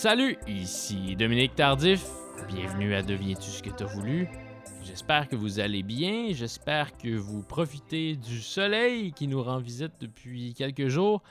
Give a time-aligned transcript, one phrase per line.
[0.00, 2.06] Salut, ici Dominique Tardif.
[2.46, 4.28] Bienvenue à Deviens-tu ce que t'as voulu?
[4.84, 9.90] J'espère que vous allez bien, j'espère que vous profitez du soleil qui nous rend visite
[10.00, 11.24] depuis quelques jours.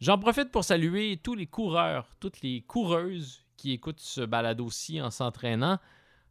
[0.00, 5.10] J'en profite pour saluer tous les coureurs, toutes les coureuses qui écoutent ce balado-ci en
[5.10, 5.78] s'entraînant.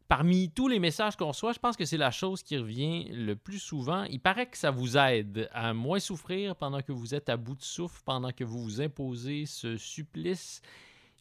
[0.08, 3.36] Parmi tous les messages qu'on reçoit, je pense que c'est la chose qui revient le
[3.36, 4.02] plus souvent.
[4.10, 7.54] Il paraît que ça vous aide à moins souffrir pendant que vous êtes à bout
[7.54, 10.60] de souffle, pendant que vous vous imposez ce supplice.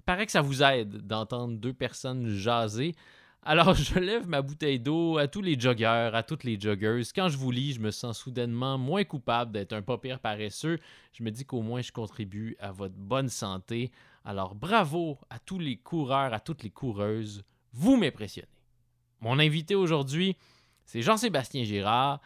[0.07, 2.95] Paraît que ça vous aide d'entendre deux personnes jaser.
[3.43, 7.11] Alors, je lève ma bouteille d'eau à tous les joggeurs, à toutes les joggeuses.
[7.11, 10.79] Quand je vous lis, je me sens soudainement moins coupable d'être un pas paresseux.
[11.11, 13.91] Je me dis qu'au moins je contribue à votre bonne santé.
[14.23, 17.43] Alors, bravo à tous les coureurs, à toutes les coureuses.
[17.73, 18.47] Vous m'impressionnez.
[19.19, 20.37] Mon invité aujourd'hui,
[20.85, 22.21] c'est Jean-Sébastien Girard.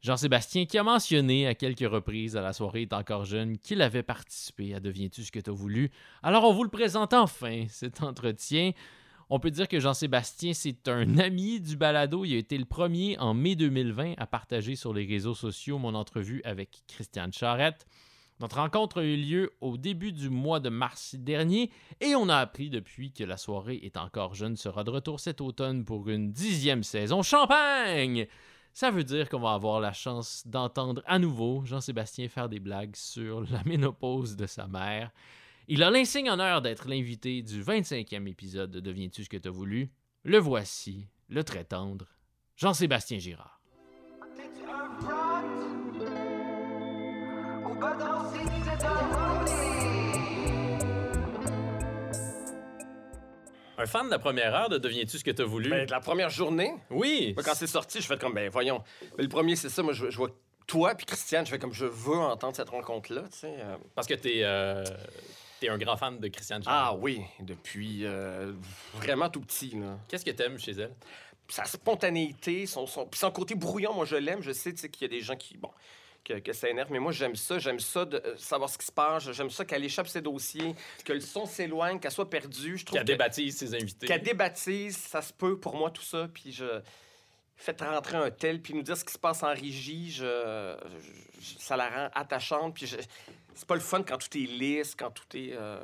[0.00, 4.04] Jean-Sébastien qui a mentionné à quelques reprises à la soirée est encore jeune qu'il avait
[4.04, 5.90] participé à Deviens-tu ce que tu as voulu?
[6.22, 8.72] Alors on vous le présente enfin, cet entretien.
[9.28, 12.24] On peut dire que Jean-Sébastien, c'est un ami du balado.
[12.24, 15.94] Il a été le premier en mai 2020 à partager sur les réseaux sociaux mon
[15.94, 17.86] entrevue avec Christiane Charette.
[18.40, 22.36] Notre rencontre a eu lieu au début du mois de mars dernier et on a
[22.36, 26.30] appris depuis que la soirée est encore jeune sera de retour cet automne pour une
[26.30, 27.22] dixième saison.
[27.22, 28.28] Champagne!
[28.78, 32.94] Ça veut dire qu'on va avoir la chance d'entendre à nouveau Jean-Sébastien faire des blagues
[32.94, 35.10] sur la ménopause de sa mère.
[35.66, 39.90] Il a l'insigne honneur d'être l'invité du 25e épisode de Deviens-tu ce que t'as voulu?
[40.22, 42.06] Le voici, le très tendre,
[42.54, 43.60] Jean-Sébastien Girard.
[53.78, 55.70] Un fan de la première heure de Deviens-tu ce que t'as voulu?
[55.70, 57.32] Ben, de la première journée, oui!
[57.36, 58.82] moi, quand c'est sorti, je fais comme, ben voyons.
[59.16, 60.30] Mais le premier, c'est ça, moi, je, je vois
[60.66, 63.54] toi puis Christiane, je fais comme, je veux entendre cette rencontre-là, tu sais.
[63.58, 63.76] euh.
[63.94, 64.84] Parce que t'es euh,
[65.60, 68.52] t'es un grand fan de Christiane Ah oui, depuis euh,
[68.94, 69.96] vraiment tout petit, là.
[70.08, 70.94] Qu'est-ce que t'aimes chez elle?
[71.48, 74.42] Sa spontanéité, son, son, côté brouillon, moi, je l'aime.
[74.42, 75.70] Je sais, tu sais, qu'il y a des gens qui, bon,
[76.24, 77.58] que, que ça énerve, mais moi, j'aime ça.
[77.58, 79.30] J'aime ça de euh, savoir ce qui se passe.
[79.32, 80.74] J'aime ça qu'elle échappe ses dossiers,
[81.04, 82.76] que le son s'éloigne, qu'elle soit perdue.
[82.78, 84.06] Je trouve Qui a que- débaptise ses invités.
[84.06, 86.80] qu'elle débaptise, ça se peut pour moi tout ça, puis je
[87.56, 90.76] faites rentrer un tel, puis nous dire ce qui se passe en régie, je,
[91.40, 92.96] je- ça la rend attachante, puis je-
[93.54, 95.80] c'est pas le fun quand tout est lisse, quand tout est euh,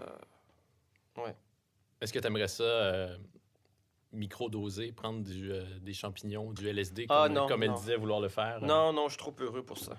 [2.00, 3.16] Est-ce que t'aimerais ça euh,
[4.14, 7.76] micro-doser, prendre du, euh, des champignons, du LSD, comme, Ah, non, comme elle non.
[7.76, 8.58] disait vouloir le faire?
[8.62, 8.66] euh?
[8.66, 9.96] non non, je suis trop heureux pour ça.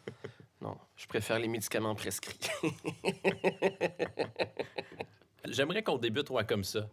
[0.60, 2.38] non, je préfère les médicaments prescrits.
[5.44, 6.88] J'aimerais qu'on débute ouais, comme ça.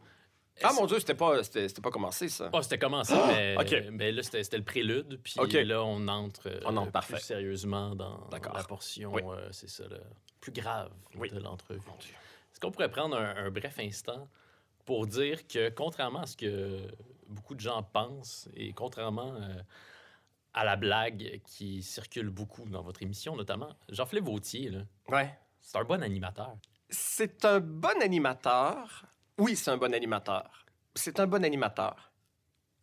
[0.64, 2.50] ah mon dieu, c'était pas c'était pas commencé ça.
[2.54, 3.88] Ah, c'était commencé, mais, ok.
[3.92, 5.20] mais là, c'était le prélude.
[5.22, 9.22] Puis là, on entre, euh, On entre, plus sérieusement dans la portion, Oui.
[9.26, 10.00] euh, c'est ça, le
[10.40, 11.30] plus grave Oui.
[11.30, 11.80] de l'entrevue.
[12.00, 14.30] Est-ce qu'on pourrait prendre un, un bref instant
[14.86, 16.88] pour dire que, contrairement à ce que
[17.28, 19.56] beaucoup de gens pensent, et contrairement euh,
[20.54, 24.80] à la blague qui circule beaucoup dans votre émission, notamment, Jean-Philippe Vautier, là,
[25.10, 25.38] Ouais.
[25.62, 26.56] c'est un bon animateur.
[26.90, 29.06] C'est un bon animateur.
[29.38, 30.66] Oui, c'est un bon animateur.
[30.94, 32.12] C'est un bon animateur.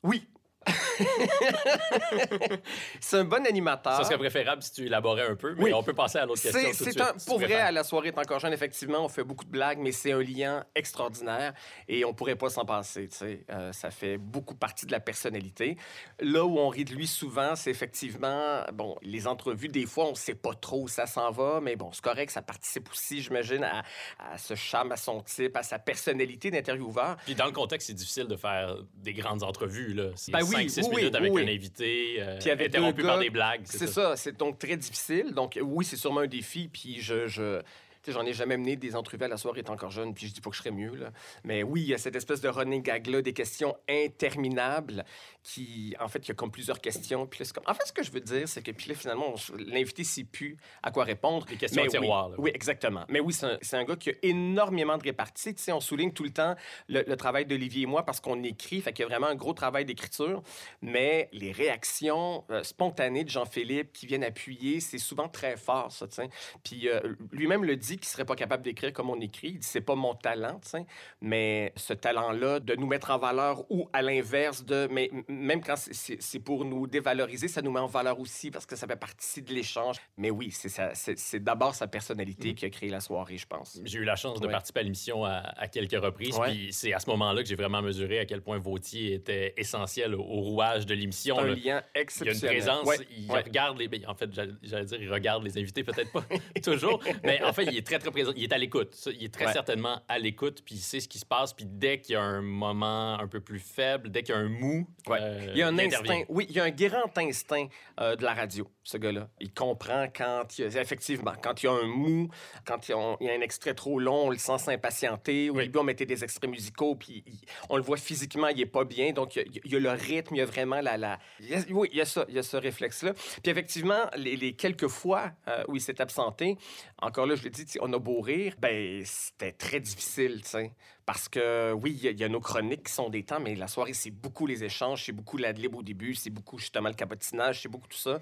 [0.03, 0.29] Oui.
[3.01, 3.97] c'est un bon animateur.
[3.97, 5.65] Ça serait préférable si tu élaborais un peu, mais.
[5.65, 5.73] Oui.
[5.75, 6.61] on peut passer à l'autre question.
[6.61, 7.67] C'est, tout de c'est suite, un, si tu pour vrai, préfères.
[7.67, 10.23] à la soirée est encore jeune, effectivement, on fait beaucoup de blagues, mais c'est un
[10.23, 11.53] lien extraordinaire
[11.89, 13.09] et on pourrait pas s'en passer.
[13.51, 15.77] Euh, ça fait beaucoup partie de la personnalité.
[16.21, 20.15] Là où on rit de lui souvent, c'est effectivement, bon, les entrevues, des fois, on
[20.15, 23.65] sait pas trop où ça s'en va, mais bon, c'est correct, ça participe aussi, j'imagine,
[23.65, 23.83] à,
[24.19, 27.17] à ce charme, à son type, à sa personnalité d'intervieweur.
[27.25, 29.95] Puis dans le contexte, c'est difficile de faire des grandes entrevues.
[29.95, 30.11] Là.
[30.29, 31.43] Ben oui, 5-6 oui, minutes avec oui.
[31.43, 33.63] un invité, euh, Puis avec interrompu par gars, des blagues.
[33.65, 35.33] C'est ça, c'est donc très difficile.
[35.33, 36.69] Donc oui, c'est sûrement un défi.
[36.73, 37.61] Puis je, je
[38.09, 40.15] j'en ai jamais mené des entrevues à la soirée étant encore jeune.
[40.15, 41.13] Puis je dis pas que je serais mieux là.
[41.45, 45.05] Mais oui, il y a cette espèce de running gag là, des questions interminables
[45.43, 47.27] qui, en fait, il y a comme plusieurs questions.
[47.27, 48.95] Puis là, c'est comme, en fait, ce que je veux dire, c'est que puis là,
[48.95, 51.47] finalement, on l'invité sait plus à quoi répondre.
[51.47, 52.37] Des questions Mais tiroir, Oui, là.
[52.39, 53.05] oui, exactement.
[53.09, 55.55] Mais oui, c'est un, un gars qui a énormément de réparties.
[55.55, 56.55] Tu sais, on souligne tout le temps
[56.89, 58.81] le, le travail d'Olivier et moi parce qu'on écrit.
[58.81, 60.43] Fait qu'il y a vraiment un gros travail d'écriture.
[60.81, 66.07] Mais les réactions euh, spontanées de Jean-Philippe qui viennent appuyer, c'est souvent très fort, ça,
[66.07, 66.21] tu.
[66.63, 67.01] Puis euh,
[67.33, 69.49] lui-même le dit qu'il serait pas capable d'écrire comme on écrit.
[69.49, 70.87] Il dit c'est pas mon talent, tu sais.
[71.21, 74.89] Mais ce talent-là de nous mettre en valeur ou à l'inverse de...
[74.91, 78.77] Mais même quand c'est- pour nous dévaloriser, ça nous met en valeur aussi parce que
[78.77, 79.97] ça fait partie de l'échange.
[80.17, 83.81] Mais oui, c'est d'abord sa personnalité qui a créé la soirée, je pense.
[83.85, 84.53] J'ai eu la chance de Ouais.
[84.53, 86.37] participer à l'émission à, à quelques reprises.
[86.37, 86.51] Ouais.
[86.51, 90.15] Puis c'est à ce moment-là que j'ai vraiment mesuré à quel point Vautier était essentiel
[90.15, 91.39] au, au rouage de l'émission.
[91.39, 91.55] un là.
[91.55, 92.57] lien Il y a une exceptionnel.
[92.57, 93.89] présence, Ouais, il regarde les.
[93.89, 94.31] ben, En fait,
[94.63, 96.25] j'allais dire, il regarde les invités, peut-être pas
[96.63, 98.33] toujours, mais en fait, il est très, très présent.
[98.37, 98.97] Il est à l'écoute.
[99.07, 99.53] Il est très Ouais.
[99.53, 101.53] certainement à l'écoute, puis il sait ce qui se passe.
[101.53, 104.41] Puis dès qu'il y a un moment un peu plus faible, dès qu'il y a
[104.41, 105.19] un mou, Ouais.
[105.21, 107.67] euh, il y a un instinct, oui, il y a un grand instinct
[108.01, 109.29] euh, de la radio, ce gars-là.
[109.41, 112.29] Il comprend quand il y a, effectivement, quand il y a un mou,
[112.65, 114.59] quand il y a, un- il y a un extrait trop long, on le sent
[114.59, 115.51] s'impatienter.
[115.51, 115.65] Au Oui.
[115.65, 118.85] début, on mettait des extraits musicaux, puis il- on le voit physiquement, il est pas
[118.85, 119.13] bien.
[119.13, 120.97] Donc, il y a, il y a le rythme, il y a vraiment la...
[120.97, 121.19] la...
[121.41, 123.13] il y a- oui, il y a ça, il y a ce réflexe-là.
[123.15, 126.57] Puis effectivement, les, les quelques fois euh, où il s'est absenté,
[127.01, 130.43] encore là, je l'ai dit, tu sais, on a beau rire, ben c'était très difficile,
[130.43, 130.73] tu sais.
[131.05, 133.93] Parce que, oui, il y a- nos chroniques qui sont des temps, mais la soirée,
[133.93, 137.69] c'est beaucoup les échanges, c'est beaucoup l'adlib au début, c'est beaucoup justement le cabotinage, c'est
[137.69, 138.21] beaucoup tout ça.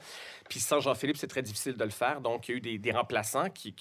[0.48, 2.20] Puis sans Jean-Philippe, c'est très difficile de le faire.
[2.22, 3.74] Donc, il y a eu des, remplaçants qui,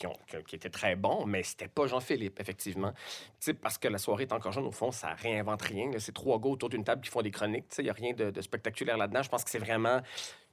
[0.54, 2.92] étaient très bons, mais c'était pas Jean-Philippe, effectivement.
[2.92, 2.98] Tu
[3.40, 5.92] sais, parce que la soirée est encore jeune, au fond, ça réinvente rien.
[5.98, 7.66] C'est trois gars autour d'une table qui font des chroniques.
[7.78, 9.24] Il n'y a rien de spectaculaire là-dedans.
[9.24, 10.02] Je pense que c'est vraiment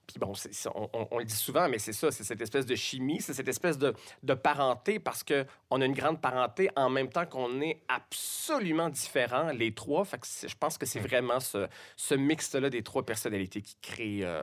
[0.06, 0.32] puis bon,
[0.74, 3.34] on, on- on le dit souvent, mais c'est ça, c'est cette espèce de chimie, c'est
[3.34, 3.92] cette espèce de,
[4.22, 9.50] de parenté, parce qu'on a une grande parenté en même temps qu'on est absolument différents,
[9.52, 10.04] les trois.
[10.04, 11.66] Fait que je pense que c'est vraiment ce,
[11.96, 14.42] ce mix-là des trois personnalités qui crée euh,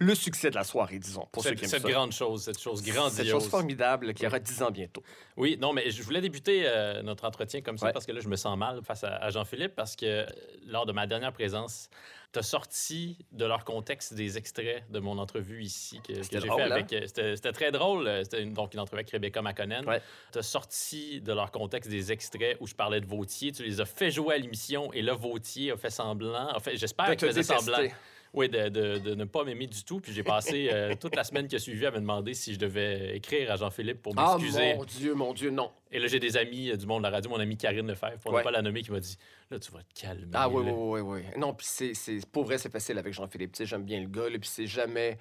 [0.00, 1.90] le succès de la soirée, disons, pour ceux Cette, qui aiment cette ça.
[1.90, 3.28] grande chose, cette chose Cette grandiose.
[3.28, 5.02] chose formidable qui aura 10 ans bientôt.
[5.36, 7.92] Oui, non, mais je voulais débuter euh, notre entretien comme ça Ouais.
[7.92, 10.26] parce que là, je me sens mal face à, à Jean-Philippe parce que euh,
[10.66, 11.90] lors de ma dernière présence,
[12.32, 16.40] tu as sorti de leur contexte des extraits de mon entrevue ici que, que j'ai
[16.40, 16.70] fait hein?
[16.70, 16.92] avec.
[16.92, 18.06] euh, C'était très drôle.
[18.06, 19.86] euh, C'était une, donc une entrevue avec Rebecca McConnell.
[19.88, 20.02] Ouais.
[20.32, 23.52] Tu as sorti de leur contexte des extraits où je parlais de Vautier.
[23.52, 26.54] Tu les as fait jouer à l'émission et là, Vautier a fait semblant.
[26.54, 27.54] En fait, j'espère qu'il faisait détester.
[27.72, 27.88] semblant.
[28.34, 30.00] Oui, de, de- de ne pas m'aimer du tout.
[30.00, 32.58] Puis j'ai passé euh, toute la semaine qui a suivi à me demander si je
[32.58, 34.74] devais écrire à Jean-Philippe pour Ah, m'excuser.
[34.74, 35.70] mon Dieu, mon Dieu, non.
[35.90, 38.18] Et là, j'ai des amis euh, du monde de la radio, mon amie Karine Lefebvre,
[38.18, 38.38] pour Ouais.
[38.40, 39.16] ne pas la nommer, qui m'a dit
[39.50, 40.26] Là, tu vas te calmer.
[40.34, 40.72] Ah oui, là.
[40.72, 41.38] oui, oui, oui.
[41.40, 43.52] Non, puis c'est, c'est, pour vrai, c'est facile avec Jean-Philippe.
[43.52, 45.18] Tu sais, j'aime bien le gars, là, puis c'est jamais...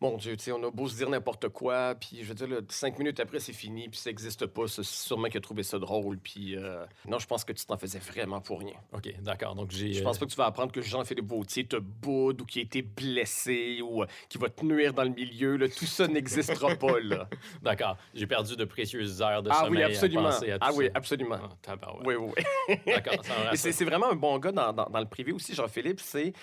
[0.00, 2.46] Mon Dieu, tu sais, on a beau se dire n'importe quoi, puis je veux dire,
[2.48, 4.68] là, cinq minutes après, c'est fini, puis ça n'existe pas.
[4.68, 6.54] C'est sûrement qu'il a trouvé ça drôle, puis...
[6.54, 8.74] euh, Non, je pense que tu t'en faisais vraiment pour rien.
[8.92, 9.54] OK, d'accord.
[9.54, 9.94] Donc, j'ai.
[9.94, 12.64] Je pense pas que tu vas apprendre que Jean-Philippe Vautier te boude ou qu'il a
[12.64, 15.56] été blessé ou euh, qu'il va te nuire dans le milieu.
[15.56, 15.66] Là.
[15.68, 17.26] Tout ça n'existera pas, là.
[17.62, 17.96] D'accord.
[18.12, 20.22] J'ai perdu de précieuses heures de Ah sommeil oui, à absolument.
[20.24, 21.38] penser à tout Ah oui, absolument.
[21.66, 21.76] Ah.
[22.04, 22.32] Oui, oui,
[22.68, 22.76] oui.
[22.86, 23.14] D'accord,
[23.54, 26.00] c'est vraiment un bon gars dans, dans- dans le privé aussi, Jean-Philippe.
[26.00, 26.34] C'est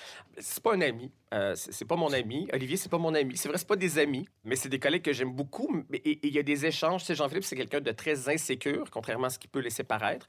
[0.63, 1.11] pas un ami.
[1.33, 2.47] Euh, c'est pas mon ami.
[2.53, 3.35] Olivier, c'est pas mon ami.
[3.43, 5.83] C'est vrai, c'est pas des amis, mais c'est des collègues que j'aime beaucoup.
[5.91, 7.03] Et il y a des échanges.
[7.03, 10.27] Sais, Jean-Philippe, c'est quelqu'un de très insécure, contrairement à ce qu'il peut laisser paraître.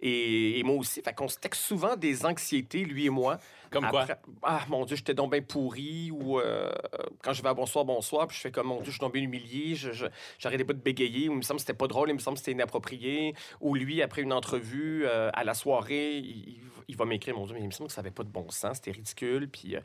[0.00, 1.00] Et, et moi aussi.
[1.00, 3.38] Fait qu'on se texte souvent des anxiétés, lui et moi.
[3.70, 4.04] Comme quoi?
[4.42, 6.10] Ah, mon Dieu, j'étais donc bien pourri.
[6.10, 6.72] Ou euh,
[7.22, 9.20] quand je vais à Bonsoir, Bonsoir, puis je fais comme, mon Dieu, je suis tombé
[9.20, 9.76] humilié.
[9.76, 10.06] Je, je,
[10.40, 11.28] j'arrêtais pas de bégayer.
[11.28, 12.10] Ou il me semble que c'était pas drôle.
[12.10, 13.34] Il me semble que c'était inapproprié.
[13.60, 16.58] Ou lui, après une entrevue euh, à la soirée, il,
[16.88, 18.50] il va m'écrire, mon Dieu, mais il me semble que ça avait pas de bon
[18.50, 18.78] sens.
[18.78, 19.48] C'était ridicule.
[19.48, 19.76] Puis...
[19.76, 19.80] euh,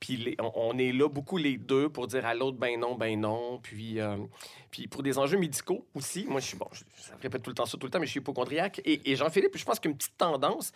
[0.00, 3.58] puis on est là beaucoup les deux pour dire à l'autre ben non, ben non.
[3.62, 4.16] Puis, euh,
[4.74, 7.54] puis pour des enjeux médicaux aussi, moi je suis bon, je, ça répète tout le
[7.54, 8.80] temps ça tout le temps, mais je suis hypochondriaque.
[8.84, 10.72] Et, et Jean-Philippe, je pense qu'il y a une petite tendance.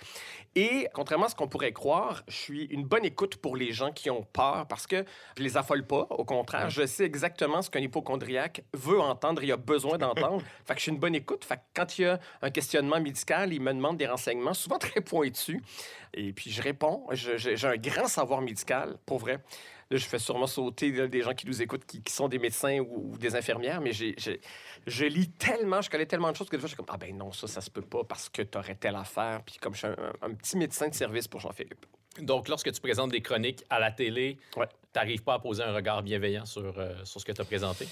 [0.54, 3.90] Et contrairement à ce qu'on pourrait croire, je suis une bonne écoute pour les gens
[3.90, 5.04] qui ont peur parce que
[5.36, 6.06] je les affole pas.
[6.10, 10.44] Au contraire, je sais exactement ce qu'un hypochondriaque veut entendre et a besoin d'entendre.
[10.64, 11.44] fait que je suis une bonne écoute.
[11.44, 14.78] Fait que quand il y a un questionnement médical, il me demande des renseignements, souvent
[14.78, 15.60] très pointus.
[16.14, 17.04] Et puis je réponds.
[17.14, 19.40] J'ai un grand savoir médical, pour vrai.
[19.90, 22.38] Là, je fais sûrement sauter là, des gens qui nous écoutent, qui, qui sont des
[22.38, 24.14] médecins ou, ou des infirmières, mais j'ai,
[24.86, 26.98] je lis tellement, je connais tellement de choses que des fois, je suis comme, ah
[26.98, 29.40] ben non, ça, ça se peut pas parce que tu aurais telle affaire.
[29.46, 31.86] Puis comme je suis un, un petit médecin de service pour Jean-Philippe.
[32.20, 34.66] Donc, lorsque tu présentes des chroniques à la télé, Ouais.
[34.66, 37.44] tu n'arrives pas à poser un regard bienveillant sur, euh, sur ce que tu as
[37.44, 37.86] présenté?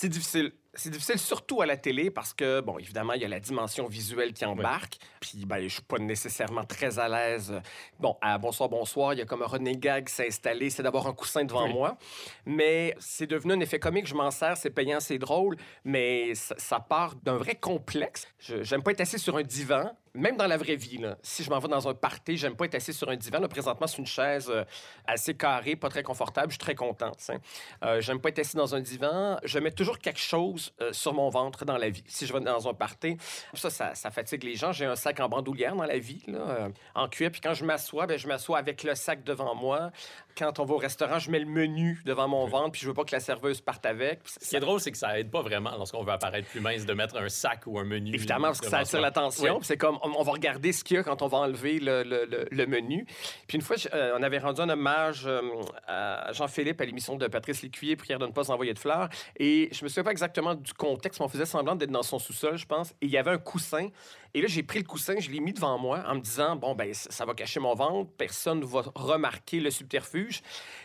[0.00, 0.52] C'est difficile.
[0.74, 3.88] C'est difficile surtout à la télé parce que, bon, évidemment, il y a la dimension
[3.88, 4.96] visuelle qui embarque.
[5.18, 7.52] Puis, ben, je suis pas nécessairement très à l'aise.
[7.98, 10.84] Bon, à Bonsoir, Bonsoir, il y a comme un running gag qui s'est installé, c'est
[10.84, 11.72] d'avoir un coussin devant Oui.
[11.72, 11.98] moi.
[12.46, 16.54] Mais c'est devenu un effet comique, je m'en sers, c'est payant, c'est drôle, mais ça,
[16.58, 18.28] ça part d'un vrai complexe.
[18.38, 20.98] Je- J'aime pas être assis sur un divan, même dans la vraie vie.
[20.98, 21.16] Là.
[21.22, 23.40] Si je m'en vais dans un party, j'aime pas être assis sur un divan.
[23.40, 24.64] Là, présentement, c'est une chaise euh,
[25.06, 26.48] assez carrée, pas très confortable.
[26.48, 27.10] Je suis très content.
[27.12, 27.38] tu sais.
[27.84, 29.38] Euh, j'aime pas être assis dans un divan.
[29.44, 32.04] Je mets toujours quelque chose euh, sur mon ventre dans la vie.
[32.06, 33.16] Si je vais dans un party,
[33.54, 34.72] ça, ça, ça fatigue les gens.
[34.72, 37.30] J'ai un sac en bandoulière dans la vie, là, euh, en cuir.
[37.30, 39.90] Puis quand je m'assois, ben, je m'assois avec le sac devant moi.
[40.36, 42.94] Quand on va au restaurant, je mets le menu devant mon ventre, puis je veux
[42.94, 44.20] pas que la serveuse parte avec.
[44.24, 46.86] Ce qui est drôle, c'est que ça aide pas vraiment lorsqu'on veut apparaître plus mince
[46.86, 48.14] de mettre un sac ou un menu.
[48.14, 49.56] Évidemment, parce que ça attire l'attention.
[49.56, 49.64] Oui.
[49.64, 53.06] C'est comme, on, va regarder ce qu'il y a quand on va enlever le, menu.
[53.46, 55.40] Puis une fois, euh, on avait rendu un hommage euh,
[55.86, 59.08] à Jean-Philippe à l'émission de Patrice Lécuyer, Prière de ne pas envoyer de fleurs.
[59.38, 62.18] Et je me souviens pas exactement du contexte, mais on faisait semblant d'être dans son
[62.18, 62.90] sous-sol, je pense.
[63.00, 63.88] Et il y avait un coussin.
[64.34, 66.74] Et là, j'ai pris le coussin, je l'ai mis devant moi en me disant, bon,
[66.74, 70.42] ben ça va cacher mon ventre, personne ne va remarquer le subterfuge.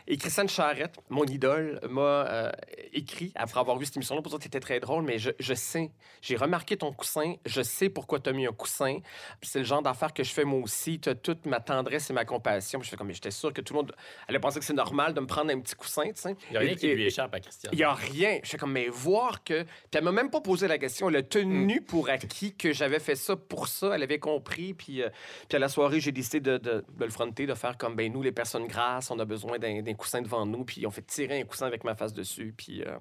[0.08, 2.52] Et Christiane Charrette, mon idole, m'a euh,
[2.94, 5.54] écrit, après avoir vu cette émission-là, pour dire que c'était très drôle, mais je, je
[5.54, 9.00] sais, j'ai remarqué ton coussin, je sais pourquoi tu as mis un coussin.
[9.42, 11.00] C'est le genre d'affaires que je fais moi aussi.
[11.00, 12.80] Tu as toute ma tendresse et ma compassion.
[12.80, 13.94] Puis je fais comme, mais j'étais sûr que tout le monde
[14.28, 16.36] allait penser que c'est normal de me prendre un petit coussin, tu sais.
[16.50, 17.70] Il n'y a rien Et- qui et- lui échappe à Christian.
[17.74, 18.40] il n'y a rien.
[18.44, 19.64] Je fais comme, mais voir que.
[19.64, 21.10] Puis elle m'a même pas posé la question.
[21.10, 21.86] Elle a tenu Mm.
[21.86, 23.92] pour acquis que j'avais fait ça pour ça.
[23.96, 24.74] Elle avait compris.
[24.74, 25.10] Puis, euh,
[25.48, 28.12] puis à la soirée, j'ai décidé de, de- de le fronter, de faire comme, ben
[28.12, 30.64] nous, les personnes grasses, on a besoin d'un coussin devant nous.
[30.66, 32.54] Puis on fait tirer un coussin avec ma face dessus.
[32.58, 32.98] Puis, euh,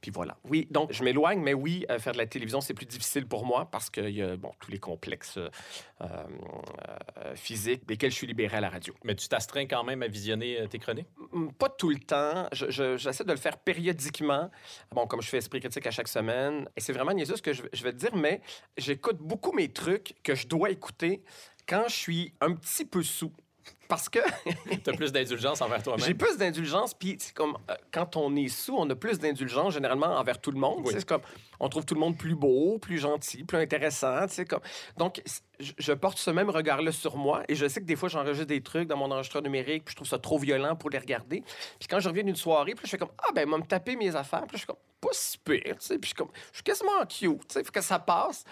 [0.00, 0.36] puis voilà.
[0.44, 3.44] Oui, donc je m'éloigne, mais oui, euh, faire de la télévision, c'est plus difficile pour
[3.46, 5.38] moi parce qu'il y a, bon, tous les complexes
[6.00, 6.06] euh,
[7.34, 8.94] physiques desquels je suis libéré à la radio.
[9.04, 11.08] Mais tu t'astreins quand même à visionner tes chroniques?
[11.58, 12.46] Pas tout le temps.
[12.52, 14.50] Je- je- J'essaie de le faire périodiquement.
[14.92, 16.68] Bon, comme je fais esprit critique à chaque semaine.
[16.76, 18.40] Et c'est vraiment niaiseux ce que je, je vais te dire, mais
[18.76, 21.22] j'écoute beaucoup mes trucs que je dois écouter
[21.68, 23.32] quand je suis un petit peu sous.
[23.88, 24.20] Parce que
[24.84, 26.16] Tu as plus d'indulgence envers j'ai toi-même?
[26.16, 30.16] plus d'indulgence, puis c'est comme euh, quand on est sous, on a plus d'indulgence généralement
[30.18, 30.82] envers tout le monde.
[30.84, 30.92] Oui.
[30.94, 31.22] C'est comme
[31.58, 34.26] on trouve tout le monde plus beau, plus gentil, plus intéressant.
[34.48, 34.60] Comme...
[34.96, 35.22] Donc,
[35.60, 38.62] je, porte ce même regard-là sur moi et je sais que des fois, j'enregistre des
[38.62, 41.42] trucs dans mon enregistreur numérique, puis je trouve ça trop violent pour les regarder.
[41.78, 43.96] Puis quand je reviens d'une soirée, puis je fais comme Ah, ben, moi, me taper
[43.96, 46.30] mes affaires, puis je suis comme pas si pire, tu sais, puis je suis comme
[46.50, 48.44] je suis quasiment cute, tu sais, faut que ça passe.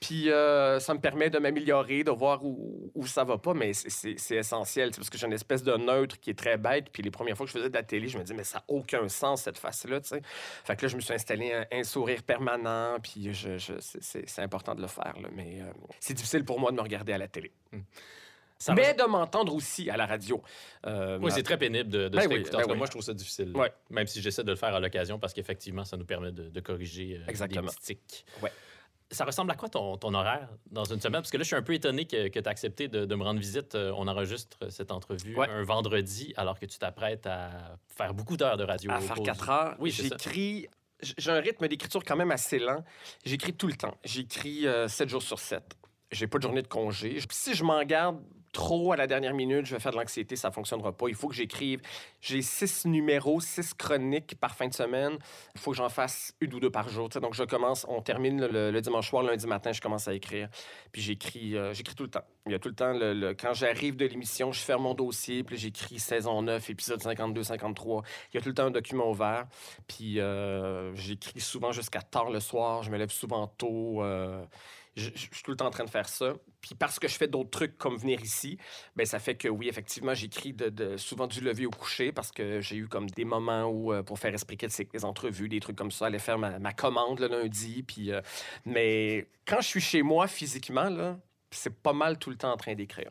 [0.00, 3.72] Puis euh, ça me permet de m'améliorer, de voir où, où ça va pas, mais
[3.72, 6.90] c'est- essentiel, tu sais, parce que j'ai une espèce de neutre qui est très bête.
[6.90, 8.58] Puis les premières fois que je faisais de la télé, je me disais, mais ça
[8.58, 10.22] n'a aucun sens, cette face-là, tu sais.
[10.64, 13.30] Fait que là, je me suis installé un, sourire permanent, puis
[14.00, 17.12] c'est important de le faire, là, mais euh, c'est difficile pour moi de me regarder
[17.12, 17.52] à la télé.
[18.58, 20.40] Ça mais va- de m'entendre aussi à la radio.
[20.86, 22.76] Euh, Oui, c'est très pénible de, de Ben se oui, ben oui.
[22.76, 23.50] Moi, je trouve ça difficile.
[23.56, 23.72] Ouais.
[23.90, 26.60] Même si j'essaie de le faire à l'occasion parce qu'effectivement, ça nous permet de, de
[26.60, 27.62] corriger euh, Exactement.
[27.68, 28.24] des petits tics.
[28.40, 28.52] Ouais.
[29.10, 31.20] Ça ressemble à quoi ton, ton horaire dans une semaine?
[31.22, 33.24] Parce que là, je suis un peu étonné que, tu as accepté de, de me
[33.24, 33.74] rendre visite.
[33.74, 35.48] Euh, On enregistre cette entrevue Ouais.
[35.50, 37.50] un vendredi alors que tu t'apprêtes à
[37.96, 38.92] faire beaucoup d'heures de radio.
[38.92, 39.76] à faire cours 4 du- heures.
[39.80, 39.90] Oui.
[39.90, 40.68] J'écris.
[41.18, 42.84] J'ai un rythme d'écriture quand même assez lent.
[43.24, 43.96] J'écris tout le temps.
[44.04, 45.64] J'écris 7 jours sur 7.
[46.12, 47.18] J'ai pas de journée de congé.
[47.30, 48.20] Si je m'en garde
[48.52, 51.08] trop à la dernière minute, je vais faire de l'anxiété, ça fonctionnera pas.
[51.08, 51.80] Il faut que j'écrive.
[52.20, 55.16] J'ai six numéros, six chroniques par fin de semaine.
[55.54, 57.08] Il faut que j'en fasse une ou deux par jour.
[57.08, 60.50] Donc je commence, on termine le, dimanche soir, lundi matin, je commence à écrire.
[60.92, 62.24] Puis j'écris, euh, j'écris tout le temps.
[62.44, 65.44] Il y a tout le temps, le- quand j'arrive de l'émission, je ferme mon dossier,
[65.44, 68.02] puis j'écris saison 9, épisode 52, 53.
[68.32, 69.46] Il y a tout le temps un document ouvert.
[69.88, 72.82] Puis euh, j'écris souvent jusqu'à tard le soir.
[72.82, 74.02] Je me lève souvent tôt.
[74.02, 74.44] euh,
[74.96, 76.34] je, suis tout le temps en train de faire ça.
[76.60, 78.58] Puis parce que je fais d'autres trucs comme venir ici,
[78.96, 82.60] ben ça fait que oui, effectivement, j'écris de, souvent du lever au coucher parce que
[82.60, 85.90] j'ai eu comme des moments où, euh, pour faire critique, des entrevues, des trucs comme
[85.90, 87.82] ça, aller faire ma, ma commande le lundi.
[87.82, 88.20] Puis, euh,
[88.64, 91.18] mais quand je suis chez moi physiquement, là,
[91.50, 93.10] c'est pas mal tout le temps en train d'écrire.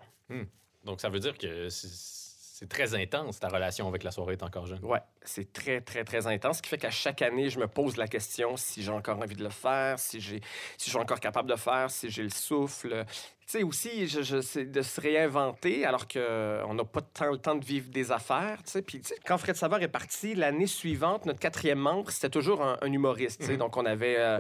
[0.86, 2.21] Donc, ça veut dire que c'est
[2.62, 4.86] c'est très intense, ta relation avec la soirée est encore jeune.
[4.86, 6.58] Ouais, c'est très, très, très intense.
[6.58, 9.36] Ce qui fait qu'à chaque année, je me pose la question si j'ai encore envie
[9.36, 10.42] de le faire, si, j'ai,
[10.78, 13.04] si je suis encore capable de le faire, si j'ai le souffle.
[13.48, 17.38] Tu sais, aussi, je, je- c'est de se réinventer alors qu'on n'a pas tant le
[17.40, 18.62] temps de vivre des affaires.
[18.64, 18.82] Tu sais.
[18.84, 22.94] Puis, quand Fred Savard est parti, l'année suivante, notre quatrième membre, c'était toujours un, un
[22.94, 23.40] humoriste.
[23.42, 23.54] tu sais.
[23.54, 23.58] Mhm.
[23.58, 24.40] Donc, on avait euh,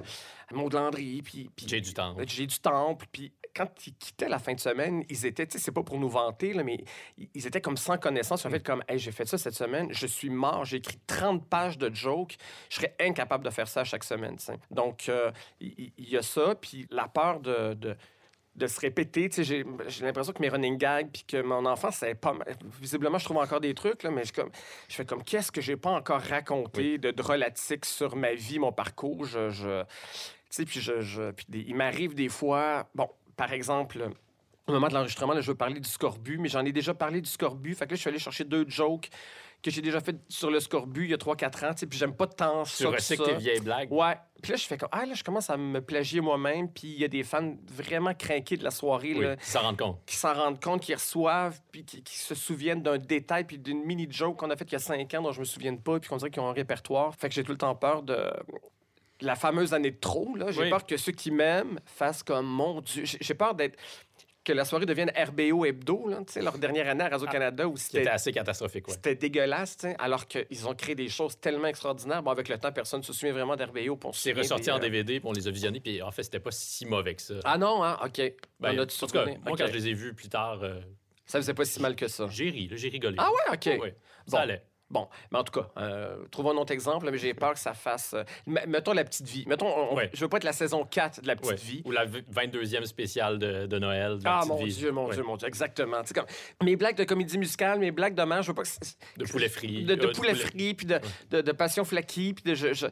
[0.53, 1.49] Maud Landry, puis...
[1.65, 2.15] J'ai du temps.
[2.25, 3.07] j'ai du temple.
[3.11, 5.99] Puis quand ils quittaient la fin de semaine, ils étaient, tu sais, c'est pas pour
[5.99, 6.83] nous vanter, là, mais
[7.17, 8.45] ils- étaient comme sans connaissance.
[8.45, 11.47] En fait, comme, hey, j'ai fait ça cette semaine, je suis mort, j'ai écrit 30
[11.47, 12.37] pages de jokes,
[12.69, 14.37] je serais incapable de faire ça chaque semaine.
[14.69, 17.73] Donc, euh, il y, a ça, puis la peur de.
[17.73, 17.95] de
[18.53, 19.63] de se répéter, j'ai
[20.01, 23.37] l'impression que mes running gags, puis que mon enfant, c'est pas mal- Visiblement, je trouve
[23.37, 24.49] encore des trucs, là, mais je, comme,
[24.89, 28.73] je fais comme, qu'est-ce que j'ai pas encore raconté de drôlatique sur ma vie, mon
[28.73, 29.23] parcours?
[29.23, 29.87] Je, je- tu
[30.49, 33.09] sais, puis, je, je- puis des- il m'arrive des fois, bon,
[33.41, 34.07] par exemple,
[34.67, 37.29] au moment de l'enregistrement, je veux parler du scorbut, mais j'en ai déjà parlé du
[37.29, 37.73] scorbut.
[37.73, 39.09] Fait que là, je suis allé chercher deux jokes
[39.63, 42.15] que j'ai déjà fait sur le scorbut il y a 3-4 ans, tu puis j'aime
[42.15, 43.91] pas tant Tu ça que recycles tes vieilles blagues.
[43.91, 44.15] Ouais.
[44.43, 46.99] Puis là, je fais comme, ah, là, je commence à me plagier moi-même, puis il
[46.99, 50.05] y a des fans vraiment craqués de la soirée, Oui, là, qui s'en rendent compte.
[50.05, 53.83] qui s'en rendent compte, qui reçoivent, puis qui, qui se souviennent d'un détail, puis d'une
[53.85, 56.09] mini-joke qu'on a faite il y a cinq ans dont je me souviens pas, puis
[56.09, 57.15] qu'on dirait qu'ils ont un répertoire.
[57.15, 58.31] Fait que j'ai tout le temps peur de
[59.21, 60.35] la fameuse année de trop.
[60.35, 60.51] là.
[60.51, 60.69] J'ai Oui.
[60.69, 63.77] peur que ceux qui m'aiment fassent comme, mon Dieu, j'ai peur d'être
[64.43, 67.77] que la soirée devienne RBO Hebdo, là, tu sais, leur dernière année à Radio-Canada, où
[67.77, 68.93] c'était assez catastrophique, ouais.
[68.95, 72.23] c'était dégueulasse, alors qu'ils ont créé des choses tellement extraordinaires.
[72.23, 73.95] Bon, avec le temps, personne ne se souvient vraiment d'RBO.
[73.97, 76.23] puis C'est ressorti des, en euh, DVD, puis on les a visionnés, puis en fait,
[76.23, 77.35] c'était pas si mauvais que ça.
[77.43, 77.99] Ah non, hein?
[78.03, 78.17] OK.
[78.59, 80.81] Ben, On a en tout cas, moi, quand je les ai vus plus tard, euh,
[81.27, 82.25] Ça faisait pas si mal que ça.
[82.31, 83.17] j'ai ri, là, j'ai rigolé.
[83.19, 83.65] Ah ouais, OK.
[83.67, 83.95] Ouais, ouais.
[84.25, 84.43] Ça Bon.
[84.43, 84.63] allait.
[84.91, 87.73] Bon, mais en tout cas, euh, trouvons un autre exemple, mais j'ai peur que ça
[87.73, 88.13] fasse...
[88.13, 89.45] euh, m- mettons La Petite Vie.
[89.47, 90.09] Mettons, on- on- Ouais.
[90.13, 91.55] je veux pas être la saison 4 de La Petite Ouais.
[91.57, 91.81] Vie.
[91.85, 94.17] Ou la v- 22e spéciale de, de Noël.
[94.17, 94.73] de Ah, mon vie.
[94.73, 95.15] Dieu, mon Ouais.
[95.15, 96.01] Dieu, mon Dieu, exactement.
[96.13, 96.25] Comme,
[96.63, 98.69] mes blagues de comédie musicale, mes blagues de mère, je veux pas que...
[99.17, 99.83] De poulet frit.
[99.85, 102.53] De, de euh, poulet frit, puis de, passion flaky, puis de...
[102.53, 102.87] je- je-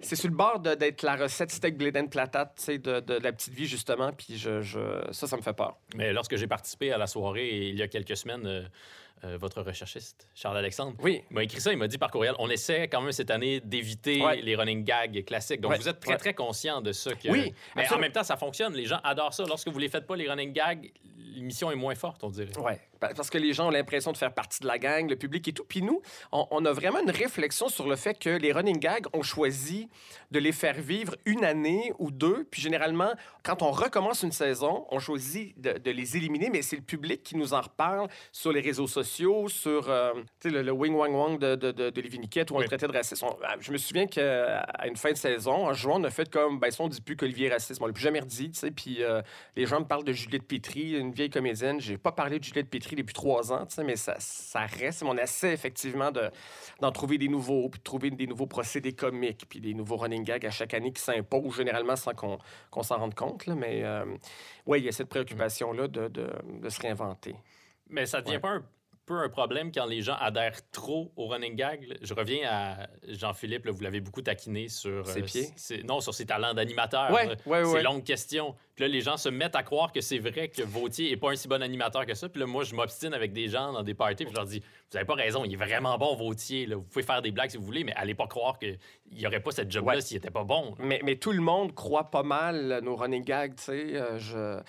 [0.00, 3.00] C'est sur le bord de- d'être la recette steak blé d'Inde platate, tu sais, de,
[3.00, 5.76] de la petite vie, justement, puis je, je- ça, ça me fait peur.
[5.96, 8.62] Mais lorsque j'ai participé à la soirée il y a quelques semaines, euh,
[9.24, 12.88] euh, votre recherchiste, Charles-Alexandre, Oui, m'a écrit ça, il m'a dit par courriel, on essaie
[12.88, 14.40] quand même cette année d'éviter Ouais.
[14.42, 15.60] les running gags classiques.
[15.60, 16.16] Donc Ouais, vous êtes très, ouais.
[16.18, 17.12] très conscient de ça.
[17.14, 17.28] Que...
[17.30, 18.74] Oui, Mais en même temps, ça fonctionne.
[18.74, 19.44] Les gens adorent ça.
[19.46, 20.90] Lorsque vous les faites pas, les running gags,
[21.34, 22.56] l'émission est moins forte, on dirait.
[22.58, 25.46] Ouais, parce que les gens ont l'impression de faire partie de la gang, le public
[25.48, 25.64] et tout.
[25.64, 26.00] Puis nous,
[26.32, 29.88] on, on a vraiment une réflexion sur le fait que les running gags, on choisit
[30.30, 32.46] de les faire vivre une année ou deux.
[32.50, 33.12] Puis généralement,
[33.42, 37.22] quand on recommence une saison, on choisit de, de les éliminer, mais c'est le public
[37.22, 40.12] qui nous en reparle sur les réseaux sociaux, sur euh,
[40.44, 42.64] le, le wing wang wang de, de, de, de Lévi Niquette, où on Oui.
[42.64, 43.26] le traitait de racisme.
[43.26, 46.28] On- ah, je me souviens qu'à une fin de saison, en juin, on a fait
[46.30, 47.80] comme, ben ça, on dit plus qu'Olivier est raciste.
[47.80, 48.70] On l'a plus jamais redit, tu sais.
[48.70, 49.22] Puis euh,
[49.56, 51.80] les gens me parlent de Juliette Pétry, une vieille comédienne.
[51.80, 55.02] J'ai pas parlé de Juliette Depuis trois ans, mais ça, ça reste.
[55.02, 56.30] On essaie effectivement de-
[56.80, 60.24] d'en trouver des nouveaux, puis de trouver des nouveaux procédés comiques, puis des nouveaux running
[60.24, 62.38] gags à chaque année qui s'imposent, généralement sans qu'on
[62.70, 63.46] qu'on s'en rende compte.
[63.46, 63.54] Là.
[63.54, 64.04] Mais euh,
[64.66, 67.34] oui, il y a cette préoccupation-là de, de- de se réinventer.
[67.90, 68.40] Mais ça devient Ouais.
[68.40, 68.64] pas un
[69.08, 71.96] peu un problème quand les gens adhèrent trop au running gag.
[72.02, 75.06] Je reviens à Jean-Philippe, vous l'avez beaucoup taquiné sur...
[75.06, 75.46] Ses euh, pieds?
[75.56, 77.10] ses- non, sur ses talents d'animateur.
[77.10, 77.82] Ouais, ouais, ouais.
[77.82, 78.54] longues questions.
[78.74, 81.30] Puis là, les gens se mettent à croire que c'est vrai que Vautier est pas
[81.30, 82.28] un si bon animateur que ça.
[82.28, 84.62] Puis là, moi, je m'obstine avec des gens dans des parties, puis je leur dis,
[84.90, 86.66] vous avez pas raison, il est vraiment bon, Vautier.
[86.66, 86.76] là.
[86.76, 88.78] Vous pouvez faire des blagues si vous voulez, mais allez pas croire qu'il
[89.12, 90.74] y aurait pas cette job-là s'il était pas bon.
[90.78, 93.96] Mais, mais tout le monde croit pas mal nos running gags, tu sais.
[93.96, 94.60] euh, je...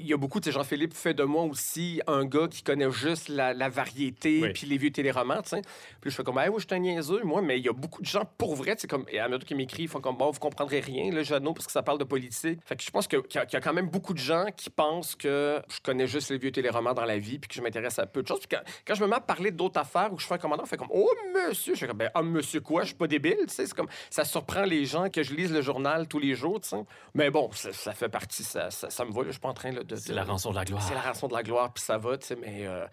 [0.00, 2.90] Il y a beaucoup, tu sais, Jean-Philippe fait de moi aussi un gars qui connaît
[2.90, 4.52] juste la, la variété Oui.
[4.52, 5.62] puis les vieux téléromans, tu sais.
[6.00, 7.72] Puis je fais comme, ah oui, je suis un niaiseux, moi, mais il y a
[7.72, 10.00] beaucoup de gens, pour vrai, tu sais, comme, et à mesure qu'ils m'écrivent, ils font
[10.00, 12.60] comme, bon, vous comprendrez rien, là, Jeannot, parce que ça parle de politique.
[12.64, 14.18] Fait que je pense que- qu'il y, a- qu'il y a quand même beaucoup de
[14.18, 17.54] gens qui pensent que je connais juste les vieux téléromans dans la vie puis que
[17.54, 18.38] je m'intéresse à peu de choses.
[18.40, 20.62] Puis quand, quand je me mets à parler d'autres affaires ou je fais un commandant,
[20.62, 23.06] on fait comme, oh, monsieur, je fais comme, ben, ah, monsieur quoi, je suis pas
[23.08, 23.66] débile, tu sais.
[23.66, 26.68] C'est comme, ça surprend les gens que je lise le journal tous les jours, tu
[26.68, 26.76] sais.
[27.14, 29.54] Mais bon, ça, ça fait partie, ça, ça, ça me va, je suis pas en
[29.54, 29.96] train là, de.
[29.96, 30.82] C'est la rançon de la gloire.
[30.82, 32.66] c'est la rançon de la gloire, puis ça va, tu sais, mais...
[32.66, 32.86] euh,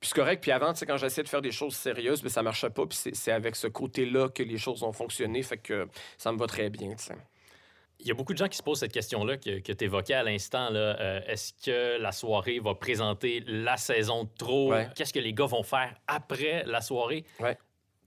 [0.00, 0.40] Puis c'est correct.
[0.42, 2.86] Puis avant, tu sais, quand j'essayais de faire des choses sérieuses, mais ça marchait pas.
[2.86, 5.42] Puis c'est- avec ce côté-là que les choses ont fonctionné.
[5.42, 7.16] Fait que ça me va très bien, tu sais.
[8.00, 10.14] Il y a beaucoup de gens qui se posent cette question-là que, que tu évoquais
[10.14, 10.68] à l'instant.
[10.72, 14.70] Euh, Est-ce que la soirée va présenter la saison de trop?
[14.70, 14.88] Ouais.
[14.94, 17.24] Qu'est-ce que les gars vont faire après la soirée?
[17.40, 17.58] Ouais.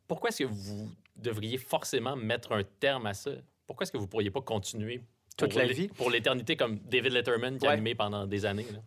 [0.08, 3.32] Pourquoi est-ce que vous devriez forcément mettre un terme à ça?
[3.68, 5.02] Pourquoi est-ce que vous pourriez pas continuer
[5.46, 5.88] Toute pour la l'é- vie?
[5.90, 8.68] Pour l'éternité, comme David Letterman qui a animé pendant des années.
[8.72, 8.80] là?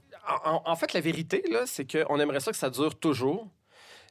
[0.64, 3.46] En, fait, la vérité, c'est qu'on aimerait ça que ça dure toujours,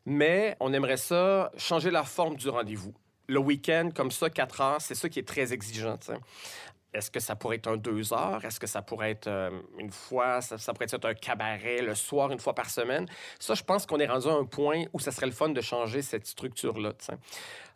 [0.06, 2.94] mais on aimerait ça changer la forme du rendez-vous.
[3.28, 5.98] Le week-end, comme ça, 4 heures, c'est ça qui est très exigeant.
[6.94, 8.46] Est-ce que ça pourrait être un deux heures?
[8.46, 10.42] Est-ce que ça pourrait être euh, une fois?
[10.42, 13.08] Ça, ça pourrait être un cabaret le soir, une fois par semaine?
[13.40, 15.62] Ça, je pense qu'on est rendu à un point où ça serait le fun de
[15.62, 16.94] changer cette structure-là.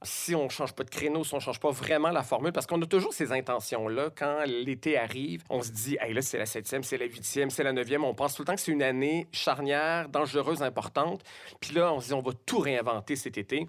[0.03, 2.81] Si on change pas de créneau, si on change pas vraiment la formule, parce qu'on
[2.81, 4.09] a toujours ces intentions-là.
[4.15, 7.63] Quand l'été arrive, on se dit, hey, là, c'est la septième, c'est la huitième, c'est
[7.63, 8.03] la neuvième.
[8.03, 11.23] On pense tout le temps que c'est une année charnière, dangereuse, importante.
[11.59, 13.67] Puis là, on se dit, on va tout réinventer cet été.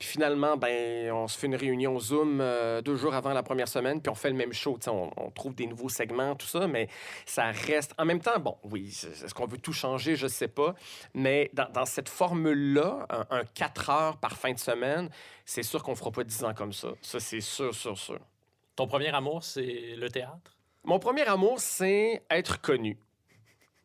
[0.00, 3.68] Puis finalement, ben, on se fait une réunion Zoom euh, deux jours avant la première
[3.68, 4.78] semaine, puis on fait le même show.
[4.86, 6.88] On, on trouve des nouveaux segments, tout ça, mais
[7.26, 7.92] ça reste.
[7.98, 10.16] En même temps, bon, oui, est-ce qu'on veut tout changer?
[10.16, 10.74] Je sais pas.
[11.12, 15.10] Mais dans, dans cette formule-là, un, un 4 heures par fin de semaine,
[15.52, 16.90] c'est sûr qu'on fera pas 10 ans comme ça.
[17.02, 18.20] Ça, c'est sûr, sûr, sûr.
[18.76, 20.56] Ton premier amour, c'est le théâtre?
[20.84, 22.96] Mon premier amour, c'est être connu.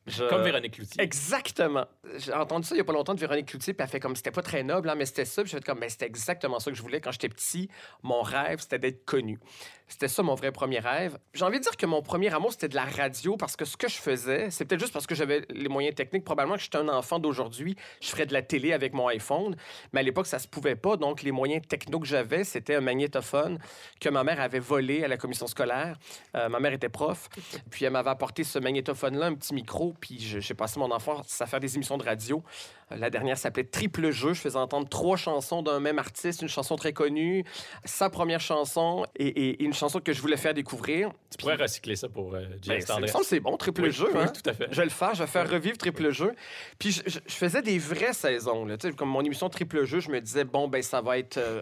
[0.06, 1.02] Je- Comme Véronique Cloutier.
[1.02, 1.88] Exactement.
[2.18, 4.16] J'ai entendu ça il n'y a pas longtemps de Véronique Cloutier, puis elle fait comme
[4.16, 5.42] c'était pas très noble, hein, mais c'était ça.
[5.42, 7.68] Puis j'ai fait comme, mais c'était exactement ça que je voulais quand j'étais petit.
[8.04, 9.40] Mon rêve, c'était d'être connu.
[9.88, 11.18] C'était ça mon vrai premier rêve.
[11.34, 13.78] J'ai envie de dire que mon premier amour, c'était de la radio parce que ce
[13.78, 16.24] que je faisais, c'est peut-être juste parce que j'avais les moyens techniques.
[16.24, 19.56] Probablement que j'étais un enfant d'aujourd'hui, je ferais de la télé avec mon iPhone.
[19.94, 20.98] Mais à l'époque, ça se pouvait pas.
[20.98, 23.60] Donc, les moyens techno que j'avais, c'était un magnétophone
[24.00, 25.98] que ma mère avait volé à la commission scolaire.
[26.36, 27.30] Euh, ma mère était prof.
[27.70, 29.94] Puis elle m'avait apporté ce magnétophone-là, un petit micro.
[30.00, 32.44] Puis j'ai passé mon enfance à faire des émissions de radio
[32.92, 34.34] La dernière s'appelait Triple Jeu.
[34.34, 37.44] Je faisais entendre trois chansons d'un même artiste, une chanson très connue,
[37.84, 41.10] sa première chanson et, et- et une chanson que je voulais faire découvrir.
[41.32, 42.82] Tu pourrais recycler ça pour euh, Ben, James
[43.24, 44.08] c'est- bon, Triple Oui, Jeu.
[44.14, 44.28] oui, hein?
[44.28, 44.68] tout à fait.
[44.70, 46.34] Je vais le faire, je vais faire revivre Triple Jeu.
[46.78, 48.66] Puis je, je- je faisais des vraies saisons.
[48.66, 51.62] Là, comme mon émission Triple Jeu, je me disais, bon, ben ça va être euh,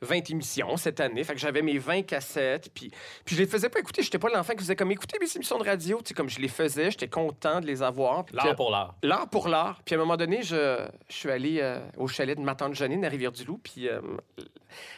[0.00, 1.24] 20 émissions cette année.
[1.24, 2.70] Fait que j'avais mes 20 cassettes.
[2.74, 2.90] Puis,
[3.24, 4.02] puis je les faisais pas écouter.
[4.02, 5.98] J'étais pas l'enfant qui faisait comme écouter mes émissions de radio.
[5.98, 8.24] Tu sais, comme je les faisais, j'étais content de les avoir.
[8.32, 8.94] L'art pour l'art.
[9.02, 9.80] L'art pour l'art.
[9.84, 12.74] Puis à un moment donné, je, je suis allé euh, au chalet de ma tante
[12.74, 13.58] Janine à Rivière-du-Loup.
[13.62, 14.00] Puis euh,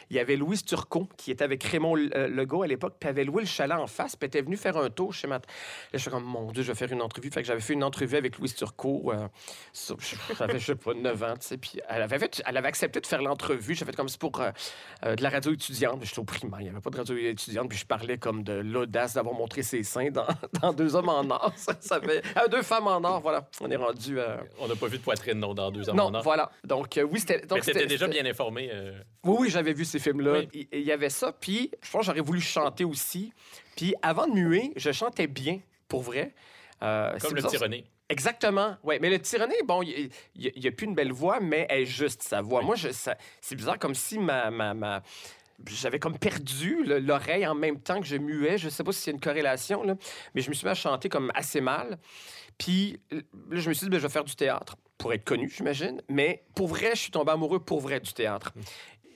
[0.09, 2.95] il y avait Louise Turcot qui était avec Raymond euh, Legault à l'époque.
[2.99, 4.15] Puis elle avait loué le chalet en face.
[4.15, 5.35] Puis elle était venue faire un tour chez ma.
[5.35, 5.41] Là,
[5.93, 7.29] je suis comme, mon Dieu, je vais faire une entrevue.
[7.31, 9.11] Fait que j'avais fait une entrevue avec Louise Turcot.
[10.37, 11.57] J'avais, je sais pas, 9 ans, tu sais.
[11.57, 13.75] Puis elle avait, fait- elle avait accepté de faire l'entrevue.
[13.75, 14.41] J'ai fait comme c'est pour
[15.03, 16.03] euh, euh, de la radio étudiante.
[16.03, 16.59] J'étais au primaire.
[16.61, 17.69] Il n'y avait pas de radio étudiante.
[17.69, 20.27] Puis je parlais comme de l'audace d'avoir montré ses seins dans,
[20.61, 21.51] dans Deux hommes en or.
[21.55, 22.21] Ça, ça fait...
[22.35, 23.47] ah, deux femmes en or, voilà.
[23.61, 24.19] On est rendu.
[24.19, 26.23] euh, On n'a pas vu de poitrine, non, dans deux non, en or.
[26.23, 26.51] voilà.
[26.63, 27.45] Donc, euh, oui, c'était.
[27.45, 28.69] Donc, Mais déjà bien informé.
[28.71, 30.39] euh, Oui, oui, j'avais vu ces films-là.
[30.53, 30.67] Oui.
[30.71, 31.31] Il y avait ça.
[31.31, 33.31] Puis, je pense que j'aurais voulu chanter aussi.
[33.75, 36.33] Puis, avant de muer, je chantais bien, pour vrai.
[36.83, 37.85] Euh, comme le bizarre, tyranné.
[38.09, 38.77] Exactement.
[38.83, 41.85] Oui, mais le tyranné, bon, il n'y a, plus une belle voix, mais elle est
[41.85, 42.61] juste sa voix.
[42.61, 42.75] Moi,
[43.41, 44.49] c'est bizarre, comme si ma.
[44.49, 45.01] ma, ma-
[45.65, 48.57] j'avais comme perdu le- l'oreille en même temps que je muais.
[48.59, 49.95] Je sais pas s'il y a une corrélation, là,
[50.35, 51.97] mais je me suis mis à chanter comme assez mal.
[52.59, 53.19] Puis là,
[53.51, 56.01] je me suis dit, ben, je vais faire du théâtre pour être connu, j'imagine.
[56.09, 58.53] Mais pour vrai, je suis tombé amoureux pour vrai du théâtre.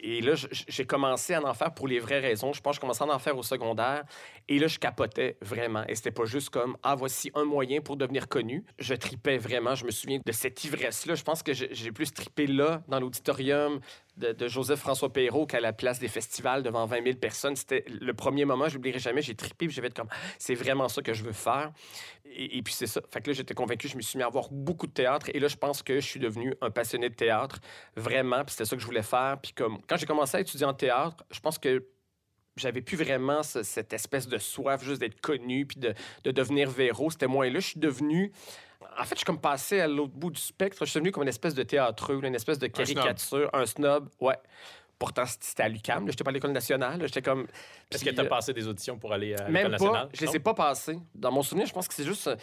[0.04, 0.34] Et là,
[0.68, 2.54] j'ai commencé à en faire pour les vraies raisons.
[2.54, 4.04] Je pense que je commençais à en faire au secondaire.
[4.48, 5.84] Et là, je capotais vraiment.
[5.88, 8.66] Et c'était pas juste comme, ah, voici un moyen pour devenir connu.
[8.80, 9.76] Je tripais vraiment.
[9.76, 11.14] Je me souviens de cette ivresse-là.
[11.14, 13.80] Je pense que j'ai plus trippé là, dans l'auditorium
[14.22, 17.56] de, Joseph-François Perrault, qu'à la place des festivals devant 20 000 personnes.
[17.56, 19.22] C'était le premier moment, je l'oublierai jamais.
[19.22, 20.08] J'ai trippé, puis j'ai fait comme,
[20.38, 21.72] c'est vraiment ça que je veux faire.
[22.26, 23.02] Et, puis c'est ça.
[23.12, 25.30] Fait que là, j'étais convaincu, je me suis mis à voir beaucoup de théâtre.
[25.34, 27.60] Et là, je pense que je suis devenu un passionné de théâtre,
[27.96, 28.44] vraiment.
[28.46, 29.38] Puis c'était ça que je voulais faire.
[29.42, 31.86] Puis comme, quand j'ai commencé à étudier en théâtre, je pense que
[32.56, 36.70] j'avais plus vraiment ce- cette espèce de soif juste d'être connu puis de, de devenir
[36.70, 37.10] Véro.
[37.10, 37.60] C'était moins là.
[37.60, 38.32] Je suis devenu...
[39.00, 40.86] En fait, je suis comme passé à l'autre bout du spectre.
[40.86, 44.10] Je suis devenu comme une espèce de théâtreux, une espèce de caricature, un snob.
[44.20, 44.38] Ouais.
[45.00, 46.06] Pourtant, c'était à l'UQAM.
[46.06, 46.12] là.
[46.12, 47.02] J'étais pas à l'École nationale.
[47.02, 47.48] J'étais comme...
[47.90, 49.70] Est-ce que tu as euh, passé des auditions pour aller à l'École pas.
[49.70, 50.10] nationale?
[50.14, 51.00] Je les ai pas passés.
[51.16, 52.36] Dans mon souvenir, je pense que c'est juste euh,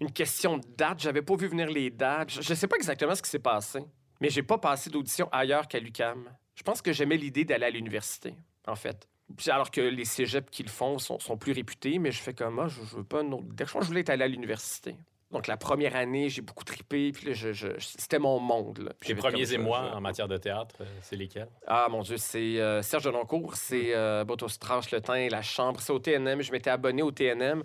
[0.00, 1.00] une question de date.
[1.00, 2.30] J'avais pas vu venir les dates.
[2.30, 3.80] Je, je sais pas exactement ce qui s'est passé,
[4.20, 6.30] mais j'ai pas passé d'audition ailleurs qu'à l'UCAM.
[6.54, 8.34] Je pense que j'aimais l'idée d'aller à l'université,
[8.68, 9.08] en fait.
[9.48, 12.60] Alors que les cégeps qui le font sont, sont plus réputés, mais je fais comme,
[12.60, 13.46] ah, je, je veux pas une autre...
[13.58, 14.94] Je je voulais être allé à l'université.
[15.34, 18.78] Donc, la première année, j'ai beaucoup trippé, puis là, je, je- c'était mon monde.
[18.78, 18.92] Là.
[19.02, 21.48] J'avais premiers émois en matière de théâtre, euh, c'est lesquels?
[21.66, 25.80] ah, mon Dieu, c'est euh, Serge Deloncourt, c'est euh, Boto Strauss, Le Teint, La Chambre,
[25.80, 26.40] c'est au TNM.
[26.40, 27.64] Je m'étais abonné au TNM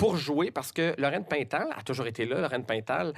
[0.00, 3.12] pour jouer parce que Lorraine Pintal a toujours été là, Lorraine Pintal,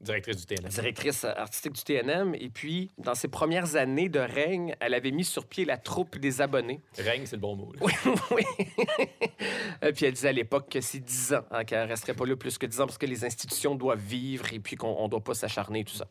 [0.00, 2.36] Directrice du directrice artistique du TNM.
[2.36, 6.18] Et puis, dans ses premières années de règne, elle avait mis sur pied la troupe
[6.18, 6.80] des abonnés.
[6.98, 7.72] Règne, c'est le bon mot.
[7.72, 7.80] là.
[7.80, 7.92] Oui,
[8.30, 8.44] oui.
[9.82, 12.36] Euh, puis elle disait à l'époque que c'est 10 ans, hein, qu'elle resterait pas là
[12.36, 15.22] plus que 10 ans parce que les institutions doivent vivre et puis qu'on ne doit
[15.22, 16.06] pas s'acharner, tout ça.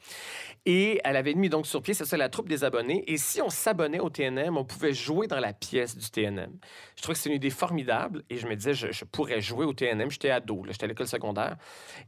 [0.65, 3.03] Et elle avait mis donc sur pied, c'est ça, la troupe des abonnés.
[3.08, 6.58] Et si on s'abonnait au TNM, on pouvait jouer dans la pièce du TNM.
[6.97, 9.65] Je trouvais que c'est une idée formidable et je me disais, je, je pourrais jouer
[9.65, 10.07] au TNM.
[10.10, 11.56] J'étais ado, là, j'étais à l'école secondaire.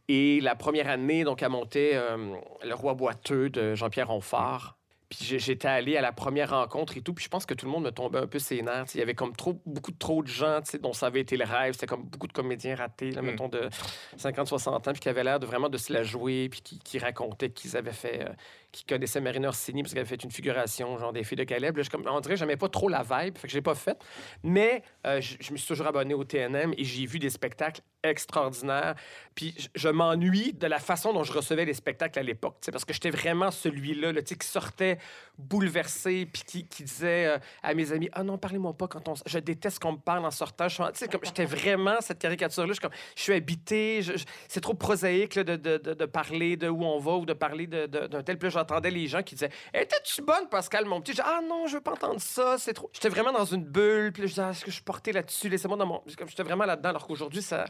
[0.07, 4.75] Et la première année, donc, elle montait euh, Le Roi boiteux de Jean-Pierre Onfart.
[5.09, 7.71] Puis j'étais allé à la première rencontre et tout, puis je pense que tout le
[7.71, 8.85] monde me tombait un peu ses nerfs.
[8.93, 11.73] Il y avait comme trop, beaucoup trop de gens dont ça avait été le rêve.
[11.73, 13.25] C'était comme beaucoup de comédiens ratés, là, Mm.
[13.25, 13.69] mettons, de
[14.17, 16.99] 50-60 ans, puis qui avaient l'air de vraiment de se la jouer, puis qui, qui
[16.99, 18.21] racontaient qu'ils avaient fait...
[18.23, 18.29] euh,
[18.71, 21.75] qui connaissaient Marina Orsini parce qu'elle avait fait une figuration, genre des filles de Caleb.
[21.77, 23.63] Là, je, comme, on dirait que j'aimais pas trop la vibe, fait que je l'ai
[23.63, 23.97] pas fait.
[24.43, 27.81] Mais euh, je, je me suis toujours abonné au TNM et j'ai vu des spectacles
[28.03, 28.95] extraordinaires.
[29.35, 32.93] Puis je, m'ennuie de la façon dont je recevais les spectacles à l'époque, parce que
[32.93, 34.97] j'étais vraiment celui-là, là, qui sortait
[35.37, 39.13] bouleversé, puis qui, disait euh, à mes amis Ah non, parlez-moi pas quand on.
[39.25, 40.67] Je déteste qu'on me parle en sortant.
[40.67, 42.73] J'étais vraiment cette caricature-là.
[43.15, 44.01] Je suis habité,
[44.47, 48.23] c'est trop prosaïque de, de, de, parler de où on va ou de parler d'un
[48.23, 48.37] tel.
[48.37, 51.81] Puis j'entendais les gens qui disaient Étais-tu bonne, Pascal, mon petit Ah non, je veux
[51.81, 52.89] pas entendre ça, c'est trop.
[52.93, 55.47] J'étais vraiment dans une bulle, puis je disais Ah, Est-ce que je suis porté là-dessus?
[55.47, 56.03] Laissez-moi dans mon.
[56.05, 57.65] J'étais vraiment là-dedans, alors qu'aujourd'hui, ça.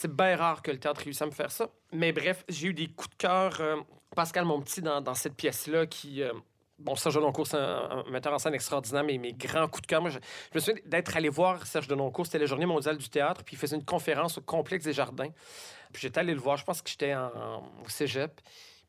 [0.00, 1.70] C'est bien rare que le théâtre réussisse à me faire ça.
[1.90, 3.60] Mais bref, j'ai eu des coups de cœur.
[3.60, 3.80] euh,
[4.14, 6.22] Pascal, mon petit, dans, cette pièce-là, qui.
[6.22, 6.32] euh,
[6.78, 10.00] Bon, Serge Denoncourt, c'est un, metteur en scène extraordinaire, mais mes grands coups de cœur.
[10.00, 10.18] Moi, je,
[10.54, 13.58] me souviens d'être allé voir Serge Denoncourt, c'était la journée mondiale du théâtre, puis il
[13.58, 15.32] faisait une conférence au complexe des jardins.
[15.92, 18.40] Puis j'étais allé le voir, je pense que j'étais au cégep.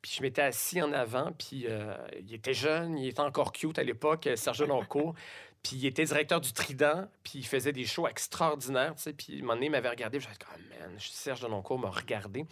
[0.03, 3.79] Puis je m'étais assis en avant, puis euh, il était jeune, il était encore cute
[3.79, 5.15] à l'époque, Serge Denoncourt.
[5.63, 9.13] Puis il était directeur du Trident, puis il faisait des shows extraordinaires, tu sais.
[9.13, 12.45] Puis un moment donné, il m'avait regardé, j'étais comme, oh, man, Serge Denoncourt m'a regardé.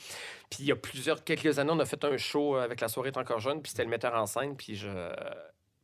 [0.50, 3.10] Puis il y a plusieurs, quelques années, on a fait un show avec La soirée
[3.10, 4.89] est encore jeune, puis c'était le metteur en scène, puis je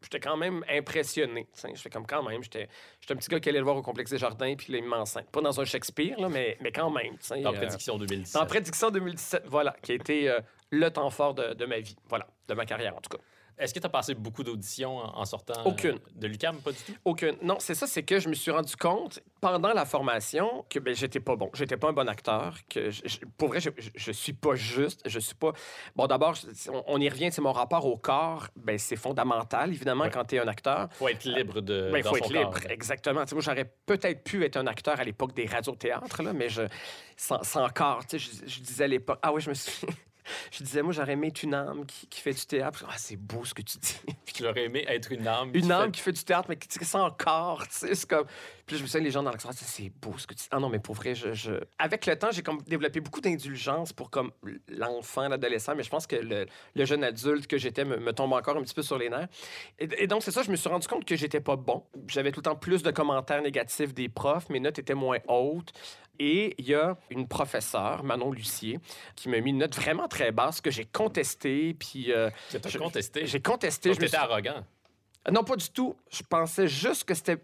[0.03, 1.47] j'étais quand même impressionné.
[1.63, 2.67] Je fais comme quand même, j'étais
[3.09, 5.25] un petit gars qui allait le voir au complexe des jardins, puis là, il m'enseigne.
[5.31, 7.15] Pas dans un Shakespeare, là, mais, mais quand même.
[7.41, 8.33] Dans euh, Prédiction 2017.
[8.41, 11.95] Dans Prédiction 2017, voilà, qui a été euh, le temps fort de, de ma vie,
[12.09, 13.23] voilà, de ma carrière en tout cas.
[13.57, 15.99] Est-ce que tu as passé beaucoup d'auditions en sortant Aucune.
[16.15, 16.57] de l'UCAM?
[16.57, 16.93] Pas du tout?
[17.05, 17.35] Aucune.
[17.41, 20.95] Non, c'est ça, c'est que je me suis rendu compte pendant la formation que ben,
[20.95, 21.49] j'étais pas bon.
[21.53, 22.57] J'étais pas un bon acteur.
[22.69, 22.89] Que
[23.37, 25.01] pour vrai, je, je, suis pas juste.
[25.05, 25.53] Je suis pas.
[25.95, 26.35] Bon, d'abord,
[26.87, 28.47] on, y revient, c'est mon rapport au corps.
[28.55, 30.89] Ben, c'est fondamental, évidemment, quand tu es un acteur.
[30.93, 31.91] faut être libre de.
[31.91, 33.23] Ben, faut être libre, exactement.
[33.31, 36.63] moi, j'aurais peut-être pu être un acteur à l'époque des radiothéâtres, là, mais je,
[37.17, 39.19] sans, sans corps, je, je disais à l'époque.
[39.21, 39.85] Ah oui, je me suis
[40.51, 42.85] je disais, moi, j'aurais aimé être une âme qui, qui fait du théâtre.
[42.87, 43.99] Ah, c'est beau ce que tu dis.
[44.25, 45.51] Puis tu aurais aimé être une âme.
[45.53, 47.67] Une âme qui fait du théâtre, mais qui ça encore.
[47.67, 48.25] Tu sais, c'est comme.
[48.65, 50.49] Puis je me souviens, les gens dans l'extérieur, c'est beau ce que tu dis.
[50.51, 51.53] Ah non, mais pour vrai, je.
[51.79, 54.31] Avec le temps, j'ai comme développé beaucoup d'indulgence pour comme
[54.67, 58.57] l'enfant, l'adolescent, mais je pense que le, le jeune adulte que j'étais me, tombe encore
[58.57, 59.27] un petit peu sur les nerfs.
[59.79, 61.83] Et, donc, c'est ça, je me suis rendu compte que j'étais pas bon.
[62.07, 65.73] J'avais tout le temps plus de commentaires négatifs des profs, mes notes étaient moins hautes.
[66.19, 68.79] Et il y a une professeure, Manon Lucier,
[69.15, 71.73] qui m'a mis une note vraiment très basse que j'ai contestée.
[71.73, 72.11] Puis.
[72.11, 73.25] Euh, j'ai contesté.
[73.25, 73.93] J'ai contesté.
[73.93, 74.63] J'étais arrogant.
[75.31, 75.95] Non, pas du tout.
[76.11, 77.37] Je pensais juste que c'était.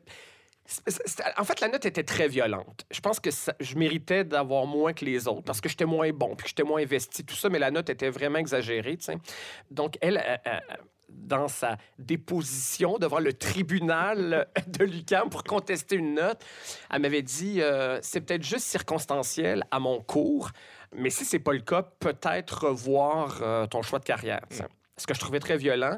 [1.37, 2.85] En fait, la note était très violente.
[2.91, 6.35] Je pense que je méritais d'avoir moins que les autres parce que j'étais moins bon,
[6.35, 8.95] puis que j'étais moins investi, tout ça, mais la note était vraiment exagérée.
[8.99, 9.17] sais.
[9.71, 10.23] Donc, elle,
[11.09, 16.43] dans sa déposition devant le tribunal de l'UQAM pour contester une note,
[16.91, 20.51] elle m'avait dit euh, c'est peut-être juste circonstanciel à mon cours,
[20.95, 24.41] mais si c'est pas le cas, peut-être revoir euh, ton choix de carrière.
[24.97, 25.97] Ce que je trouvais très violent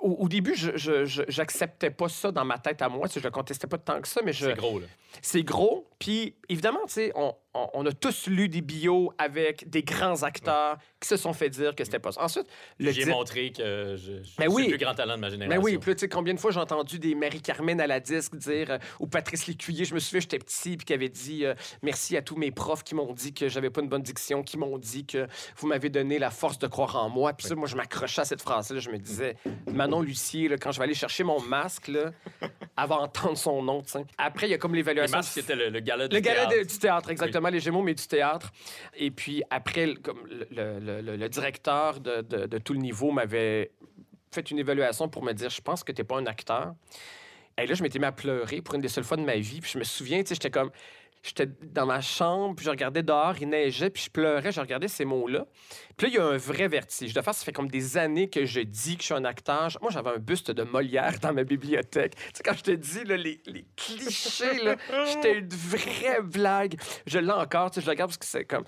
[0.00, 3.06] au, début, je n'acceptais pas ça dans ma tête à moi.
[3.10, 4.46] Je ne le contestais pas tant que ça, mais je...
[4.46, 4.86] C'est gros, là.
[5.22, 5.88] C'est gros.
[5.98, 10.78] Puis, évidemment, tu sais, on, on, a tous lu des bios avec des grands acteurs
[11.00, 12.24] qui se sont fait dire que c'était pas ça.
[12.24, 12.46] Ensuite,
[12.78, 15.60] le J'ai montré que je, je suis le plus grand talent de ma génération.
[15.60, 18.36] Mais oui, puis tu sais, combien de fois j'ai entendu des Marie-Carmen à la disque
[18.36, 21.54] dire, euh, ou Patrice Lécuyer, je me souviens, j'étais petit, puis qui avait dit euh,
[21.82, 24.56] merci à tous mes profs qui m'ont dit que j'avais pas une bonne diction, qui
[24.56, 27.32] m'ont dit que vous m'avez donné la force de croire en moi.
[27.32, 28.80] Puis ça, moi, je m'accrochais à cette phrase-là.
[28.80, 29.36] Je me disais,
[29.72, 32.10] Manon Lucier, là, quand je vais aller chercher mon masque, là,
[32.76, 33.82] avant d'entendre son nom.
[34.18, 35.16] Après, il y a comme l'évaluation.
[35.16, 36.50] Le masque, c'était le, le gala du le théâtre.
[36.50, 37.43] gala du théâtre, exactement.
[37.50, 38.52] Les Gémeaux, mais du théâtre.
[38.96, 43.72] Et puis après, le, directeur de, tout le niveau m'avait
[44.32, 46.74] fait une évaluation pour me dire Je pense que tu n'es pas un acteur.
[47.56, 49.60] Et là, je m'étais mis à pleurer pour une des seules fois de ma vie.
[49.60, 50.70] Puis je me souviens, tu sais, j'étais comme
[51.24, 54.88] j'étais dans ma chambre, puis je regardais dehors, il neigeait, puis je pleurais, je regardais
[54.88, 55.46] ces mots-là.
[55.96, 57.14] Puis là, il y a un vrai vertige.
[57.14, 59.68] De faire, ça fait comme des années que je dis que je suis un acteur.
[59.80, 62.14] Moi, j'avais un buste de Molière dans ma bibliothèque.
[62.16, 66.76] Tu sais, quand je te dis, les, clichés, j'étais une vraie blague.
[67.06, 68.64] Je l'ai encore, tu sais, je regarde parce que c'est comme...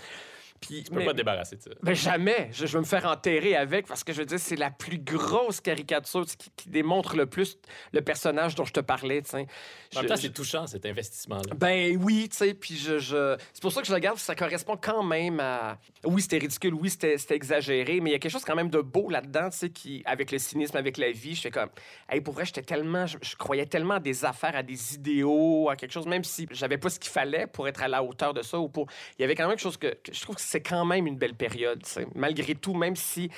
[0.60, 1.70] Puis, tu peux pas te débarrasser de ça.
[1.82, 2.50] Ben jamais.
[2.52, 5.60] Je, vais me faire enterrer avec parce que je veux dire, c'est la plus grosse
[5.60, 6.24] caricature
[6.56, 7.58] qui, démontre le plus
[7.92, 9.22] le personnage dont je te parlais.
[9.32, 11.54] En même temps, c'est touchant cet investissement-là.
[11.56, 12.54] Ben oui, tu sais.
[12.54, 15.78] Puis je, c'est pour ça que je regarde, ça correspond quand même à.
[16.04, 18.80] Oui, c'était ridicule, oui, c'était, exagéré, mais il y a quelque chose quand même de
[18.80, 21.70] beau là-dedans, tu sais, qui, avec le cynisme, avec la vie, je fais comme.
[22.08, 23.06] Hey, pour vrai, j'étais tellement.
[23.06, 26.78] Je, croyais tellement à des affaires, à des idéaux, à quelque chose, même si j'avais
[26.78, 28.86] pas ce qu'il fallait pour être à la hauteur de ça ou pour.
[29.18, 31.06] Il y avait quand même quelque chose que, que je trouve que c'est quand même
[31.06, 31.82] une belle période,
[32.14, 33.30] malgré tout, même si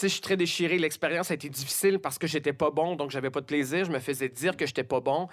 [0.00, 0.78] je suis très déchiré.
[0.78, 3.84] L'expérience a été difficile parce que j'étais pas bon, donc j'avais pas de plaisir.
[3.84, 5.28] Je me faisais dire que j'étais pas bon.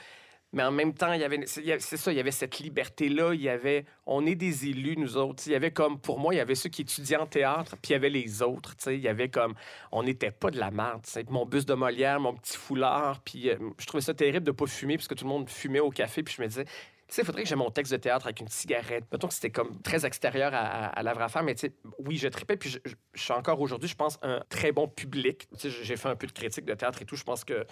[0.55, 3.33] Mais en même temps, il y avait, c'est ça, il y avait cette liberté-là.
[3.33, 5.41] Il y avait, on est des élus, nous autres.
[5.47, 7.89] Il y avait comme, pour moi, il y avait ceux qui étudiaient en théâtre, puis
[7.89, 8.75] il y avait les autres.
[8.85, 9.55] Il y avait comme,
[9.91, 11.01] on n'était pas de la merde.
[11.29, 14.67] Mon bus de Molière, mon petit foulard, puis euh, je trouvais ça terrible de pas
[14.67, 16.65] fumer, parce que tout le monde fumait au café, puis je me disais,
[17.07, 19.05] tu sais, il faudrait que j'ai mon texte de théâtre avec une cigarette.
[19.11, 22.27] Mettons que c'était comme très extérieur à, la vraie affaire, mais tu sais, oui, je
[22.27, 22.79] tripais, puis je,
[23.13, 25.47] suis encore aujourd'hui, je pense, un très bon public.
[25.59, 27.15] Tu sais, j'ai fait un peu de critique de théâtre et tout.
[27.15, 27.65] Je pense que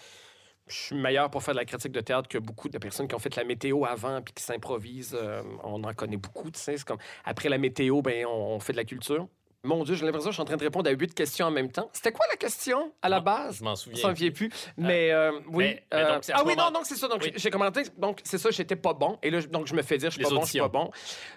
[0.68, 3.16] je suis meilleur pour faire de la critique de théâtre que beaucoup de personnes qui
[3.16, 5.18] ont fait la météo avant puis qui s'improvisent.
[5.20, 6.78] Euh, on en connaît beaucoup, tu sais.
[6.78, 9.28] C'est comme après la météo, ben on fait de la culture.
[9.64, 11.52] Mon Dieu, j'ai l'impression que je suis en train de répondre à huit questions en
[11.52, 11.88] même temps.
[11.94, 13.60] C'était quoi la question à la base?
[13.60, 14.02] Je m'en souviens.
[14.02, 14.50] Ça me plus.
[14.76, 15.76] Mais euh, oui.
[15.94, 17.08] Euh, ah oui, non, donc c'est ça.
[17.08, 17.84] Donc j'ai commenté.
[17.96, 19.20] Donc c'est ça, j'étais pas bon.
[19.22, 20.90] Et là, donc je me fais dire, je suis pas bon, je suis pas bon.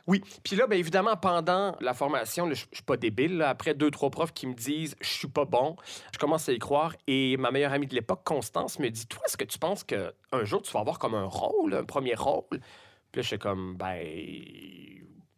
[0.07, 0.23] Oui.
[0.43, 3.43] Puis là, bien évidemment, pendant la formation, je suis pas débile.
[3.43, 5.77] Après deux, trois profs qui me disent, je suis pas bon,
[6.11, 6.95] je commence à y croire.
[7.07, 10.45] Et ma meilleure amie de l'époque, Constance, me dit, toi, est-ce que tu penses qu'un
[10.45, 12.47] jour tu vas avoir comme un rôle, un premier rôle?
[12.51, 14.03] Puis là, je suis comme, ben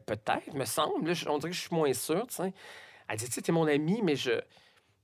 [0.07, 0.95] peut-être, me semble.
[1.29, 2.27] on dirait que je suis moins sûr.
[3.09, 4.33] Elle dit, tu sais, mon ami, mais je.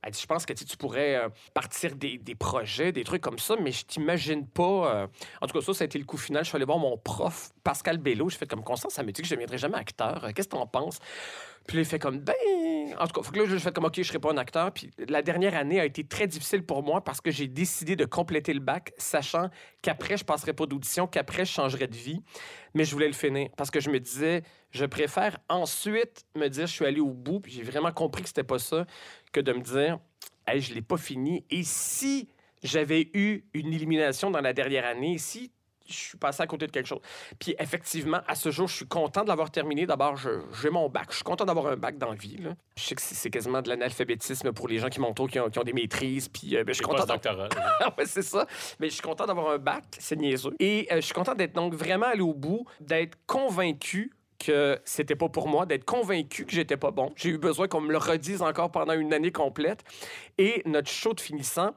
[0.05, 3.39] Elle dit, je pense que tu pourrais euh, partir des, des projets, des trucs comme
[3.39, 4.97] ça, mais je t'imagine pas.
[4.97, 5.07] euh.
[5.41, 6.43] En tout cas, ça, ça a été le coup final.
[6.43, 8.29] Je suis allé voir mon prof, Pascal Bello.
[8.29, 10.25] J'ai fait comme Constance, ça me dit que je ne deviendrai jamais acteur.
[10.25, 10.99] Euh, Qu'est-ce que t'en penses?
[11.67, 12.35] Puis là, il fait comme, ben.
[12.99, 14.71] En tout cas, faut que là, je fais comme, OK, je serai pas un acteur.
[14.73, 18.05] Puis la dernière année a été très difficile pour moi parce que j'ai décidé de
[18.05, 19.49] compléter le bac, sachant
[19.81, 22.23] qu'après, je passerai pas d'audition, qu'après, je changerais de vie.
[22.75, 26.67] Mais je voulais le finir parce que je me disais, je préfère ensuite me dire,
[26.67, 28.87] je suis allé au bout, puis j'ai vraiment compris que c'était pas ça,
[29.33, 29.99] que de me dire,
[30.47, 31.45] hey, je l'ai pas fini.
[31.51, 32.29] Et si
[32.63, 35.53] j'avais eu une élimination dans la dernière année, si
[35.87, 37.01] je suis passé à côté de quelque chose.
[37.39, 39.87] Puis effectivement, à ce jour, je suis content de l'avoir terminé.
[39.87, 41.07] D'abord, j'ai mon bac.
[41.11, 42.37] Je suis content d'avoir un bac dans la vie.
[42.39, 42.51] là.
[42.77, 45.59] Je sais que c'est quasiment de l'analphabétisme pour les gens qui m'entourent, qui ont, qui
[45.59, 46.29] ont des maîtrises.
[46.29, 47.07] Puis euh, ben, je suis content
[47.99, 48.47] ouais, c'est ça.
[48.81, 50.55] Mais je suis content d'avoir un bac, c'est niaiseux.
[50.59, 55.15] Et euh, je suis content d'être donc vraiment allé au bout, d'être convaincu que c'était
[55.15, 57.13] pas pour moi, d'être convaincu que j'étais pas bon.
[57.17, 59.85] J'ai eu besoin qu'on me le redise encore pendant une année complète.
[60.39, 61.71] Et notre show de finissant,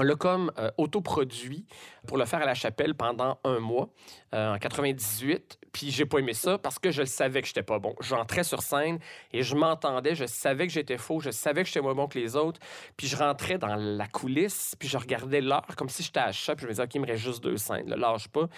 [0.00, 1.66] on l'a comme euh, autoproduit
[2.06, 3.90] pour le faire à la chapelle pendant un mois,
[4.34, 5.58] euh, en 98.
[5.72, 7.94] Puis j'ai pas aimé ça parce que je le savais que j'étais pas bon.
[8.00, 8.98] J'entrais sur scène
[9.34, 12.18] et je m'entendais, je savais que j'étais faux, je savais que j'étais moins bon que
[12.18, 12.60] les autres.
[12.96, 16.56] Puis je rentrais dans la coulisse, puis je regardais l'heure comme si j'étais à chat,
[16.56, 18.48] puis je me disais, OK, il me reste juste deux scènes, là, lâche pas.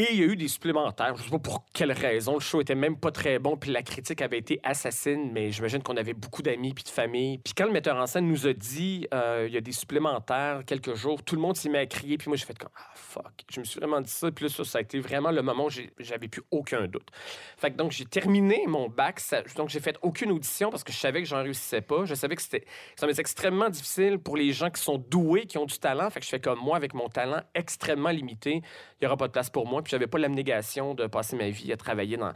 [0.00, 1.16] Et il y a eu des supplémentaires.
[1.16, 2.34] Je sais pas pour quelle raison.
[2.34, 5.82] Le show était même pas très bon, puis la critique avait été assassine, mais j'imagine
[5.82, 7.38] qu'on avait beaucoup d'amis puis de famille.
[7.38, 10.62] Puis quand le metteur en scène nous a dit euh, il y a des supplémentaires
[10.64, 12.92] quelques jours, tout le monde s'est mis à crier, puis moi j'ai fait comme ah
[12.94, 13.42] fuck.
[13.50, 15.64] Je me suis vraiment dit ça, puis là ça, ça a été vraiment le moment
[15.66, 17.08] où j'avais plus aucun doute.
[17.56, 20.92] Fait que donc j'ai terminé mon bac, ça- donc j'ai fait aucune audition parce que
[20.92, 22.04] je savais que j'en réussissais pas.
[22.04, 25.58] Je savais que c'était ça m'est extrêmement difficile pour les gens qui sont doués, qui
[25.58, 26.08] ont du talent.
[26.10, 28.62] Fait que je fais comme moi avec mon talent extrêmement limité,
[29.00, 29.82] il y aura pas de place pour moi.
[29.88, 32.32] J'avais pas l'abnégation de passer ma vie à travailler dans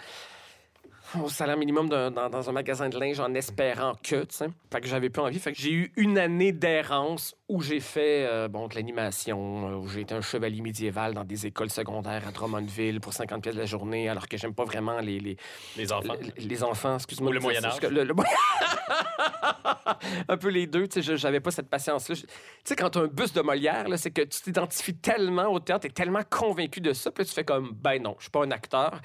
[1.20, 4.46] au salaire minimum dans, dans un magasin de linge en espérant que, tu sais.
[4.72, 5.38] Fait que j'avais pas envie.
[5.38, 9.74] Fait que j'ai eu une année d'errance où j'ai fait, euh, bon, de l'animation, euh,
[9.76, 13.54] où j'ai été un chevalier médiéval dans des écoles secondaires à Drummondville pour 50 pièces
[13.56, 15.36] la journée, alors que j'aime pas vraiment les, les,
[15.76, 16.14] Les enfants.
[16.38, 17.30] les, les enfants, excuse-moi.
[17.30, 17.80] Ou le de Moyen-Âge.
[17.82, 18.14] le- le-
[20.28, 22.16] un peu les deux, tu sais, j'avais pas cette patience-là.
[22.16, 22.24] Tu
[22.64, 25.60] sais, quand tu as un bus de Molière, là, c'est que tu t'identifies tellement au
[25.60, 28.24] théâtre, tu es tellement convaincu de ça, puis là, tu fais comme, ben non, je
[28.24, 29.00] suis pas un acteur.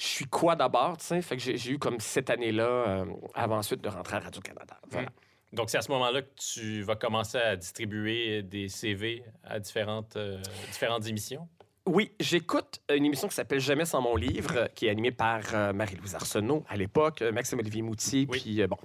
[0.00, 1.20] Je suis quoi d'abord, tu sais?
[1.20, 4.78] Fait que j'ai eu comme cette année-là, euh, avant ensuite de rentrer à Radio-Canada.
[4.90, 5.10] Voilà.
[5.52, 10.16] Donc, c'est à ce moment-là que tu vas commencer à distribuer des CV à différentes,
[10.16, 10.40] euh,
[10.72, 11.46] différentes émissions?
[11.86, 15.72] Oui, j'écoute une émission qui s'appelle Jamais sans mon livre, qui est animée par euh,
[15.74, 18.40] Marie-Louise Arsenault à l'époque, Maxime-Olivier Moutier, Oui.
[18.40, 18.76] puis euh, bon.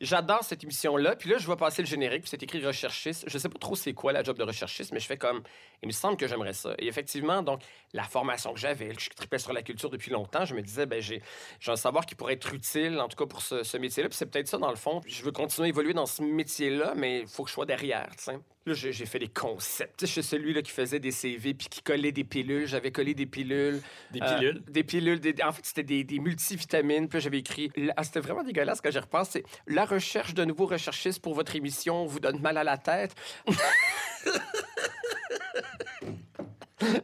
[0.00, 1.14] J'adore cette émission-là.
[1.16, 3.24] Puis là, je vois passer le générique, puis c'est écrit recherchiste.
[3.28, 5.42] Je sais pas trop c'est quoi la job de recherchiste, mais je fais comme,
[5.82, 6.74] il me semble que j'aimerais ça.
[6.78, 7.60] Et effectivement, donc,
[7.92, 11.02] la formation que j'avais, je tripais sur la culture depuis longtemps, je me disais, ben
[11.02, 11.20] j'ai
[11.60, 14.08] j'ai un savoir qui pourrait être utile, en tout cas pour ce, ce métier-là.
[14.08, 15.00] Puis c'est peut-être ça, dans le fond.
[15.06, 18.08] Je veux continuer à évoluer dans ce métier-là, mais il faut que je sois derrière,
[18.16, 18.38] tu sais.
[18.66, 20.02] Là, j'ai fait des concepts.
[20.02, 22.66] Je suis celui là, qui faisait des CV puis qui collait des pilules.
[22.66, 23.80] J'avais collé des pilules.
[24.10, 24.62] Des Euh, pilules?
[24.68, 25.18] des pilules.
[25.18, 27.08] des- En fait, c'était des, des multivitamines.
[27.08, 27.72] Puis j'avais écrit.
[27.96, 29.38] Ah, c'était vraiment dégueulasse quand j'y repense.
[29.66, 33.14] La recherche de nouveaux recherchistes pour votre émission vous donne mal à la tête.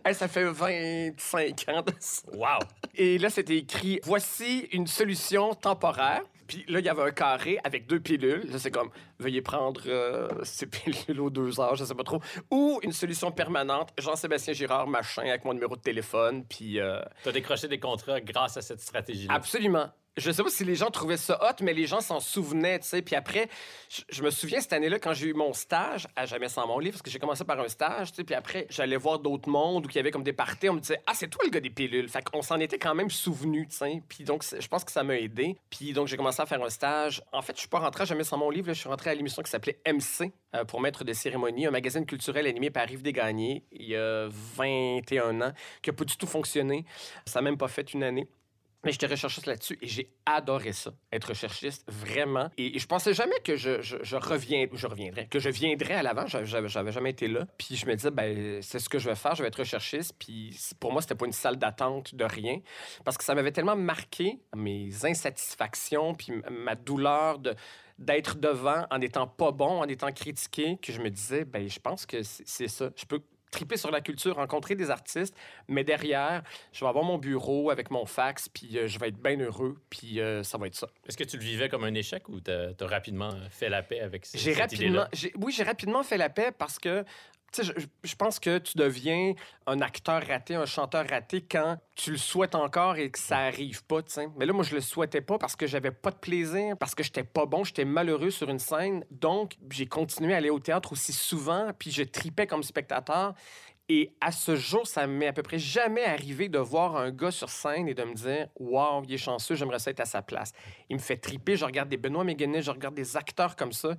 [0.07, 2.23] Hey, ça fait 25 ans de ça.
[2.33, 2.61] Wow!
[2.95, 6.23] Et là, c'était écrit Voici une solution temporaire.
[6.47, 8.49] Puis là, il y avait un carré avec deux pilules.
[8.51, 12.21] Là, c'est comme Veuillez prendre euh, ces pilules aux deux heures, je sais pas trop.
[12.51, 16.45] Ou une solution permanente, Jean-Sébastien Girard, machin, avec mon numéro de téléphone.
[16.49, 16.81] Puis.
[16.81, 19.35] euh, Tu as décroché des contrats grâce à cette stratégie-là.
[19.35, 19.91] Absolument.
[20.17, 22.89] Je sais pas si les gens trouvaient ça hot, mais les gens s'en souvenaient, tu
[22.89, 23.03] sais.
[23.03, 23.49] Puis après,
[24.09, 26.95] je, me souviens cette année-là, quand j'ai eu mon stage, à Jamais sans mon livre,
[26.95, 28.25] parce que j'ai commencé par un stage, tu sais.
[28.25, 30.69] Puis après, j'allais voir d'autres mondes où il y avait comme des parties.
[30.69, 32.09] On me disait, ah, c'est toi le gars des pilules.
[32.09, 34.03] Fait qu'on s'en était quand même souvenu, tu sais.
[34.09, 35.57] Puis donc, je pense que ça m'a aidé.
[35.71, 37.23] Puis donc, j'ai commencé à faire un stage.
[37.33, 39.15] En fait, je suis pas rentré à Jamais sans mon livre, je suis rentré à
[39.15, 43.03] l'émission qui s'appelait MC, euh, pour maître de cérémonie, un magazine culturel animé par Yves
[43.03, 45.53] Desgagnés, il y a 21 ans,
[45.83, 46.85] qui a pas du tout fonctionné.
[47.27, 48.29] Ça n'a même pas fait une année.
[48.87, 52.51] Mais j'étais recherchiste là-dessus et j'ai adoré ça, être recherchiste, vraiment.
[52.57, 54.17] Et, et je pensais jamais que je, je, je
[54.77, 56.27] je reviendrais, que je viendrais à l'avant.
[56.27, 57.47] J'avais, j'avais- jamais été là.
[57.59, 60.15] Puis je me disais, ben, c'est ce que je vais faire, je vais être recherchiste.
[60.19, 62.61] Puis pour moi, c'était pas une salle d'attente de rien.
[63.05, 67.55] Parce que ça m'avait tellement marqué mes insatisfactions, puis ma douleur de
[67.99, 71.81] d'être devant en étant pas bon, en étant critiqué, que je me disais, ben, je
[71.81, 72.91] pense que c'est c'est ça.
[72.95, 75.35] Je peux triper sur la culture, rencontrer des artistes,
[75.69, 79.23] mais derrière, je vais avoir mon bureau avec mon fax, puis euh, je vais être
[79.23, 80.89] bien heureux, puis euh, ça va être ça.
[81.07, 84.01] Est-ce que tu le vivais comme un échec ou tu as, rapidement fait la paix
[84.01, 85.07] avec ces- J'ai rapidement,
[85.37, 87.05] oui, j'ai rapidement fait la paix parce que
[87.57, 89.35] je, je pense que tu deviens
[89.67, 93.85] un acteur raté, un chanteur raté quand tu le souhaites encore et que ça arrive
[93.85, 94.29] pas, tu sais.
[94.37, 97.03] Mais là, moi, je le souhaitais pas parce que j'avais pas de plaisir, parce que
[97.03, 99.05] j'étais pas bon, j'étais malheureux sur une scène.
[99.11, 103.35] Donc, j'ai continué à aller au théâtre aussi souvent, puis je tripais comme spectateur.
[103.89, 107.31] Et à ce jour, ça m'est à peu près jamais arrivé de voir un gars
[107.31, 110.23] sur scène et de me dire Waouh, il est chanceux, j'aimerais ça être à sa
[110.23, 110.53] place.
[110.91, 111.57] Il me fait triper.
[111.57, 113.91] Je regarde des Benoît Méguenet, je regarde des acteurs comme ça.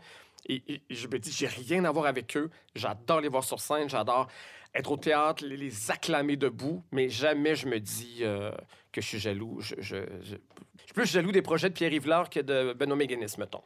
[0.47, 2.49] Et, et je me dis J'ai rien à voir avec eux.
[2.75, 4.27] J'adore les voir sur scène, j'adore
[4.73, 6.83] être au théâtre, les, les acclamer debout.
[6.91, 8.51] Mais jamais je me dis euh,
[8.91, 9.59] que je suis jaloux.
[9.61, 10.35] Je, je, je-
[10.77, 13.63] je suis plus jaloux des projets de Pierre Yvelard que de Benoît Méguenis, mettons,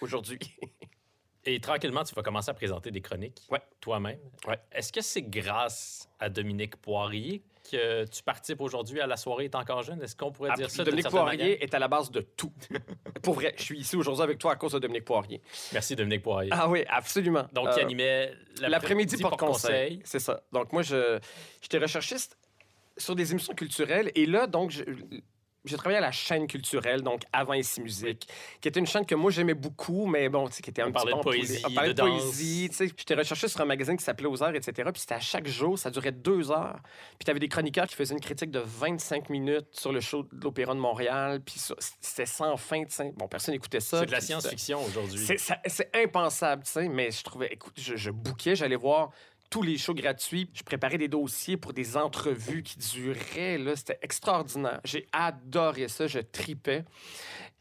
[0.00, 0.38] aujourd'hui.
[1.44, 3.60] Et tranquillement, tu vas commencer à présenter des chroniques Ouais.
[3.80, 4.18] toi-même.
[4.48, 4.58] Ouais.
[4.72, 9.54] Est-ce que c'est grâce à Dominique Poirier que tu participes aujourd'hui à la soirée est
[9.54, 10.02] encore jeune?
[10.02, 10.84] Est-ce qu'on pourrait dire ça?
[10.84, 11.56] Dominique Poirier manière?
[11.60, 12.52] est à la base de tout.
[13.22, 15.40] Pour vrai, je suis ici aujourd'hui avec toi à cause de Dominique Poirier.
[15.72, 16.50] Merci, Dominique Poirier.
[16.52, 17.46] Ah oui, absolument.
[17.52, 20.00] Donc, Euh, qui animait L'après-midi porte porte-conseil.
[20.04, 20.42] C'est ça.
[20.52, 22.38] Donc, moi, j'étais recherchiste
[22.96, 24.10] sur des émissions culturelles.
[24.14, 24.82] Et là, donc, je-
[25.66, 28.28] j'ai travaillé à la chaîne culturelle, donc avant Ici Musique,
[28.60, 30.86] qui était une chaîne que moi, j'aimais beaucoup, mais bon, tu sais, qui était un
[30.86, 32.68] On petit parlait peu de poésie, On parlait de poésie.
[32.70, 34.88] Tu sais, j'étais recherché sur un magazine qui s'appelait Aux Heures, etc.
[34.92, 36.80] Puis c'était à chaque jour, ça durait deux heures.
[37.18, 40.22] Puis tu avais des chroniqueurs qui faisaient une critique de 25 minutes sur le show
[40.22, 41.40] de l'Opéra de Montréal.
[41.44, 41.60] Puis
[42.00, 43.12] c'était sans fin, tu sais.
[43.16, 44.00] Bon, personne n'écoutait ça.
[44.00, 45.26] C'est de la science-fiction aujourd'hui.
[45.66, 49.10] c'est impensable, tu sais, mais je trouvais, écoute, je, je bouquais, j'allais voir
[49.50, 50.48] tous les shows gratuits.
[50.54, 54.80] Je préparais des dossiers pour des entrevues qui duraient, c'était extraordinaire.
[54.84, 56.84] J'ai adoré ça, je tripais.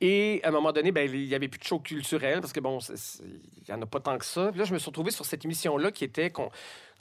[0.01, 2.59] Et à un moment donné, ben, il n'y avait plus de show culturel parce que,
[2.59, 4.51] bon, il n'y en a pas tant que ça.
[4.55, 6.49] Là, je me suis retrouvé sur cette émission-là qui était, qu'on,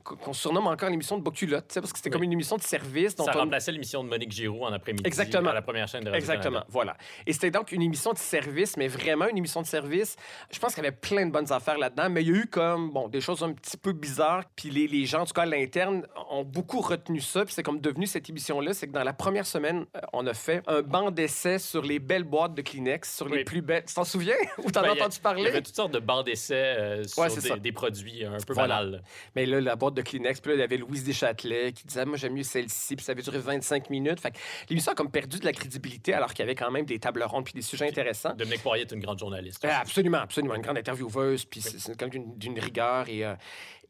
[0.04, 2.12] qu'on surnomme encore l'émission de Boculotte, parce que c'était Oui.
[2.12, 3.16] comme une émission de service.
[3.16, 5.50] dont Ça on- remplaçait l'émission de Monique Giroux en après-midi Exactement.
[5.50, 6.38] à la première chaîne de Radio-Canada.
[6.48, 6.96] Exactement, voilà.
[7.26, 10.16] Et c'était donc une émission de service, mais vraiment une émission de service.
[10.52, 12.46] Je pense qu'il y avait plein de bonnes affaires là-dedans, mais il y a eu
[12.46, 14.44] comme, bon, des choses un petit peu bizarres.
[14.56, 17.44] Puis les, les gens, en tout cas à l'interne, ont beaucoup retenu ça.
[17.44, 20.34] Puis c'est comme devenu cette émission-là, c'est que dans la première semaine, euh, on a
[20.34, 23.84] fait un banc d'essai sur les belles boîtes de Kleenex, sur les plus belles...
[23.86, 24.34] Tu t'en souviens?
[24.64, 25.46] Ou t'en Ben, as entendu Il y parler?
[25.46, 27.28] avait toutes sortes de bancs d'essai euh, sur Ouais,
[27.60, 28.76] des, produits un peu Voilà.
[28.80, 29.02] banals.
[29.34, 32.04] Mais là, la boîte de Kleenex, puis là, il y avait Louise Deschâtelet qui disait,
[32.04, 34.20] moi, j'aime mieux celle-ci, puis ça avait duré 25 minutes.
[34.20, 34.34] Fait
[34.68, 37.22] l'émission a comme perdu de la crédibilité alors qu'il y avait quand même des tables
[37.22, 38.34] rondes puis des sujets intéressants.
[38.34, 39.64] Dominique Poirier est une grande journaliste.
[39.64, 40.54] Euh, absolument, absolument.
[40.54, 43.08] Une grande intervieweuse, puis c'est c'est quelqu'un d'une- rigueur.
[43.08, 43.34] Et euh,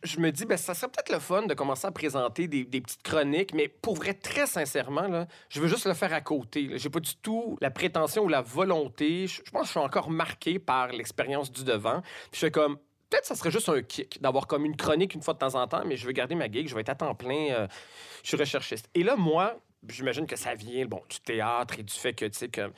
[0.03, 2.81] je me dis, ben, ça serait peut-être le fun de commencer à présenter des, des
[2.81, 6.71] petites chroniques, mais pour vrai, très sincèrement, là, je veux juste le faire à côté.
[6.77, 9.27] J'ai pas du tout la prétention ou la volonté.
[9.27, 12.01] Je, je pense que je suis encore marqué par l'expérience du devant.
[12.31, 12.79] Puis je fais comme.
[13.15, 15.69] Peut-être ça serait juste un kick d'avoir comme une chronique une fois de temps en
[15.69, 17.69] temps, mais je veux garder ma gig, je vais être à temps plein, euh,
[18.25, 18.91] je suis recherchiste.
[18.93, 19.57] Et là, moi,
[19.89, 22.73] j'imagine que ça vient bon, du théâtre et du fait que, tu sais, que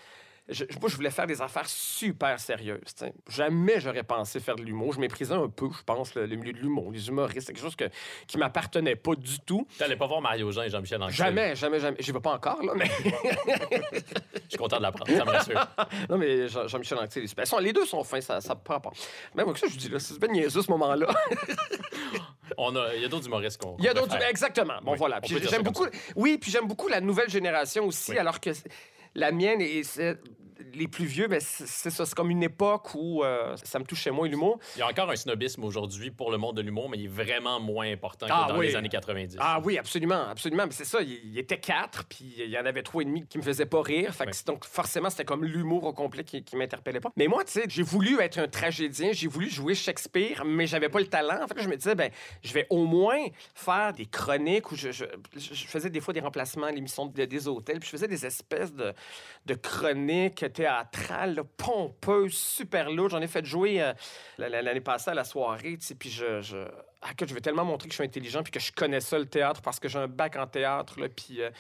[0.49, 2.81] je, moi, je voulais faire des affaires super sérieuses.
[3.29, 4.93] Jamais j'aurais pensé faire de l'humour.
[4.93, 7.49] Je méprisais un peu, je pense, le, le milieu de l'humour, les humoristes.
[7.49, 7.85] C'est quelque chose que,
[8.29, 9.67] qui m'appartenait pas du tout.
[9.77, 11.17] Tu n'allais pas voir Mario Jean et Jean-Michel Anctil.
[11.17, 11.97] Jamais, jamais, jamais.
[12.01, 12.87] J'y vais pas encore, là, mais,
[14.47, 15.69] Je suis content de l'apprendre, ça me rassure.
[16.09, 17.45] non, mais Jean- Jean-Michel Anctil est super.
[17.61, 18.93] Les deux sont fins, ça, ça prend pas.
[19.35, 21.09] Même que ça, je dis, là, c'est bien niaiseux, ce moment-là.
[22.59, 24.17] On a, il y a d'autres humoristes qu'on Il y a d'autres.
[24.31, 24.75] Exactement.
[24.83, 25.21] Bon, Oui, voilà.
[25.25, 25.87] j'aime ça beaucoup.
[26.15, 28.19] Oui, puis j'aime beaucoup la nouvelle génération aussi, Oui.
[28.19, 28.51] alors que
[29.17, 30.19] la mienne et c'est-
[30.75, 32.05] les plus vieux, ben, c'est ça.
[32.07, 34.59] C'est comme une époque où euh, ça me touchait moins l'humour.
[34.77, 37.09] Il y a encore un snobisme aujourd'hui pour le monde de l'humour, mais il est
[37.09, 38.67] vraiment moins important que Ah dans oui.
[38.69, 39.37] les années 90.
[39.41, 40.65] Ah oui, absolument, absolument.
[40.67, 43.27] Mais c'est ça, il, il était quatre, puis il y en avait trois et demi
[43.27, 44.15] qui me faisaient pas rire.
[44.15, 47.11] Fait que donc forcément, c'était comme l'humour au complet qui, qui m'interpellait pas.
[47.17, 50.89] Mais moi, tu sais, j'ai voulu être un tragédien, j'ai voulu jouer Shakespeare, mais j'avais
[50.89, 51.43] pas le talent.
[51.43, 52.11] En fait, je me disais, ben,
[52.43, 53.19] je vais au moins
[53.55, 55.07] faire des chroniques où je- je
[55.67, 58.73] faisais des fois des remplacements à l'émission de- des hôtels, puis je faisais des espèces
[58.73, 58.93] de,
[59.47, 63.11] de chroniques théâtrales, là, pompeuses, super lourdes.
[63.13, 63.93] J'en ai fait jouer euh,
[64.39, 66.41] la- la- l'année passée à la soirée, puis je...
[66.41, 66.57] je...
[67.03, 69.17] Ah, que je veux tellement montrer que je suis intelligent puis que je connais ça,
[69.19, 71.51] le théâtre, parce que j'ai un bac en théâtre, là, puis euh,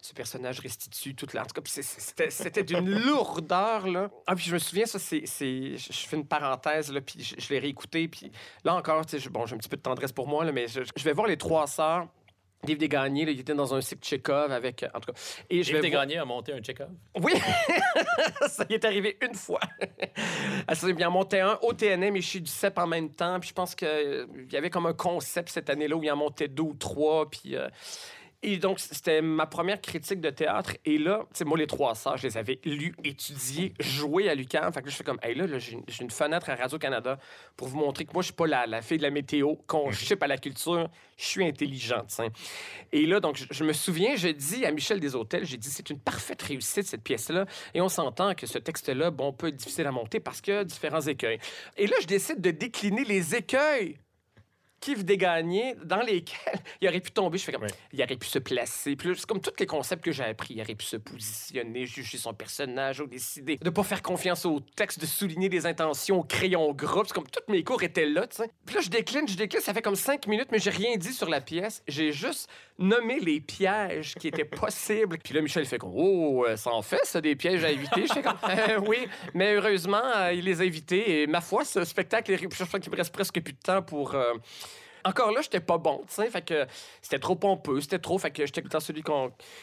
[0.00, 1.42] ce personnage restitue toute la...
[1.42, 4.10] En tout cas, puis c'est- c'est- c'était d'une lourdeur, là.
[4.26, 5.24] Ah, puis je me souviens, ça, c'est...
[5.26, 8.32] Je fais une parenthèse, là, puis je, je l'ai réécouté, puis
[8.64, 10.50] là encore, tu sais, je- bon, j'ai un petit peu de tendresse pour moi, là,
[10.50, 12.08] mais je, je vais voir les trois sœurs
[12.74, 14.82] Desgagnés, là, il était dans un cycle Tchekhov avec...
[14.82, 16.88] euh, En tout cas, et je voir- Desgagnés a monté un check-up.
[17.20, 17.32] oui,
[18.48, 19.60] ça y est arrivé une fois.
[20.68, 23.38] Elle s'est bien monté un au TNM et chez du CEP en même temps.
[23.38, 26.48] Puis je pense qu'il y avait comme un concept cette année-là où il en montait
[26.48, 27.30] deux ou trois.
[27.30, 27.54] Puis.
[27.56, 27.68] euh,
[28.46, 30.76] et donc, c'était ma première critique de théâtre.
[30.84, 34.36] Et là, tu sais, moi, les trois sœurs, je les avais lues, étudiées, jouées à
[34.36, 34.72] l'UQAM.
[34.72, 37.18] Fait que là, je fais comme, hey, là, là, j'ai une- fenêtre à Radio-Canada
[37.56, 39.90] pour vous montrer que moi, je suis pas la, la fille de la météo, qu'on
[39.90, 42.20] chip à la culture, je suis intelligente.
[42.92, 45.90] Et là, donc, je, je me souviens, j'ai dit à Michel Deshôtels, j'ai dit, c'est
[45.90, 47.46] une parfaite réussite, cette pièce-là.
[47.74, 50.56] Et on s'entend que ce texte-là, bon, peut être difficile à monter parce qu'il y
[50.56, 51.40] a différents écueils.
[51.76, 53.98] Et là, je décide de décliner les écueils
[54.86, 57.38] esquives dégagnées dans lesquelles il aurait pu tomber.
[57.38, 57.68] Je fais comme, Ouais.
[57.92, 58.94] il aurait pu se placer.
[58.96, 60.54] Puis là, c'est comme tous les concepts que j'ai appris.
[60.54, 64.60] Il aurait pu se positionner, juger son personnage, ou décider de pas faire confiance au
[64.60, 67.02] texte, de souligner des intentions au crayon gras.
[67.06, 68.50] C'est comme tous mes cours étaient là, tu sais.
[68.64, 69.60] Puis là, je décline, je décline.
[69.62, 71.82] Ça fait comme cinq minutes, mais j'ai rien dit sur la pièce.
[71.88, 75.18] J'ai juste nommé les pièges qui étaient possibles.
[75.18, 77.70] Puis là, Michel il fait comme, oh, euh, ça en fait, ça, des pièges à
[77.70, 78.06] éviter.
[78.06, 81.22] Je fais comme, Euh, oui, mais heureusement, euh, il les a évités.
[81.22, 84.14] Et ma foi, ce spectacle, je crois qu'il me reste presque plus de temps pour.
[84.14, 84.32] euh,
[85.06, 86.30] Encore là, j'étais pas bon, tu sais.
[87.00, 88.18] C'était trop pompeux, c'était trop.
[88.18, 89.04] Fait que j'étais tout le temps celui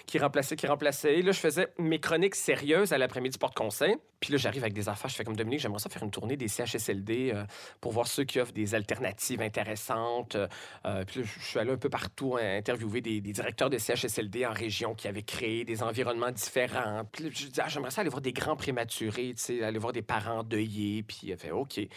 [0.06, 1.22] qui remplaçait, qui remplaçait.
[1.22, 3.98] Là, je faisais mes chroniques sérieuses à l'après-midi porte-conseil.
[4.24, 5.10] Puis là, j'arrive avec des affaires.
[5.10, 7.44] Je fais comme Dominique, j'aimerais ça faire une tournée des CHSLD euh,
[7.82, 10.36] pour voir ceux qui offrent des alternatives intéressantes.
[10.36, 10.48] Euh,
[10.86, 14.46] euh, puis là, je suis allé un peu partout hein, interviewer des, directeurs de CHSLD
[14.46, 17.04] en région qui avaient créé des environnements différents.
[17.12, 19.92] Puis je dis, ah, j'aimerais ça aller voir des grands prématurés, tu sais, aller voir
[19.92, 21.04] des parents endeuillés.
[21.04, 21.74] Puis a fait, OK.
[21.76, 21.90] Puis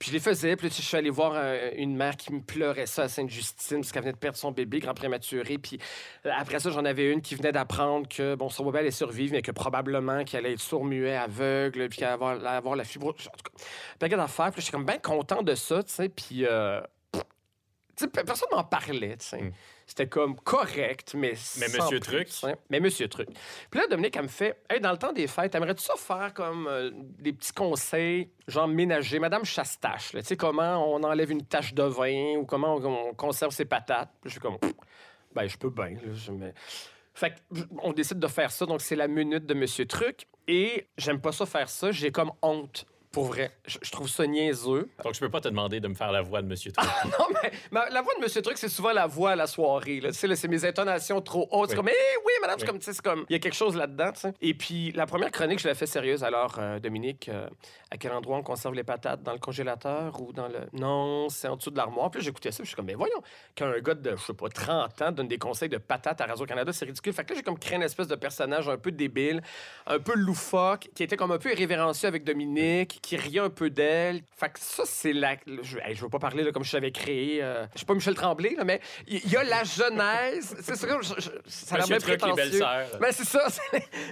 [0.00, 0.56] je les faisais.
[0.56, 1.34] Puis là, je suis allé voir
[1.76, 4.80] une mère qui me pleurait ça à Sainte-Justine parce qu'elle venait de perdre son bébé,
[4.80, 5.58] grand prématuré.
[5.58, 5.78] Puis
[6.26, 9.32] euh, après ça, j'en avais une qui venait d'apprendre que, bon, son bébé allait survivre,
[9.32, 13.14] mais que probablement qu'elle allait être sourd-muet, aveugle, puis qu'elle allait avoir, la fibrose.
[13.28, 14.50] En tout cas, d'affaires.
[14.52, 16.08] Puis j'étais comme bien content de ça, tu sais.
[16.08, 16.80] Puis, euh,
[18.06, 19.42] personne m'en parlait, tu sais.
[19.42, 19.52] Mm.
[19.86, 22.56] C'était comme correct, mais Mais sans Monsieur plus, Truc?
[22.68, 23.28] Mais Monsieur Truc.
[23.70, 26.34] Puis là, Dominique, elle me fait Hey, dans le temps des fêtes, aimerais-tu ça faire
[26.34, 31.44] comme euh, des petits conseils, genre ménager, Madame Chastache, tu sais, comment on enlève une
[31.44, 34.10] tache de vin ou comment on, on conserve ses patates?
[34.20, 34.58] Puis je suis comme
[35.34, 35.94] Ben, je peux bien.
[37.14, 37.34] Fait
[37.82, 40.28] on décide de faire ça, donc c'est la minute de Monsieur Truc.
[40.46, 42.86] Et j'aime pas ça faire ça, j'ai comme honte.
[43.18, 44.88] Pour vrai, je, je trouve ça niaiseux.
[45.04, 46.88] Donc, je peux pas te demander de me faire la voix de Monsieur Truc.
[47.18, 50.00] Non, mais ma- la voix de Monsieur Truc, c'est souvent la voix à la soirée.
[50.00, 50.10] Là.
[50.12, 51.70] Tu sais, là, c'est mes intonations trop hautes.
[51.70, 51.84] C'est Oui.
[51.84, 52.68] comme, eh oui, madame, c'est Oui.
[52.70, 54.12] comme, tu sais, c'est comme, il y a quelque chose là-dedans.
[54.12, 54.32] tu sais.
[54.40, 56.22] Et puis, la première chronique, je l'ai fait sérieuse.
[56.22, 57.48] Alors, euh, Dominique, euh,
[57.90, 59.22] à quel endroit on conserve les patates?
[59.22, 60.60] Dans le congélateur ou dans le.
[60.72, 62.10] Non, c'est en dessous de l'armoire.
[62.10, 62.58] Puis là, j'écoutais ça.
[62.58, 63.20] Puis je suis comme, mais voyons,
[63.54, 66.72] qu'un gars de, je sais pas, 30 ans donne des conseils de patates à Radio-Canada,
[66.72, 67.12] c'est ridicule.
[67.12, 69.42] Fait que là, j'ai comme créé une espèce de personnage un peu débile,
[69.86, 73.70] un peu loufoque, qui était comme un peu irrévérencieux avec Dominique, qui riait un peu
[73.70, 74.20] d'elle.
[74.36, 75.36] Fait que ça, c'est la.
[75.62, 77.42] Je, hey, je veux pas parler là, comme je savais créé.
[77.42, 80.54] euh, Je suis pas Michel Tremblay, là, mais il y, a la genèse.
[80.60, 82.34] c'est ça, je- je- ça a l'air prétentieux.
[82.34, 82.98] belles-sœurs.
[83.00, 83.46] Ben, c'est ça.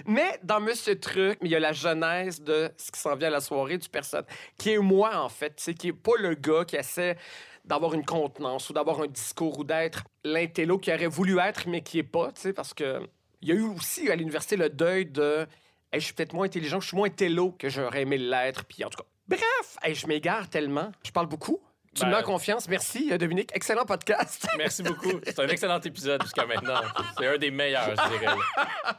[0.07, 3.31] Mais dans Monsieur Truc, il y a la genèse de ce qui s'en vient à
[3.31, 4.25] la soirée du personne,
[4.57, 5.55] qui est moi, en fait.
[5.57, 7.17] Tu sais, qui est pas le gars qui essaie
[7.65, 11.81] d'avoir une contenance ou d'avoir un discours ou d'être l'intello qui aurait voulu être, mais
[11.81, 13.01] qui est pas, tu sais, parce que
[13.41, 15.45] il y a eu aussi à l'université le deuil de
[15.91, 18.65] Hey, je suis peut-être moins intelligent, je suis moins télo que j'aurais aimé l'être.
[18.65, 20.91] Puis en tout cas, bref, hey, je m'égare tellement.
[21.05, 21.59] Je parle beaucoup.
[21.95, 22.67] Tu me Ben- mets en confiance.
[22.69, 23.49] Merci, euh, Dominique.
[23.55, 24.47] Excellent podcast.
[24.57, 25.19] Merci beaucoup.
[25.23, 26.81] C'est un excellent épisode jusqu'à maintenant.
[27.17, 28.35] C'est un des meilleurs, je dirais.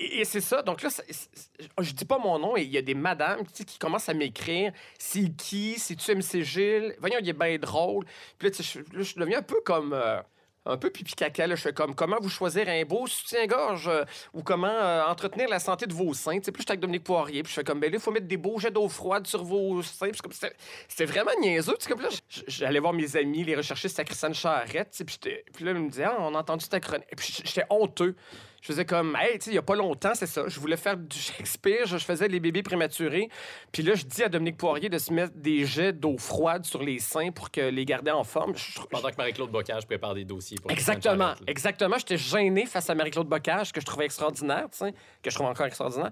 [0.00, 0.62] Et, c'est ça.
[0.62, 1.04] Donc là, c'est-
[1.80, 4.08] je dis pas mon nom et il y a des madames tu sais, qui commencent
[4.08, 4.72] à m'écrire.
[4.98, 5.76] C'est qui?
[5.78, 6.94] C'est-tu MC Gilles?
[7.00, 8.04] Voyons, il est bien drôle.
[8.38, 9.92] Puis là, tu sais, je, là, je deviens un peu comme...
[9.92, 10.20] euh,
[10.68, 11.54] un peu pipi caca, là.
[11.56, 14.04] je fais comme comment vous choisir un beau soutien-gorge euh,
[14.34, 16.38] ou comment euh, entretenir la santé de vos seins?
[16.38, 18.10] Tu sais, Puis j'étais avec Dominique Poirier, puis je fais comme ben là, il faut
[18.10, 20.10] mettre des beaux jets d'eau froide sur vos seins.
[20.88, 21.76] C'était- vraiment niaiseux.
[21.88, 22.08] Comme là,
[22.46, 25.18] j'allais voir mes amis, les recherchistes à Christiane Charrette, puis,
[25.52, 27.08] puis là, ils me disaient ah, on a entendu ta chronique.
[27.16, 28.14] Puis j'étais honteux.
[28.60, 30.42] Je faisais comme, hey, tu sais, il y a pas longtemps, c'est ça.
[30.48, 33.28] Je voulais faire du Shakespeare, je je faisais les bébés prématurés.
[33.70, 36.82] Puis là, je dis à Dominique Poirier de se mettre des jets d'eau froide sur
[36.82, 38.56] les seins pour que les garder en forme.
[38.56, 41.98] Je- Pendant que Marie-Claude Bocage prépare des dossiers pour Exactement, exactement.
[41.98, 44.92] J'étais gêné face à Marie-Claude Bocage, que je trouvais extraordinaire, tu sais,
[45.22, 46.10] que je trouve encore extraordinaire.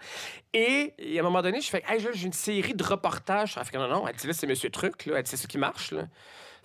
[0.55, 3.57] Et, et à un moment donné, je fais, hey, j'ai une série de reportages.
[3.59, 5.15] Elle fait, non, non, elle dit, là, c'est Monsieur Truc, là.
[5.19, 6.05] Elle dit, c'est ça qui marche, là.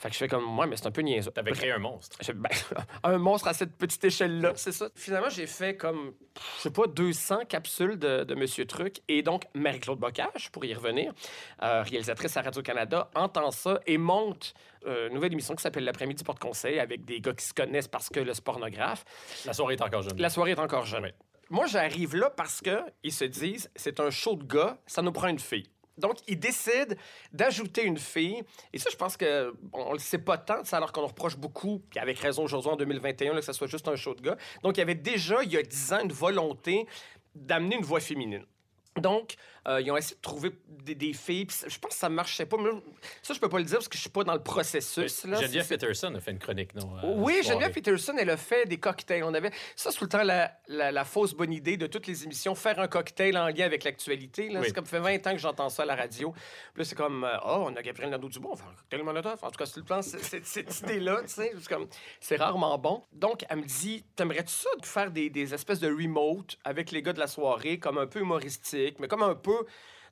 [0.02, 1.30] Fait que je fais comme, moi, mais c'est un peu niaiseux.
[1.30, 2.18] T'avais créé un monstre.
[2.34, 2.50] Ben,
[3.04, 4.90] un monstre à cette petite échelle-là, c'est ça.
[4.96, 6.14] Finalement, j'ai fait comme,
[6.58, 9.02] je sais pas, 200 capsules de, de Monsieur Truc.
[9.08, 11.14] Et donc, Marie-Claude Bocage, pour y revenir,
[11.62, 14.56] euh, réalisatrice à Radio-Canada, entend ça et monte
[14.88, 18.10] euh, une nouvelle émission qui s'appelle L'après-midi porte-conseil avec des gars qui se connaissent parce
[18.10, 19.06] que le pornographe.
[19.46, 20.18] La soirée est encore jeune.
[20.18, 21.04] La soirée est encore jeune.
[21.04, 21.14] Ouais.
[21.52, 25.12] Moi, j'arrive là parce que ils se disent, c'est un show de gars, ça nous
[25.12, 25.68] prend une fille.
[25.98, 26.96] Donc, ils décident
[27.32, 28.42] d'ajouter une fille.
[28.74, 31.84] Et ça, je pense que bon, on le sait pas tant, alors qu'on reproche beaucoup,
[31.90, 34.38] puis avec raison aujourd'hui en 2021, là, que ça soit juste un show de gars.
[34.64, 36.88] Donc, il y avait déjà, il y a 10 ans, une volonté
[37.36, 38.46] d'amener une voix féminine.
[38.98, 39.36] Donc,
[39.68, 41.48] euh, ils ont essayé de trouver des, des filles.
[41.68, 42.58] je pense que ça marchait pas.
[42.58, 42.70] Mais
[43.22, 45.26] ça, je peux pas le dire parce que je suis pas dans le processus.
[45.26, 45.40] là.
[45.40, 46.96] Geneviève Peterson a fait une chronique, non?
[46.96, 47.42] la oui.
[47.44, 49.24] Geneviève Peterson, elle a fait des cocktails.
[49.24, 52.24] On avait ça, tout le temps la, la- la fausse bonne idée de toutes les
[52.24, 54.50] émissions, faire un cocktail en lien avec l'actualité.
[54.52, 54.58] Oui.
[54.66, 56.32] C'est comme ça fait 20 ans que j'entends ça à la radio.
[56.32, 56.42] Puis
[56.78, 59.40] là, c'est comme, euh, oh, on a Gabriel Nadeau-Dubois, on va faire un cocktail Molotov.
[59.44, 61.88] En tout cas, c'est le plan, cette idée-là, tu sais, c'est comme,
[62.20, 63.04] c'est rarement bon.
[63.14, 67.02] Donc, elle me dit, t'aimerais-tu ça de faire des, des espèces de remote avec les
[67.02, 69.51] gars de la soirée, comme un peu humoristique, mais comme un peu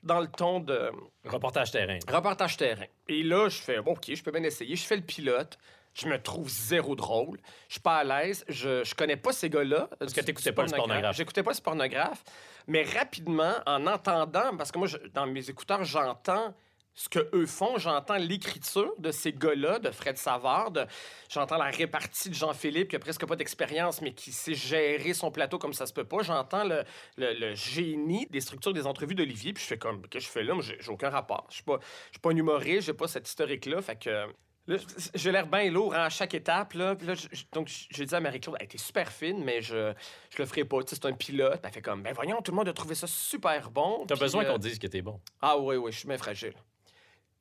[0.02, 0.90] dans le ton de
[1.24, 1.98] Reportage terrain.
[2.10, 2.86] reportage terrain.
[3.08, 4.74] Et là, je fais, bon, OK, je peux bien essayer.
[4.76, 5.58] Je fais le pilote.
[5.92, 7.38] Je me trouve zéro drôle.
[7.68, 8.44] Je suis pas à l'aise.
[8.48, 9.88] Je, je connais pas ces gars-là.
[9.98, 11.16] Parce que t'écoutais pas le pornographe.
[11.16, 12.22] J'écoutais pas le pornographe.
[12.68, 16.54] Mais rapidement, en entendant, parce que moi, je- dans mes écouteurs, j'entends
[17.00, 17.78] ce que eux font.
[17.78, 20.70] J'entends l'écriture de ces gars-là, de Fred Savard.
[20.70, 20.84] de-
[21.30, 25.30] J'entends la répartie de Jean-Philippe, qui a presque pas d'expérience, mais qui sait gérer son
[25.30, 26.22] plateau comme ça se peut pas.
[26.22, 26.84] J'entends le,
[27.16, 30.32] le- le génie des structures des entrevues d'Olivier, puis je fais comme, qu'est-ce que je
[30.32, 30.54] fais là?
[30.60, 31.46] J'ai aucun rapport.
[31.48, 31.78] Je suis pas,
[32.08, 33.80] je suis pas un humoriste, j'ai pas cet historique-là.
[33.80, 34.26] Fait que.
[34.66, 34.76] Là,
[35.14, 36.74] j'ai l'air bien lourd hein, à chaque étape.
[36.74, 36.94] Là.
[36.94, 39.92] Puis là, je- je- donc, j'ai dit à Marie-Claude, elle était super fine, mais je,
[40.30, 40.82] je le ferai pas.
[40.82, 41.60] Tu sais, c'est un pilote.
[41.64, 44.04] Elle fait comme, ben voyons, tout le monde a trouvé ça super bon.
[44.06, 45.18] T'as besoin euh, qu'on dise que t'es bon.
[45.40, 46.52] Ah oui, oui, je suis bien fragile.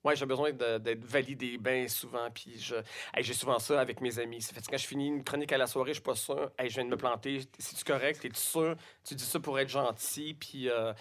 [0.03, 2.29] Ouais, j'ai besoin d'être validé bien souvent.
[2.33, 2.75] Puis je...
[2.75, 4.39] hey, j'ai souvent ça avec mes amis.
[4.39, 6.51] Que quand je finis une chronique à la soirée, je suis pas sûr.
[6.57, 7.41] Hey, je viens de me planter.
[7.57, 8.21] C'est-tu correct?
[8.21, 8.75] T'es-tu sûr?
[9.03, 10.35] Tu dis ça pour être gentil.
[10.39, 10.93] Puis euh,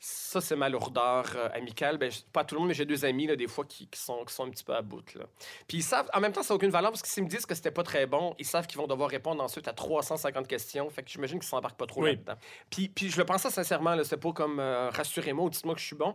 [0.00, 1.98] ça, c'est ma lourdeur euh, amicale.
[1.98, 4.24] Ben, pas tout le monde, mais j'ai deux amis, là, des fois, qui, qui sont,
[4.24, 5.14] qui sont un petit peu à bout.
[5.14, 5.24] Là.
[5.66, 7.44] Puis ils savent, en même temps, ça n'a aucune valeur parce que s'ils me disent
[7.46, 10.88] que c'était pas très bon, ils savent qu'ils vont devoir répondre ensuite à 350 questions.
[10.88, 12.10] Fait que j'imagine qu'ils s'embarquent pas trop Oui.
[12.12, 12.36] là-dedans.
[12.70, 15.86] Puis, puis je le pensais sincèrement, c'est pas comme euh, rassurez-moi ou dites-moi que je
[15.86, 16.14] suis bon.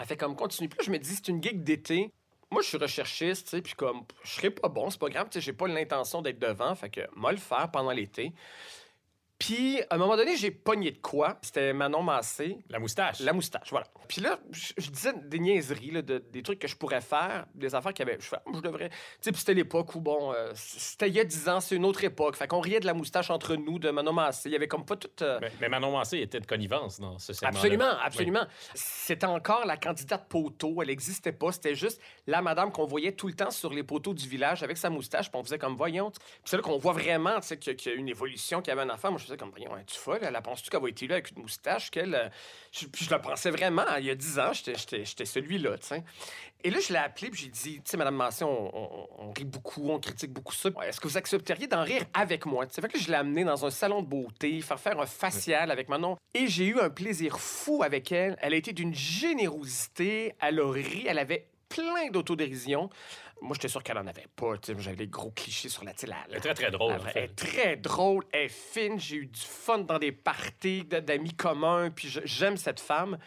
[0.00, 0.68] Elle fait comme continue.
[0.68, 2.10] Là, je me dis, c'est une gig d'été.
[2.50, 5.28] Moi, je suis recherchiste, tu sais, puis comme je serais pas bon, c'est pas grave,
[5.30, 8.32] tu sais, j'ai pas l'intention d'être devant, fait que moi le faire pendant l'été.
[9.40, 11.38] Puis, à un moment donné, j'ai pogné de quoi?
[11.40, 13.20] C'était Manon Massé, La moustache.
[13.20, 13.86] la moustache, voilà.
[14.06, 17.46] Puis là, je, je disais des niaiseries, là, de- des trucs que je pourrais faire,
[17.54, 18.20] des affaires qu'il y avait.
[18.20, 18.90] Je fais, Ah, je devrais.
[18.90, 21.74] Tu sais, puis c'était l'époque où, bon, euh, c'était il y a 10 ans, c'est
[21.74, 22.36] une autre époque.
[22.36, 24.50] Fait qu'on riait de la moustache entre nous, de Manon Massé.
[24.50, 25.22] Il y avait comme pas toute.
[25.22, 28.44] euh, Mais, mais Manon Mancé était de connivence dans ce segment Absolument, absolument.
[28.74, 30.82] C'était encore la candidate poteau.
[30.82, 31.50] Elle n'existait pas.
[31.52, 34.76] C'était juste la madame qu'on voyait tout le temps sur les poteaux du village avec
[34.76, 35.30] sa moustache.
[35.30, 36.10] Puis on faisait comme, voyons.
[36.10, 38.08] Puis c'est là qu'on voit vraiment tu sais, qu'il y a- qu'il y a une
[38.08, 39.10] évolution, qu'il y avait un enfant.
[39.10, 40.20] Moi, je comme, voyons, es-tu folle?
[40.22, 41.90] Elle penses-tu qu'elle va être là avec une moustache?
[41.90, 42.28] Qu'elle, euh,
[42.72, 43.84] je, le pensais vraiment.
[43.98, 46.04] Il y a 10 ans, j'étais- celui-là, tu sais.
[46.62, 49.88] Et là, je l'ai appelé, puis j'ai dit, tu sais, Madame Massé, on, rit beaucoup,
[49.88, 50.68] on critique beaucoup ça.
[50.84, 52.66] Est-ce que vous accepteriez d'en rire avec moi?
[52.68, 55.70] Sais, fait que je l'ai amené dans un salon de beauté, faire faire un facial
[55.70, 56.16] avec Manon.
[56.34, 58.36] Et j'ai eu un plaisir fou avec elle.
[58.40, 60.34] Elle a été d'une générosité.
[60.40, 61.04] Elle a ri.
[61.06, 62.90] Elle avait plein d'autodérision.
[63.42, 64.52] Moi, j'étais sûr qu'elle en avait pas.
[64.78, 67.12] J'avais des gros clichés sur la, la, Elle est très, très drôle, la en vraie-
[67.12, 67.18] fait.
[67.20, 68.98] Elle est très drôle, elle est fine.
[69.00, 71.90] J'ai eu du fun dans des parties d'amis communs.
[71.90, 73.18] Puis j'aime cette femme.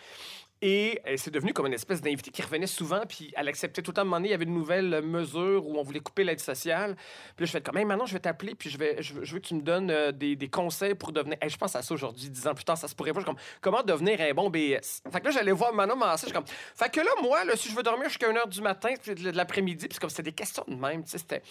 [0.65, 3.91] Et elle s'est devenue comme une espèce d'invité qui revenait souvent, puis elle acceptait tout
[3.91, 4.01] le temps.
[4.01, 6.39] À un moment donné, il y avait une nouvelle mesure où on voulait couper l'aide
[6.39, 6.95] sociale.
[7.35, 9.39] Puis là, je fais comme, hey, maintenant, je vais t'appeler, puis je, vais, je, veux-
[9.41, 11.37] que tu me donnes euh, des, des conseils pour devenir.
[11.41, 13.19] Hey, je pense à ça aujourd'hui, dix ans plus tard, ça se pourrait pas.
[13.19, 15.01] Je comme, comment devenir un bon BS?
[15.11, 17.57] Fait que là, j'allais voir Manon Massé, je suis comme, fait que là, moi, là,
[17.57, 20.23] si je veux dormir jusqu'à 1h du matin, puis de l'après-midi, puis c'est comme, c'était
[20.23, 21.41] des questions de même, tu sais, c'était.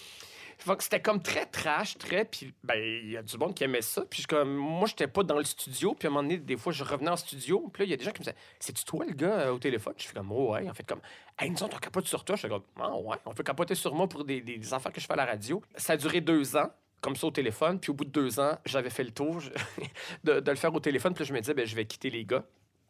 [0.78, 2.24] C'était comme très trash, très.
[2.24, 4.02] Puis, ben, il y a du monde qui aimait ça.
[4.08, 5.94] Puis, comme, moi, j'étais pas dans le studio.
[5.94, 7.70] Puis, à un moment donné, des fois, je revenais en studio.
[7.72, 9.52] Puis là, il y a des gens qui me disaient C'est-tu toi, le gars, euh,
[9.52, 9.94] au téléphone?
[9.96, 10.68] Je fais comme, oh, ouais.
[10.68, 11.00] En fait, comme,
[11.38, 12.36] hey, nous autres, on capote sur toi.
[12.36, 13.16] Je fais comme, ah, ouais.
[13.26, 15.62] On peut capoter sur moi pour des, des, affaires que je fais à la radio.
[15.76, 16.70] Ça a duré deux ans.
[17.00, 17.80] Comme ça au téléphone.
[17.80, 19.40] Puis au bout de deux ans, j'avais fait le tour
[20.24, 21.14] de, de le faire au téléphone.
[21.14, 22.44] Puis je me disais, ben, je vais quitter les gars.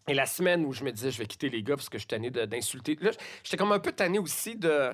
[0.09, 2.03] Et la semaine où je me disais, je vais quitter les gars parce que je
[2.03, 2.99] suis tanné d'insulter.
[3.01, 3.13] Là,
[3.45, 4.93] j'étais comme un peu tanné aussi de.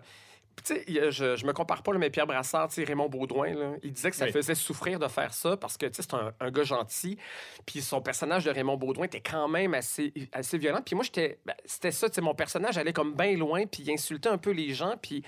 [0.67, 4.17] Je, je me compare pas, là, mais Pierre Brassard, Raymond Baudouin, là, il disait que
[4.17, 4.33] ça Oui.
[4.33, 7.19] faisait souffrir de faire ça parce que, c'est un, un gars gentil.
[7.67, 10.81] Puis son personnage de Raymond Baudouin était quand même assez, assez violent.
[10.85, 11.39] Puis moi, j'étais.
[11.45, 14.75] ben, c'était ça, mon personnage allait comme bien loin, puis il insultait un peu les
[14.75, 14.95] gens.
[15.01, 15.23] Puis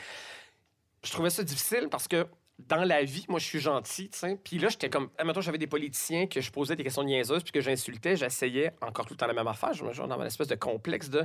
[1.04, 2.26] je trouvais ça difficile parce que
[2.68, 4.38] dans la vie, moi, je suis gentil, tu sais.
[4.42, 5.10] Puis là, j'étais comme.
[5.18, 9.06] Admettons, j'avais des politiciens que je posais des questions niaiseuses, puis que j'insultais, j'essayais, encore
[9.06, 11.24] tout le temps la même affaire, je me genre dans une espèce de complexe de.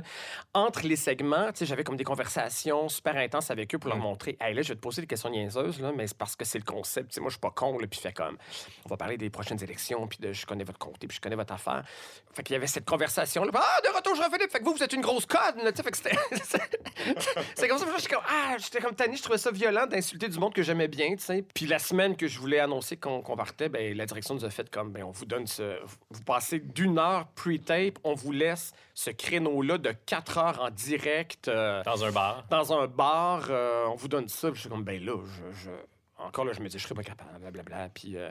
[0.54, 3.98] Entre les segments, tu sais, j'avais comme des conversations super intenses avec eux pour leur
[3.98, 4.02] Mm.
[4.02, 6.44] montrer, hey, là, je vais te poser des questions niaiseuses, là, mais c'est parce que
[6.44, 7.10] c'est le concept.
[7.10, 8.36] Tu sais, moi, je suis pas con, là, puis fait comme.
[8.84, 11.36] On va parler des prochaines élections, puis de je connais votre comté, puis je connais
[11.36, 11.84] votre affaire.
[12.32, 13.50] Fait qu'il y avait cette conversation-là.
[13.54, 15.82] Ah, de retour, Jean-Philippe, fait que vous, vous êtes une grosse conne, là, tu sais,
[15.82, 16.16] fait que c'était.
[17.54, 20.38] c'est comme ça, j'étais comme, ah, j'étais comme tanné, je trouvais ça violent d'insulter du
[20.38, 21.44] monde que j'aimais bien, tu sais.
[21.54, 24.68] Puis la semaine que je voulais annoncer qu'on partait, ben, la direction nous a fait
[24.70, 25.78] comme, ben, on vous donne ce.
[26.10, 31.48] Vous passez d'une heure pre-tape, on vous laisse ce créneau-là de quatre heures en direct.
[31.48, 32.44] euh, Dans un bar.
[32.50, 34.48] dans un bar, euh, on vous donne ça.
[34.48, 35.70] Puis je suis comme, ben là, je, je-
[36.18, 37.90] Encore là, je me dis, je serais pas capable, blablabla.
[37.92, 38.30] Puis euh,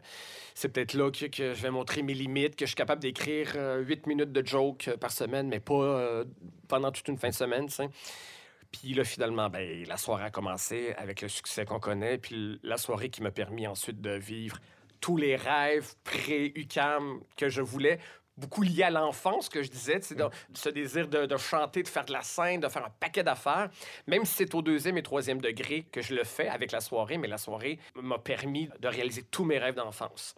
[0.55, 3.51] c'est peut-être là que, que je vais montrer mes limites, que je suis capable d'écrire
[3.55, 6.25] euh, 8 minutes de joke par semaine, mais pas euh,
[6.67, 7.89] pendant toute une fin de semaine, tu sais.
[8.82, 12.17] Puis là, finalement, ben, la soirée a commencé avec le succès qu'on connaît.
[12.17, 14.57] Puis la soirée qui m'a permis ensuite de vivre
[14.99, 17.99] tous les rêves pré-UCAM que je voulais.
[18.38, 22.03] Beaucoup liés à l'enfance, que je disais, de- ce désir de, de chanter, de faire
[22.03, 23.69] de la scène, de faire un paquet d'affaires.
[24.07, 27.17] Même si c'est au deuxième et troisième degré que je le fais avec la soirée,
[27.17, 30.36] mais la soirée m'a permis de réaliser tous mes rêves d'enfance.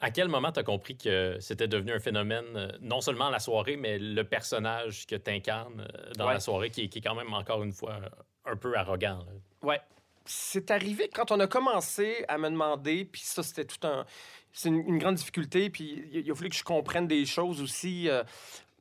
[0.00, 3.38] À quel moment tu as compris que c'était devenu un phénomène, euh, non seulement la
[3.38, 6.34] soirée, mais le personnage que tu incarnes euh, dans Ouais.
[6.34, 7.98] la soirée, qui, est- qui est quand même, encore une fois,
[8.44, 9.18] un peu arrogant.
[9.18, 9.32] là?
[9.62, 9.80] Ouais.
[10.28, 14.04] C'est arrivé quand on a commencé à me demander, puis ça, c'était tout un.
[14.52, 18.08] C'est une, une grande difficulté, puis il, a fallu que je comprenne des choses aussi
[18.08, 18.24] euh,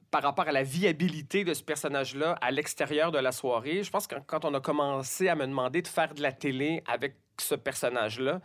[0.10, 3.84] par rapport à la viabilité de ce personnage-là à l'extérieur de la soirée.
[3.84, 6.32] Je pense que quand, quand on a commencé à me demander de faire de la
[6.32, 8.42] télé avec ce personnage-là,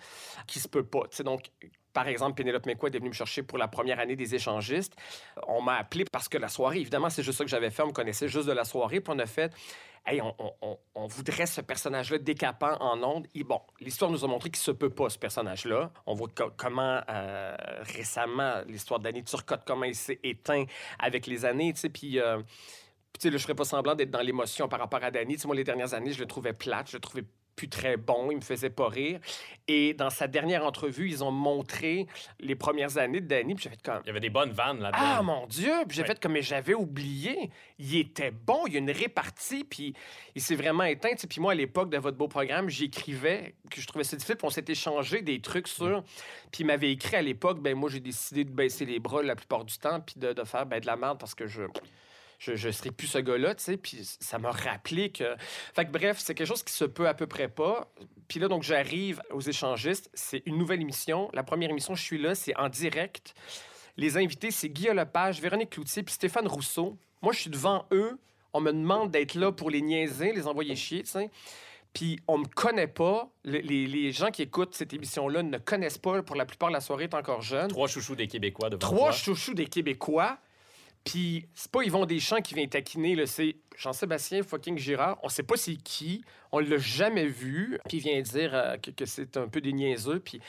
[0.46, 1.02] qui se peut pas.
[1.10, 1.50] tu sais, donc,
[1.92, 4.94] par exemple, Pénélope McQuaid est venue me chercher pour la première année des échangistes.
[5.48, 7.82] On m'a appelé parce que la soirée, évidemment, c'est juste ça que j'avais fait.
[7.82, 9.00] On me connaissait juste de la soirée.
[9.00, 9.52] Puis on a fait,
[10.06, 10.20] hey,
[10.94, 13.26] on, voudrait ce personnage-là décapant en ondes.
[13.34, 15.92] Et bon, l'histoire nous a montré qu'il se peut pas, ce personnage-là.
[16.06, 20.64] On voit co- comment euh, récemment, l'histoire d'Annie Turcotte, comment il s'est éteint
[20.98, 21.88] avec les années, tu.
[21.90, 22.18] Puis.
[22.20, 22.40] euh,
[23.18, 25.36] tu sais, je ferais pas semblant d'être dans l'émotion par rapport à Danny.
[25.36, 27.24] Tu moi, les dernières années, je le trouvais plate, je le trouvais
[27.60, 29.20] plus très bon, il me faisait pas rire.
[29.68, 32.06] Et dans sa dernière entrevue, ils ont montré
[32.38, 34.00] les premières années de Danny, puis j'ai fait comme...
[34.04, 34.98] Il y avait des bonnes vannes là-dedans.
[35.02, 35.70] Ah mon Dieu!
[35.86, 36.08] Puis j'ai Ouais.
[36.08, 37.50] fait comme, mais j'avais oublié.
[37.78, 39.92] Il était bon, il y a une répartie, puis
[40.34, 41.10] il s'est vraiment éteint.
[41.10, 41.26] tu sais.
[41.26, 44.46] Puis moi, à l'époque de votre beau programme, j'écrivais, que je trouvais ça difficile, puis
[44.46, 46.02] on s'est échangé des trucs sur.
[46.50, 49.36] Puis il m'avait écrit à l'époque, ben moi, j'ai décidé de baisser les bras la
[49.36, 51.64] plupart du temps, puis de, de faire ben, de la merde parce que je.
[52.40, 55.36] Je, je serais plus ce gars-là, tu sais, puis ça m'a rappelé que...
[55.74, 57.92] Fait que bref, c'est quelque chose qui se peut à peu près pas.
[58.28, 60.10] Puis là, donc, j'arrive aux échangistes.
[60.14, 61.28] C'est une nouvelle émission.
[61.34, 63.34] La première émission, je suis là, c'est en direct.
[63.98, 66.96] Les invités, c'est Guillaume Lepage, Véronique Cloutier puis Stéphane Rousseau.
[67.20, 68.18] Moi, je suis devant eux.
[68.54, 71.30] On me demande d'être là pour les niaiser, les envoyer chier, tu sais.
[71.92, 73.28] Puis on me connaît pas.
[73.44, 76.22] Les, les- les gens qui écoutent cette émission-là ne connaissent pas.
[76.22, 77.68] Pour la plupart, la soirée est encore jeune.
[77.68, 79.12] Trois chouchous des Québécois devant Trois toi.
[79.12, 80.38] chouchous des Québécois.
[81.04, 85.18] Puis c'est pas Yvon Deschamps qui vient taquiner, c'est Jean-Sébastien fucking Girard.
[85.22, 87.78] On sait pas c'est qui, on l'a jamais vu.
[87.88, 90.20] Puis il vient dire euh, que, c'est un peu des niaiseux.
[90.20, 90.40] Puis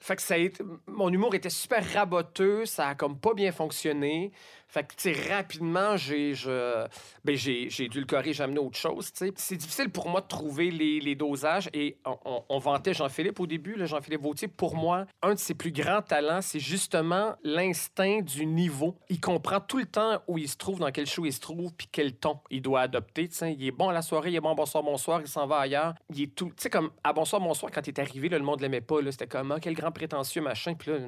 [0.00, 0.62] fait que ça a été...
[0.86, 4.32] mon humour était super raboteux, ça a comme pas bien fonctionné.
[4.74, 6.84] Fait que, rapidement, j'ai, je,
[7.24, 9.32] ben, j'ai, j'ai dû le corriger, j'ai amené autre chose, tu sais.
[9.36, 13.76] C'est difficile pour moi de trouver les, les dosages et on, vantait Jean-Philippe au début,
[13.86, 14.48] Jean-Philippe Vautier.
[14.48, 18.96] Pour moi, un de ses plus grands talents, c'est justement l'instinct du niveau.
[19.10, 21.72] Il comprend tout le temps où il se trouve, dans quel show il se trouve,
[21.72, 23.28] puis quel ton il doit adopter.
[23.42, 25.94] Il est bon à la soirée, il est bon bonsoir, bonsoir, il s'en va ailleurs.
[26.10, 28.60] Il est tout, tu sais, comme à bonsoir, bonsoir, quand il est arrivé, le monde
[28.60, 28.96] l'aimait pas.
[29.10, 30.74] C'était comme, ah, quel grand prétentieux, machin.
[30.74, 30.98] Puis là,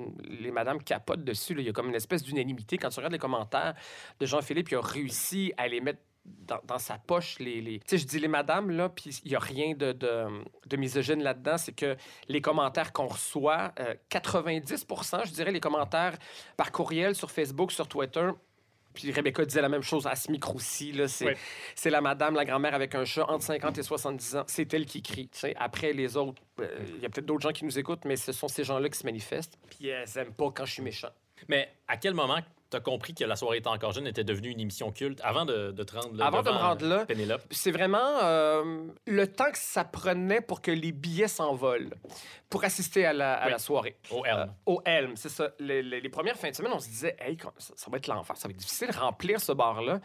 [0.40, 1.62] les madames capotent dessus, là.
[1.62, 2.78] Il y a comme une espèce d'unanimité.
[2.78, 3.74] Quand tu regardes les commentaires
[4.20, 6.00] de Jean-Philippe, il a réussi à les mettre
[6.66, 7.62] dans, sa poche, les...
[7.62, 11.22] Tu sais, je dis les madames, là, puis il n'y a rien de, de, misogyne
[11.22, 11.57] là-dedans.
[11.57, 11.96] C'est que
[12.28, 14.86] les commentaires qu'on reçoit, euh, 90
[15.24, 16.16] je dirais, les commentaires
[16.57, 18.28] par courriel sur Facebook, sur Twitter,
[18.97, 20.92] puis Rebecca disait la même chose à ce micro-ci.
[20.92, 24.44] là, C'est la madame, la grand-mère avec un chat entre 50 et 70 ans.
[24.47, 25.28] C'est elle qui crie.
[25.28, 25.55] tu sais.
[25.59, 28.32] Après, les autres, euh, il y a peut-être d'autres gens qui nous écoutent, mais ce
[28.32, 29.59] sont ces gens-là qui se manifestent.
[29.70, 31.11] Puis elles n'aiment pas quand je suis méchant.
[31.49, 32.38] Mais à quel moment
[32.77, 35.45] tu as compris que La soirée était encore jeune était devenue une émission culte avant
[35.45, 37.43] de, de te rendre là Avant de me rendre là, euh, Pénélope?
[37.51, 41.91] C'est vraiment euh, le temps que ça prenait pour que les billets s'envolent
[42.49, 43.53] pour assister à la, à Oui.
[43.53, 43.97] la soirée.
[44.12, 44.39] Au Helm.
[44.39, 45.51] Euh, au Helm, c'est ça.
[45.59, 48.07] Les, les- les premières fins de semaine, on se disait, hey, ça, ça va être
[48.07, 49.99] l'enfer, ça va être difficile de remplir ce bar-là.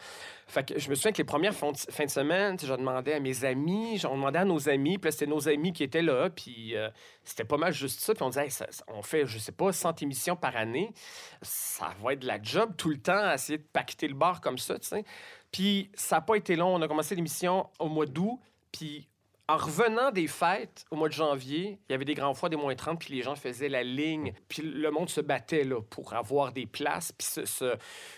[0.52, 3.14] Fait que je me souviens que les premières fins de, fins de semaine, je demandais
[3.14, 6.30] à mes amis, j'en demandais à nos amis, puis c'était nos amis qui étaient là,
[6.30, 6.90] puis euh,
[7.24, 8.14] c'était pas mal juste ça.
[8.14, 8.50] Puis on disait,
[8.90, 10.92] on fait, je sais pas, 100 émissions par année,
[11.42, 14.58] ça va être de la job tout le temps essayer de pacter le bar comme
[14.58, 15.06] ça, tu sais.
[15.54, 18.38] Puis ça n'a pas été long, on a commencé l'émission au mois d'août,
[18.74, 19.08] puis
[19.52, 22.56] en revenant des fêtes au mois de janvier, il y avait des grands fois des
[22.56, 26.14] moins 30, puis les gens faisaient la ligne, puis le monde se battait là, pour
[26.14, 27.12] avoir des places,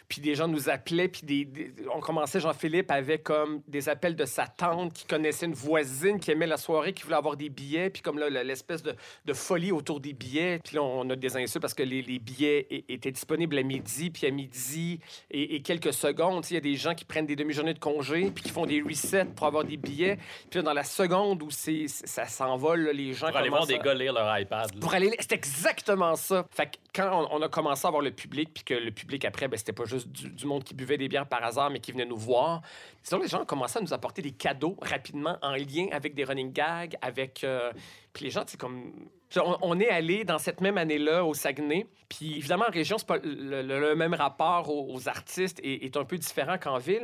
[0.07, 1.47] puis, des gens nous appelaient, puis
[1.91, 6.29] on commençait, Jean-Philippe avait comme des appels de sa tante qui connaissait une voisine qui
[6.29, 8.93] aimait la soirée, qui voulait avoir des billets, puis comme l'espèce de,
[9.34, 13.11] folie autour des billets, puis là, on a des insultes parce que les, billets étaient
[13.11, 14.99] disponibles à midi, puis à midi
[15.31, 18.43] et, quelques secondes, il y a des gens qui prennent des demi-journées de congé, puis
[18.43, 20.19] qui font des resets pour avoir des billets,
[20.51, 23.76] puis dans la seconde où c'est, ça s'envole, là, les gens Pour aller voir des
[23.76, 24.74] à- gars lire leur iPad.
[24.74, 24.80] là.
[24.80, 25.11] pour aller...
[25.19, 26.45] C'est exactement ça.
[26.51, 29.24] Fait que quand on, on a commencé à avoir le public, puis que le public,
[29.26, 31.80] après, ben, c'était pas juste du, du monde qui buvait des bières par hasard, mais
[31.80, 32.61] qui venait nous voir.
[33.01, 36.24] Sinon, les gens ont commencé à nous apporter des cadeaux rapidement en lien avec des
[36.24, 37.43] running gags, avec...
[37.43, 37.71] euh,
[38.13, 38.91] Puis les gens, c'est comme...
[39.38, 41.88] On, on est allé dans cette même année-là au Saguenay.
[42.07, 45.86] Puis évidemment, en région, c'est pas le, le- le même rapport aux, aux artistes est,
[45.86, 47.03] est un peu différent qu'en ville.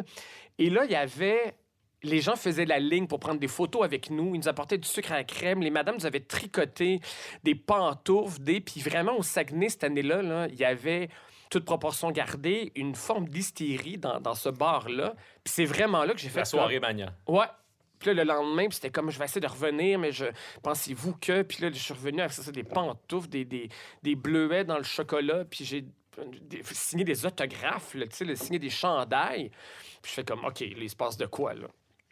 [0.59, 1.55] Et là, il y avait
[2.03, 4.33] les gens faisaient la ligne pour prendre des photos avec nous.
[4.35, 5.61] Ils nous apportaient du sucre à la crème.
[5.61, 6.99] Les madames nous avaient tricoté
[7.43, 8.61] des pantoufles, des...
[8.61, 11.09] Puis vraiment, au Saguenay, cette année-là, là, il y avait,
[11.49, 15.15] toute proportion gardée, une forme d'hystérie dans, dans ce bar-là.
[15.43, 16.39] Puis c'est vraiment là que j'ai fait...
[16.39, 17.13] La soirée mania.
[17.25, 17.47] comme- Ouais.
[17.99, 20.23] Puis là, le lendemain, c'était comme, je vais essayer de revenir, mais je
[20.63, 21.41] pensez-vous que...
[21.41, 23.67] Puis là, je suis revenu avec ça, des pantoufles, des, des,
[24.03, 25.83] des bleuets dans le chocolat, puis j'ai
[26.63, 29.49] signé des autographes, là, tu sais, là, signé des chandails.
[30.01, 31.67] Puis je fais comme, OK, là, il se passe de quoi, là?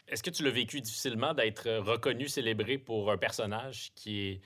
[0.08, 4.42] Est-ce que tu l'as vécu difficilement d'être euh, reconnu, célébré pour un personnage qui est,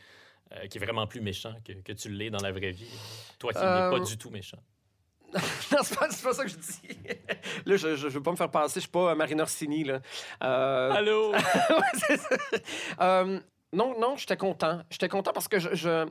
[0.54, 2.90] euh, qui est vraiment plus méchant que, que tu l'es dans la vraie vie?
[3.40, 4.58] Toi qui Euh, n'es pas du tout méchant.
[5.34, 6.98] non, c'est pas, pas ça que je dis.
[7.66, 9.84] là, je, je, je veux pas me faire passer, je suis pas euh, Marine Orsini,
[9.86, 10.02] là.
[10.44, 11.32] Euh, Allô?
[11.70, 12.20] Ouais.
[13.00, 13.40] Euh,
[13.74, 14.82] non, non, j'étais content.
[14.90, 16.06] J'étais content parce que je, je,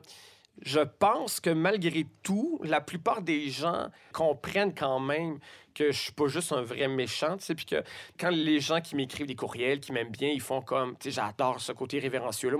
[0.61, 5.39] je pense que malgré tout, la plupart des gens comprennent quand même
[5.73, 7.83] que je suis pas juste un vrai méchant, tu sais, puis que
[8.19, 11.11] quand les gens qui m'écrivent des courriels, qui m'aiment bien, ils font comme, tu sais,
[11.11, 12.57] j'adore ce côté révérencieux-là,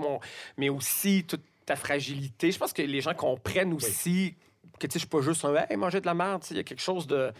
[0.56, 2.50] mais aussi toute ta fragilité.
[2.50, 4.34] Je pense que les gens comprennent aussi
[4.78, 6.60] que, tu sais, je suis pas juste un, hey, manger de la merde, il y
[6.60, 7.32] a quelque chose de...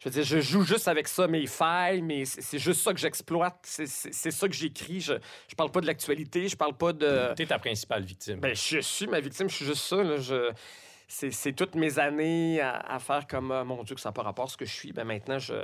[0.00, 3.00] Je veux dire, je joue juste avec ça, mes failles, mais c'est juste ça que
[3.00, 3.58] j'exploite.
[3.62, 5.00] C'est- ça que j'écris.
[5.00, 5.14] Je,
[5.48, 7.34] je parle pas de l'actualité, je parle pas de...
[7.34, 8.38] Tu es ta principale victime.
[8.38, 9.96] Ben, je suis ma victime, je suis juste ça.
[10.02, 10.18] Là.
[10.18, 10.52] Je...
[11.08, 14.22] C'est, toutes mes années à, à faire comme, Ah, mon Dieu, que ça n'a pas
[14.22, 14.92] rapport à ce que je suis.
[14.92, 15.54] Ben, maintenant, je...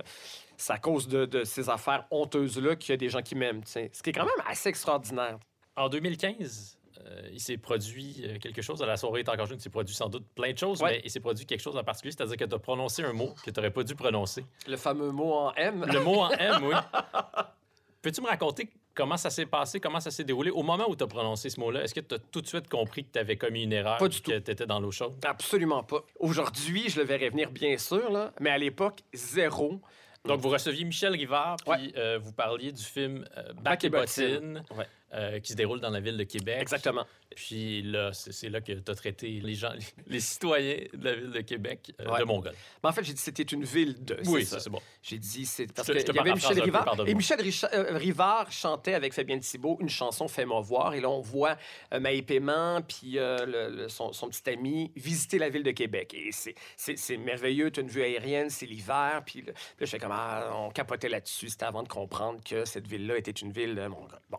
[0.56, 3.62] c'est à cause de, de ces affaires honteuses-là qu'il y a des gens qui m'aiment.
[3.64, 5.38] Ce qui est quand même assez extraordinaire.
[5.76, 8.82] En 2015, euh, il s'est produit euh, quelque chose.
[8.82, 10.92] À la soirée est encore jeune, il s'est produit sans doute plein de choses, Ouais.
[10.96, 13.34] mais il s'est produit quelque chose en particulier, c'est-à-dire que tu as prononcé un mot
[13.44, 14.44] que tu n'aurais pas dû prononcer.
[14.66, 15.84] Le fameux mot en M.
[15.92, 16.74] Le mot en M, oui.
[18.02, 20.50] Peux-tu me raconter comment ça s'est passé, comment ça s'est déroulé?
[20.50, 22.68] Au moment où tu as prononcé ce mot-là, est-ce que tu as tout de suite
[22.68, 23.96] compris que tu avais commis une erreur?
[23.96, 25.14] Pas du Que tu étais dans l'eau chaude?
[25.24, 26.04] Absolument pas.
[26.20, 29.80] Aujourd'hui, je le verrais venir, bien sûr, là, mais à l'époque, zéro.
[30.26, 31.92] Donc, vous receviez Michel Rivard, puis Ouais.
[31.96, 34.24] euh, vous parliez du film euh, Bac Bac et et bottine.
[34.54, 34.86] bottine, Ouais.
[35.14, 36.58] Euh, qui se déroule dans la ville de Québec.
[36.60, 37.06] Exactement.
[37.34, 39.72] Puis là, c'est là que tu as traité les gens,
[40.06, 42.20] les, citoyens de la ville de Québec euh, Ouais.
[42.20, 42.54] de Mongols.
[42.82, 44.18] Mais en fait, j'ai dit c'était une ville de.
[44.26, 44.80] Oui, c'est ça, c'est bon.
[45.02, 46.96] J'ai dit, c'est parce qu'il y avait Michel Rivard.
[47.06, 50.94] Et Michel Richa- euh, Rivard chantait avec Fabienne Thibault une chanson Fais-moi voir.
[50.94, 51.56] Et là, on voit
[51.92, 56.14] euh, Maë Paiement puis le- le- son, son petit ami visiter la ville de Québec.
[56.14, 57.70] Et c'est- merveilleux.
[57.70, 59.22] Tu as une vue aérienne, c'est l'hiver.
[59.24, 61.48] Puis, là, je fais comme, ah, on capotait là-dessus.
[61.48, 64.20] C'était avant de comprendre que cette ville-là était une ville mongole.
[64.30, 64.38] Bon.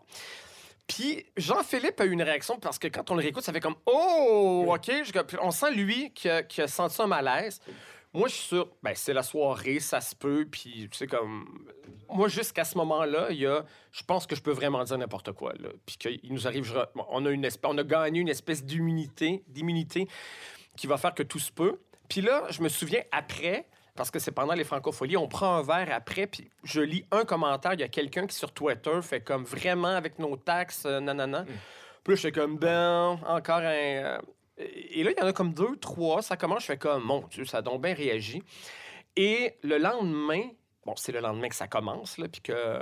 [0.88, 3.76] Puis Jean-Philippe a eu une réaction parce que quand on le réécoute, ça fait comme
[3.86, 4.92] Oh, OK.
[5.42, 7.60] On sent lui qui a, qui a senti un malaise.
[8.14, 10.48] Moi, je suis sûr, ben, c'est la soirée, ça se peut.
[10.50, 11.66] Puis, tu sais, comme.
[12.08, 13.66] Moi, jusqu'à ce moment-là, il y a.
[13.92, 15.70] Je pense que je peux vraiment dire n'importe quoi, là.
[15.86, 16.64] Puis qu'il nous arrive.
[16.64, 20.08] je- bon, On a, une espèce, on a gagné une espèce d'immunité, d'immunité
[20.78, 21.80] qui va faire que tout se peut.
[22.08, 23.66] Puis là, je me souviens après,
[23.96, 27.24] parce que c'est pendant les francopholies, on prend un verre après, puis je lis un
[27.26, 27.74] commentaire.
[27.74, 31.46] Il y a quelqu'un qui sur Twitter fait comme vraiment avec nos taxes, euh, nanana.
[32.04, 33.64] Puis là, je fais comme, ben, encore un.
[33.66, 34.18] euh,
[34.58, 36.22] Et là, il y en a comme deux, trois.
[36.22, 38.44] Ça commence, je fais comme, mon Dieu, ça a donc bien réagi.
[39.16, 40.42] Et le lendemain,
[40.86, 42.82] bon, c'est le lendemain que ça commence, là, puis que.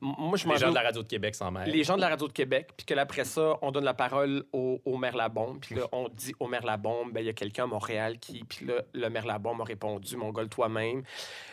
[0.00, 1.70] Moi, je Les gens de la radio de Québec s'en mêlent.
[1.70, 3.94] les gens de la radio de Québec, puis que là, après ça, on donne la
[3.94, 7.30] parole au, au maire Labombe, puis là, on dit au maire Labombe, ben, il y
[7.30, 11.02] a quelqu'un à Montréal qui, puis là, le maire Labombe a répondu, mon gars, toi-même.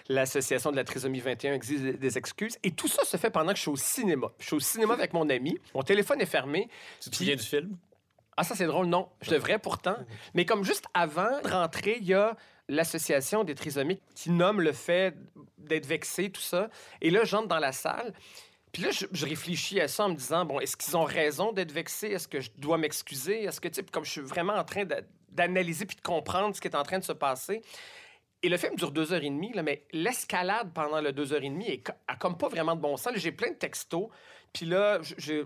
[0.09, 2.57] L'association de la trisomie 21 exige des- excuses.
[2.63, 4.27] Et tout ça se fait pendant que je suis au cinéma.
[4.39, 6.69] Je suis au cinéma avec mon ami, mon téléphone est fermé.
[7.01, 7.77] Tu te souviens du film?
[8.37, 9.07] Ah, ça, c'est drôle, non.
[9.21, 9.95] Je devrais pourtant.
[10.33, 12.35] Mais comme juste avant de rentrer, il y a
[12.69, 15.15] l'association des trisomiques qui nomme le fait
[15.57, 16.69] d'être vexé, tout ça.
[17.01, 18.13] Et là, j'entre dans la salle.
[18.71, 21.71] Puis là, je, réfléchis à ça en me disant, bon, est-ce qu'ils ont raison d'être
[21.71, 22.07] vexés?
[22.07, 23.43] Est-ce que je dois m'excuser?
[23.43, 25.01] Est-ce que, tu sais, comme je suis vraiment en train d'a-
[25.35, 27.61] d'analyser puis de comprendre ce qui est en train de se passer.
[28.45, 31.49] Et le film dure deux heures et demie, mais l'escalade pendant le deux heures et
[31.49, 33.13] demie est a comme pas vraiment de bon sens.
[33.15, 34.07] J'ai plein de textos.
[34.53, 34.99] Puis là,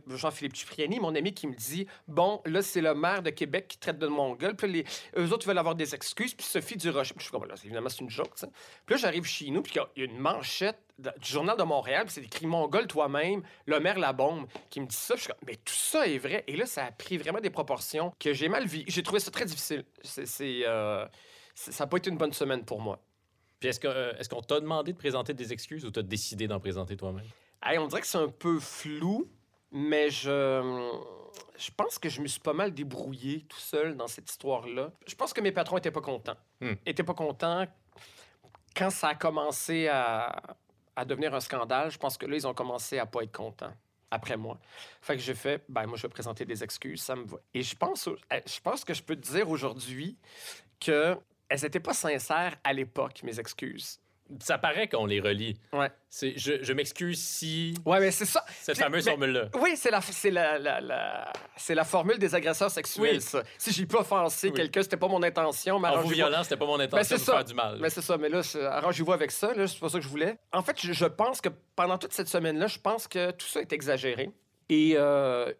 [0.09, 3.77] Jean-Philippe Cipriani, mon ami, qui me dit Bon, là, c'est le maire de Québec qui
[3.77, 4.53] traite de mon gueule.
[4.57, 4.85] Puis les,
[5.17, 6.33] eux autres veulent avoir des excuses.
[6.33, 7.13] Puis Sophie Durocher.
[7.13, 8.49] Puis je suis comme, là, évidemment, c'est une joke, ça.
[8.85, 12.15] Puis j'arrive chez nous, puis il y a une manchette du Journal de Montréal, puis
[12.15, 15.13] c'est écrit Mongol toi-même, le maire La Bombe, qui me dit ça.
[15.13, 16.43] Puis je suis comme, mais tout ça est vrai.
[16.47, 18.83] Et là, ça a pris vraiment des proportions que j'ai mal vu.
[18.87, 19.85] J'ai trouvé ça très difficile.
[20.03, 21.05] C'est, euh,
[21.59, 22.99] ça n'a pas été une bonne semaine pour moi.
[23.59, 26.47] Puis est-ce que, euh, est-ce qu'on t'a demandé de présenter des excuses ou t'as décidé
[26.47, 27.25] d'en présenter toi-même?
[27.61, 29.29] Hey, on dirait que c'est un peu flou,
[29.71, 30.89] mais je,
[31.57, 34.91] je pense que je me suis pas mal débrouillé tout seul dans cette histoire-là.
[35.05, 36.37] Je pense que mes patrons étaient pas contents.
[36.61, 36.75] Hmm.
[36.85, 37.67] Étaient pas contents
[38.75, 40.41] quand ça a commencé à,
[40.95, 41.91] à devenir un scandale.
[41.91, 43.73] Je pense que là, ils ont commencé à pas être contents
[44.11, 44.57] après moi.
[45.01, 47.37] Fait que j'ai fait, ben moi, je vais présenter des excuses, ça me va.
[47.53, 50.17] Et je pense, eh, je pense que je peux te dire aujourd'hui
[50.79, 51.17] que
[51.49, 53.99] elles étaient pas sincères à l'époque, mes excuses.
[54.41, 55.57] Ça paraît qu'on les relie.
[55.73, 55.89] Ouais.
[56.07, 58.45] C'est, je, je m'excuse si Ouais, mais c'est ça.
[58.61, 59.49] cette fameuse mais- formule-là.
[59.59, 63.21] Oui, c'est la, c'est la, la, la- c'est la formule des agresseurs sexuels, Oui.
[63.21, 63.41] ça.
[63.57, 64.53] Si j'ai pas offensé Oui.
[64.53, 67.25] quelqu'un, c'était pas mon intention, mais En vous violant, c'était pas mon intention c'est de
[67.25, 67.33] ça.
[67.37, 67.79] faire du mal.
[67.81, 70.37] Mais c'est ça, mais là, arrangez-vous avec ça, là, c'est pas ça que je voulais.
[70.53, 73.61] En fait, je, je pense que pendant toute cette semaine-là, je pense que tout ça
[73.61, 74.29] est exagéré.
[74.69, 75.51] Et euh,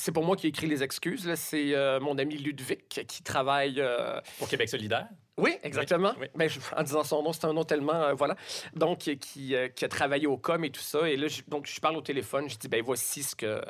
[0.00, 1.32] c'est pour moi qui ai écrit les excuses.
[1.34, 3.80] C'est euh, mon ami Ludovic qui travaille.
[3.80, 5.06] euh, Pour Québec solidaire.
[5.36, 6.12] Oui, exactement.
[6.20, 6.26] oui.
[6.34, 7.94] Ben, je- en disant son nom, c'est un nom tellement.
[7.94, 8.36] euh, voilà.
[8.74, 11.08] Donc, qui, qui, euh, qui a travaillé au com et tout ça.
[11.08, 12.48] Et là, je, donc, je parle au téléphone.
[12.48, 13.60] Je dis, ben voici ce que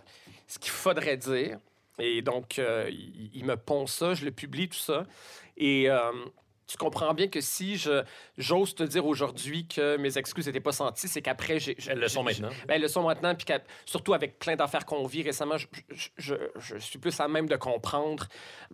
[0.48, 1.58] ce qu'il faudrait dire.
[1.98, 5.04] Et donc, euh, il, il me pond ça, je le publie, tout ça.
[5.56, 6.10] Et euh,
[6.70, 8.02] tu comprends bien que si je
[8.38, 11.76] j'ose te dire aujourd'hui que mes excuses n'étaient pas senties, c'est qu'après, j'ai.
[11.88, 12.48] Elles le sont maintenant.
[12.68, 13.46] ben, elles le sont maintenant, puis
[13.84, 17.48] surtout avec plein d'affaires qu'on vit récemment, je, je- je- je suis plus à même
[17.48, 18.26] de comprendre.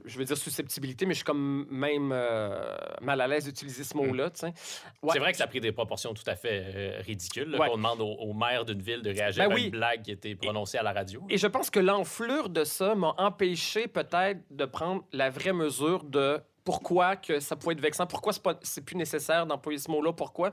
[0.04, 3.96] Je veux dire susceptibilité, mais je suis comme même euh, mal à l'aise d'utiliser ce
[3.96, 4.30] mot-là.
[4.42, 4.50] Ouais.
[4.50, 5.08] Hmm.
[5.12, 7.48] C'est vrai que ça a pris des proportions tout à fait euh, ridicules.
[7.50, 7.68] là, Ouais.
[7.68, 9.64] Qu'on demande au, au maire d'une ville de réagir Ben à oui.
[9.64, 11.22] une blague qui était prononcée à la radio.
[11.30, 16.04] Et je pense que l'enflure de ça m'a empêché peut-être de prendre la vraie mesure
[16.04, 20.52] de pourquoi que ça pouvait être vexant, pourquoi c'est plus nécessaire d'employer ce mot-là, pourquoi?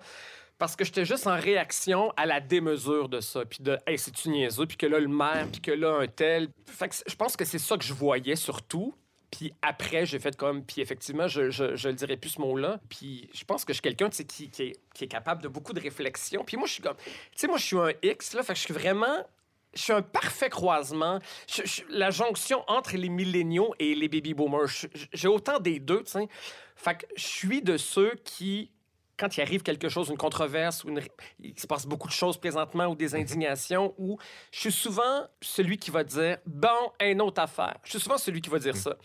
[0.59, 4.29] Parce que j'étais juste en réaction à la démesure de ça, puis de hey, c'est-tu
[4.29, 6.49] niaiseux, puis que là, le maire, puis que là, un tel.
[6.67, 8.93] Fait que je pense que c'est ça que je voyais surtout.
[9.31, 10.63] Puis après, j'ai fait comme.
[10.63, 12.79] Puis effectivement, je, je, je dirais plus ce mot-là.
[12.87, 15.81] Puis je pense que je suis quelqu'un qui, qui, qui est capable de beaucoup de
[15.81, 16.43] réflexion.
[16.45, 16.95] Puis moi, je suis comme.
[16.95, 18.43] Tu sais, moi, je suis un X, là.
[18.43, 19.25] Fait que je suis vraiment.
[19.73, 21.19] Je suis un parfait croisement.
[21.47, 24.69] Je- je- la jonction entre les milléniaux et les baby boomers.
[25.13, 26.27] J'ai autant des deux, tu sais.
[26.75, 28.71] Fait que je suis de ceux qui,
[29.17, 31.01] quand il arrive quelque chose, une controverse, ou une...
[31.39, 34.17] il se passe beaucoup de choses présentement, ou des indignations, ou
[34.51, 37.77] je suis souvent celui qui va dire Bon, une autre affaire.
[37.83, 38.95] Je suis souvent celui qui va dire ça.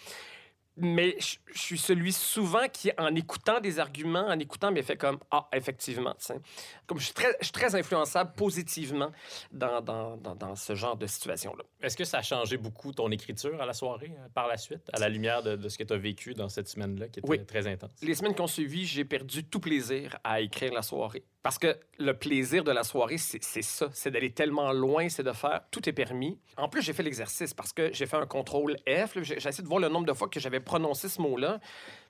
[0.81, 4.97] Mais je, je suis celui souvent qui, en écoutant des arguments, en écoutant, mais fait
[4.97, 6.15] comme Ah, effectivement.
[6.19, 6.41] tu sais.
[6.87, 9.11] Comme je suis très, je suis très influençable positivement
[9.53, 11.65] dans, dans, dans, dans ce genre de situation-là.
[11.83, 14.83] Est-ce que ça a changé beaucoup ton écriture à la soirée euh, par la suite,
[14.93, 17.29] à la lumière de, de ce que tu as vécu dans cette semaine-là qui était
[17.29, 17.45] Oui.
[17.45, 17.91] très intense?
[18.03, 21.25] Les semaines qui ont suivi, j'ai perdu tout plaisir à écrire la soirée.
[21.43, 23.89] Parce que le plaisir de la soirée, c'est ça.
[23.93, 26.39] C'est d'aller tellement loin, c'est de faire tout est permis.
[26.57, 29.17] En plus, j'ai fait l'exercice parce que j'ai fait un contrôle F.
[29.23, 31.59] j'ai essayé de voir le nombre de fois que j'avais prononcé ce mot-là.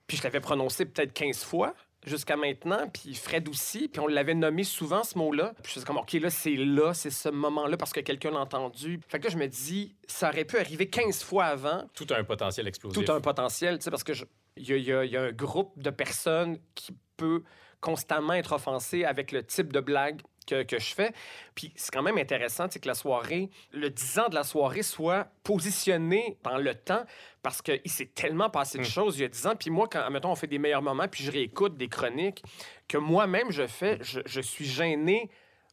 [0.06, 1.74] Puis je l'avais prononcé peut-être 15 fois
[2.06, 2.88] jusqu'à maintenant.
[2.88, 3.88] Puis Fred aussi.
[3.88, 5.54] Puis on l'avait nommé souvent, ce mot-là.
[5.62, 8.40] Puis je suis comme, OK, là, c'est là, c'est ce moment-là parce que quelqu'un l'a
[8.40, 9.00] entendu.
[9.08, 12.16] Fait que là, je me dis, ça aurait pu arriver 15 fois avant Tout a
[12.18, 13.02] un potentiel explosif.
[13.04, 14.12] tout a un potentiel, tu sais, parce que
[14.56, 17.42] il y, a- y y un groupe de personnes qui peut
[17.80, 21.12] constamment être offensé avec le type de blague que, que je fais.
[21.54, 24.42] Puis c'est quand même intéressant, tu sais, que la soirée, le 10 ans de la
[24.44, 27.04] soirée soit positionné dans le temps
[27.48, 28.86] parce qu'il s'est tellement passé de Mm.
[28.86, 29.56] choses il y a 10 ans.
[29.56, 32.42] Puis moi, quand, mettons, on fait des meilleurs moments, puis je réécoute des chroniques
[32.86, 35.30] que moi-même je fais, je, je suis gêné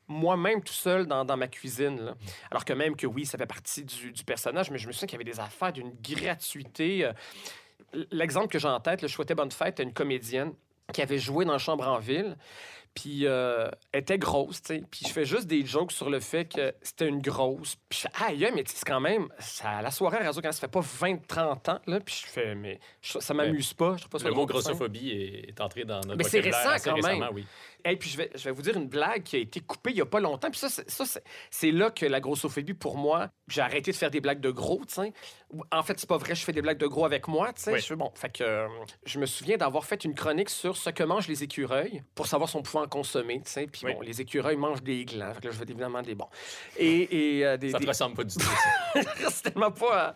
[0.08, 2.00] moi-même tout seul dans, dans ma cuisine.
[2.00, 2.16] là.
[2.50, 5.08] Alors que même que oui, ça fait partie du, du personnage, mais je me souviens
[5.08, 7.04] qu'il y avait des affaires d'une gratuité.
[7.06, 7.12] euh,
[8.12, 10.54] L'exemple que j'ai en tête, le Je souhaitais bonne fête à une comédienne
[10.94, 12.38] qui avait joué dans Chambre en ville.
[12.96, 14.84] Puis euh, elle était grosse, tu sais.
[14.90, 17.76] Puis je fais juste des jokes sur le fait que c'était une grosse.
[17.90, 19.28] Puis je fais, aïe, mais tu sais, c'est quand même.
[19.38, 22.00] Ça, la soirée à Radio quand ça fait pas 20-30 ans, là.
[22.00, 23.96] Puis je fais, mais je- ça m'amuse pas.
[23.98, 26.76] Je trouve pas ça Le mot grossophobie est, est entré dans notre Mais c'est récent
[26.84, 27.28] quand même.
[27.34, 27.46] oui.
[27.88, 29.98] Et puis, je vais, je vais vous dire une blague qui a été coupée il
[29.98, 30.50] y a pas longtemps.
[30.50, 31.06] Puis ça, c'est- ça,
[31.52, 34.82] c'est- là que la grossophobie, pour moi, j'ai arrêté de faire des blagues de gros,
[34.88, 35.14] tu sais.
[35.72, 37.74] En fait, c'est pas vrai, je fais des blagues de gros avec moi, tu sais.
[37.74, 37.80] Oui.
[37.80, 38.68] Je Bon, fait que euh,
[39.06, 42.50] je me souviens d'avoir fait une chronique sur ce que mangent les écureuils pour savoir
[42.50, 43.68] si on pouvait en consommer, tu sais.
[43.68, 43.94] Puis Oui.
[43.94, 45.34] bon, les écureuils mangent des glands.
[45.34, 46.28] Fait que là, je fais évidemment des bons.
[46.78, 48.46] Et, et euh, des, Ça des- te ressemble pas du tout.
[49.30, 50.10] c'est tellement pas.
[50.10, 50.14] euh,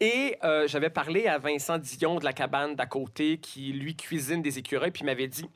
[0.00, 4.42] Et euh, j'avais parlé à Vincent Dion de la cabane d'à côté qui, lui, cuisine
[4.42, 5.48] des écureuils, puis il m'avait dit.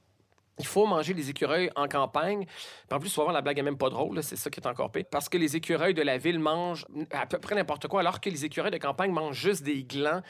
[0.60, 2.44] Il faut manger les écureuils en campagne.
[2.92, 5.06] En plus, souvent, la blague est même pas drôle, c'est ça qui est encore pire.
[5.10, 8.28] Parce que les écureuils de la ville mangent à peu près n'importe quoi, alors que
[8.28, 10.20] les écureuils de campagne mangent juste des glands.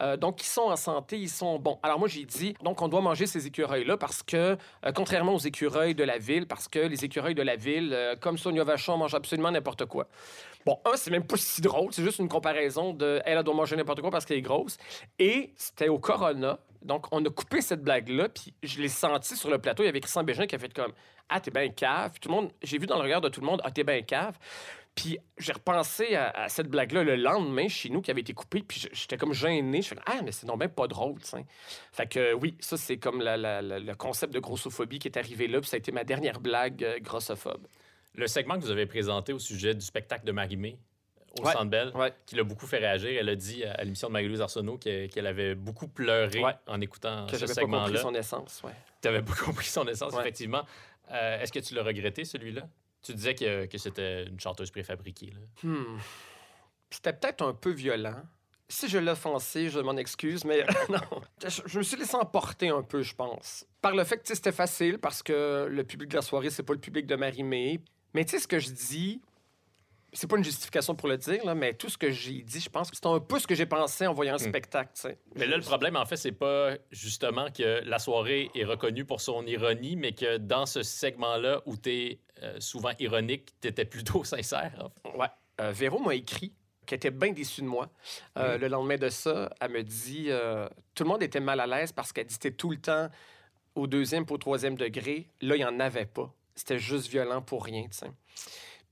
[0.00, 1.80] Euh, donc, ils sont en santé, ils sont bons.
[1.82, 4.56] Alors moi, j'ai dit, donc on doit manger ces écureuils-là parce que,
[4.86, 8.14] euh, contrairement aux écureuils de la ville, parce que les écureuils de la ville, euh,
[8.14, 10.06] comme Sonia Vachon, mangent absolument n'importe quoi.
[10.64, 13.54] Bon, un, c'est même pas si drôle, c'est juste une comparaison de elle, elle doit
[13.54, 14.76] manger n'importe quoi parce qu'elle est grosse.
[15.18, 16.58] Et c'était au Corona.
[16.82, 19.82] Donc, on a coupé cette blague-là, puis je l'ai senti sur le plateau.
[19.82, 20.92] Il y avait Christian Bégin qui a fait comme
[21.28, 22.12] Ah, t'es bien cave.
[22.12, 23.84] Puis tout le monde, j'ai vu dans le regard de tout le monde Ah, t'es
[23.84, 24.36] bien cave.
[24.94, 28.88] Puis j'ai repensé à, cette blague-là le lendemain chez nous qui avait été coupée, puis
[28.92, 29.80] j'étais comme gêné.
[29.80, 31.46] Je fais Ah, mais c'est non même pas drôle, sais.
[31.92, 35.70] Fait que oui, ça, c'est comme le concept de grossophobie qui est arrivé là, puis
[35.70, 37.66] ça a été ma dernière blague euh, grossophobe.
[38.14, 40.78] Le segment que vous avez présenté au sujet du spectacle de Marie-Mé
[41.40, 41.52] au Ouais.
[41.52, 42.12] Centre Bell, Ouais.
[42.26, 43.08] qui l'a beaucoup fait réagir.
[43.18, 46.52] Elle a dit à l'émission de Marie-Louise Arsenault que- qu'elle avait beaucoup pleuré Ouais.
[46.66, 48.00] en écoutant Que ce j'avais pas compris segment-là.
[48.02, 48.62] son essence.
[49.00, 50.64] Tu n'avais pas compris son essence, effectivement.
[51.10, 52.68] Euh, Est-ce que tu l'as regretté, celui-là?
[53.02, 55.32] Tu disais que, que c'était une chanteuse préfabriquée.
[55.62, 55.96] Hmm.
[56.90, 58.22] C'était peut-être un peu violent.
[58.68, 61.00] Si je l'ai offensé, je m'en excuse, mais non.
[61.46, 63.66] Je, je me suis laissé emporter un peu, je pense.
[63.80, 66.62] Par le fait que tu c'était facile, parce que le public de la soirée, c'est
[66.62, 67.80] pas le public de Marie-Mé.
[68.14, 69.20] Mais tu sais, ce que je dis,
[70.12, 72.68] c'est pas une justification pour le dire, là, mais tout ce que j'ai dit, je
[72.68, 74.48] pense que c'est un peu ce que j'ai pensé en voyant le Hmm.
[74.50, 74.92] spectacle.
[75.36, 79.20] Mais là, le problème, en fait, c'est pas justement que la soirée est reconnue pour
[79.22, 82.20] son ironie, mais que dans ce segment-là où tu es
[82.58, 84.72] souvent ironique, tu étais plutôt sincère.
[85.04, 85.16] en fait.
[85.18, 85.28] Ouais.
[85.60, 86.52] Euh, Véro m'a écrit
[86.84, 87.88] qu'elle était bien déçue de moi.
[88.36, 88.60] Euh, Mm.
[88.60, 91.92] Le lendemain de ça, elle me dit euh, tout le monde était mal à l'aise
[91.92, 93.08] parce qu'elle dit c'était tout le temps
[93.76, 95.28] au deuxième puis au troisième degré.
[95.40, 96.30] Là, il n'y en avait pas.
[96.54, 98.10] C'était juste violent pour rien, tu sais.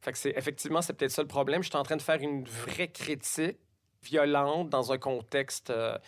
[0.01, 1.63] Fait que c'est effectivement, c'est peut-être ça le problème.
[1.63, 3.59] Je suis en train de faire une vraie critique
[4.03, 5.71] violente dans un contexte.
[5.71, 5.99] euh,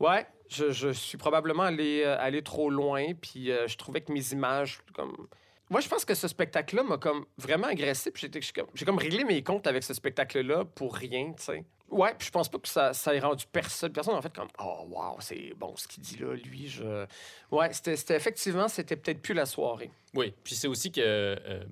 [0.00, 4.12] Ouais, je, je suis probablement allé, euh, allé trop loin, puis euh, je trouvais que
[4.12, 5.28] mes images, comme.
[5.70, 8.28] Moi, je pense que ce spectacle-là m'a comme vraiment agressé, puis
[8.74, 11.64] j'ai comme réglé mes comptes avec ce spectacle-là pour rien, tu sais.
[11.92, 13.92] Ouais, puis je pense pas que ça, ça ait rendu personne.
[13.92, 17.06] Personne, en fait, comme, oh, wow, c'est bon ce qu'il dit là, lui, je.
[17.50, 19.90] Ouais, c'était c'était- effectivement, c'était peut-être plus la soirée.
[20.14, 21.62] Oui, puis c'est aussi que euh,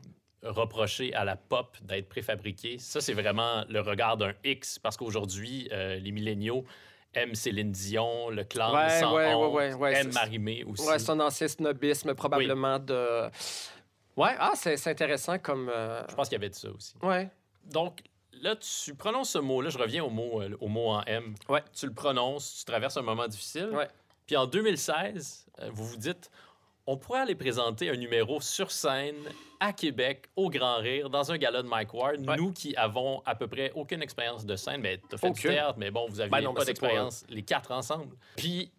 [0.42, 5.68] reprocher à la pop d'être préfabriquée, ça, c'est vraiment le regard d'un X, parce qu'aujourd'hui,
[5.72, 6.64] euh, les milléniaux
[7.14, 10.86] aiment Céline Dion, le clan Ouais, sans ouais, honte, ouais, Marie-Mé aussi.
[10.86, 13.28] Ouais, un ancien snobisme, probablement de.
[14.16, 15.68] Ouais, ah, c'est c'est intéressant comme.
[15.68, 16.94] euh, Je pense qu'il y avait de ça aussi.
[17.02, 17.28] Ouais.
[17.64, 18.00] Donc,
[18.40, 21.34] là, tu prononces ce mot-là, je reviens au mot, euh, au mot en M.
[21.48, 21.62] Ouais.
[21.72, 23.70] Tu le prononces, tu traverses un moment difficile.
[23.72, 23.88] Ouais.
[24.26, 26.30] Puis en 2016, euh, vous vous dites,
[26.86, 29.16] on pourrait aller présenter un numéro sur scène
[29.60, 32.20] à Québec, au Grand Rire, dans un gala de Mike Ward.
[32.26, 32.36] Ouais.
[32.36, 35.50] Nous qui avons à peu près aucune expérience de scène, mais t'as fait du Aucune.
[35.50, 38.16] théâtre, mais bon, vous aviez Ben pas ben pas- d'expérience, les quatre ensemble.
[38.36, 38.70] Puis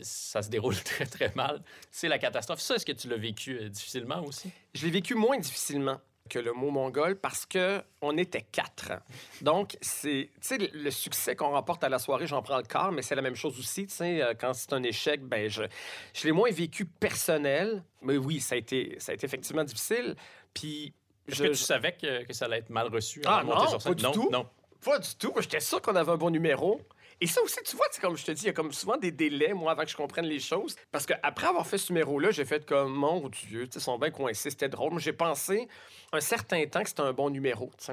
[0.00, 1.62] ça se déroule très, très mal.
[1.90, 2.60] C'est la catastrophe.
[2.60, 4.50] Ça, est-ce que tu l'as vécu euh, difficilement aussi?
[4.74, 6.00] Je l'ai vécu moins difficilement
[6.30, 8.92] que le mot mongol parce que on était quatre.
[9.42, 12.92] Donc, c'est, tu sais, le- succès qu'on remporte à la soirée, j'en prends le quart,
[12.92, 15.64] mais c'est la même chose aussi, tu sais, euh, quand c'est un échec, ben je,
[16.14, 20.16] je l'ai moins vécu personnel, mais oui, ça a été, ça a été effectivement difficile.
[20.54, 20.94] Puis,
[21.28, 23.20] Est-ce je- que tu savais que, que ça allait être mal reçu?
[23.26, 24.30] Ah non, sur pas du non, tout.
[24.32, 24.48] Non.
[24.82, 25.34] Pas du tout.
[25.40, 26.80] J'étais sûr qu'on avait un bon numéro.
[27.20, 28.96] Et ça aussi, tu vois, c'est comme je te dis, il y a comme souvent
[28.96, 30.74] des délais, moi, avant que je comprenne les choses.
[30.90, 33.98] Parce qu'après avoir fait ce numéro-là, j'ai fait comme, mon Dieu, tu sais, ils sont
[33.98, 34.98] bien coincés, c'était drôle.
[34.98, 35.68] J'ai pensé
[36.12, 37.92] un certain temps que c'était un bon numéro, tu sais.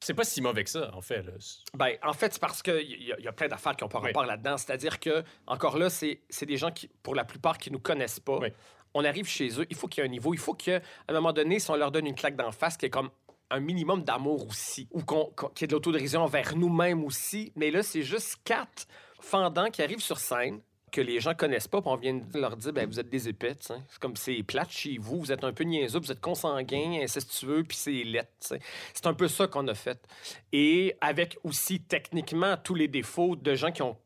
[0.00, 1.22] C'est pas si mauvais que ça, en fait.
[1.22, 1.32] là.
[1.74, 3.98] Ben, en fait, c'est parce qu'il y, a- y a plein d'affaires qui n'ont pas
[3.98, 4.06] Oui.
[4.06, 4.56] rapport là-dedans.
[4.56, 8.38] C'est-à-dire que, encore là, c'est des gens qui, pour la plupart, qui nous connaissent pas.
[8.38, 8.48] Oui.
[8.94, 10.32] On arrive chez eux, il faut qu'il y ait un niveau.
[10.34, 12.86] Il faut qu'à un moment donné, si on leur donne une claque d'en face, qu'il
[12.86, 13.10] y ait comme
[13.50, 14.88] un minimum d'amour aussi.
[14.92, 17.52] Ou qu'on- qu'il y ait de l'autodérision envers nous-mêmes aussi.
[17.56, 18.86] Mais là, c'est juste quatre
[19.20, 22.72] fendants qui arrivent sur scène que les gens connaissent pas, puis on vient leur dire,
[22.72, 23.74] ben, vous êtes des épais, sais.
[23.90, 27.62] C'est comme c'est plate chez vous, vous êtes un peu niaiseux, vous êtes consanguin, incestueux,
[27.62, 28.60] puis c'est lettre, tu sais.
[28.94, 30.00] C'est un peu ça qu'on a fait.
[30.50, 33.98] Et avec aussi techniquement tous les défauts de gens qui ont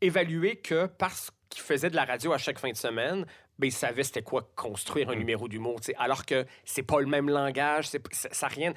[0.00, 3.26] évalué que parce qu'ils faisaient de la radio à chaque fin de semaine,
[3.62, 5.18] ben, ils savaient c'était quoi construire un Mm.
[5.18, 5.80] numéro d'humour.
[5.96, 8.74] Alors que c'est pas le même langage, c'est, ça rien.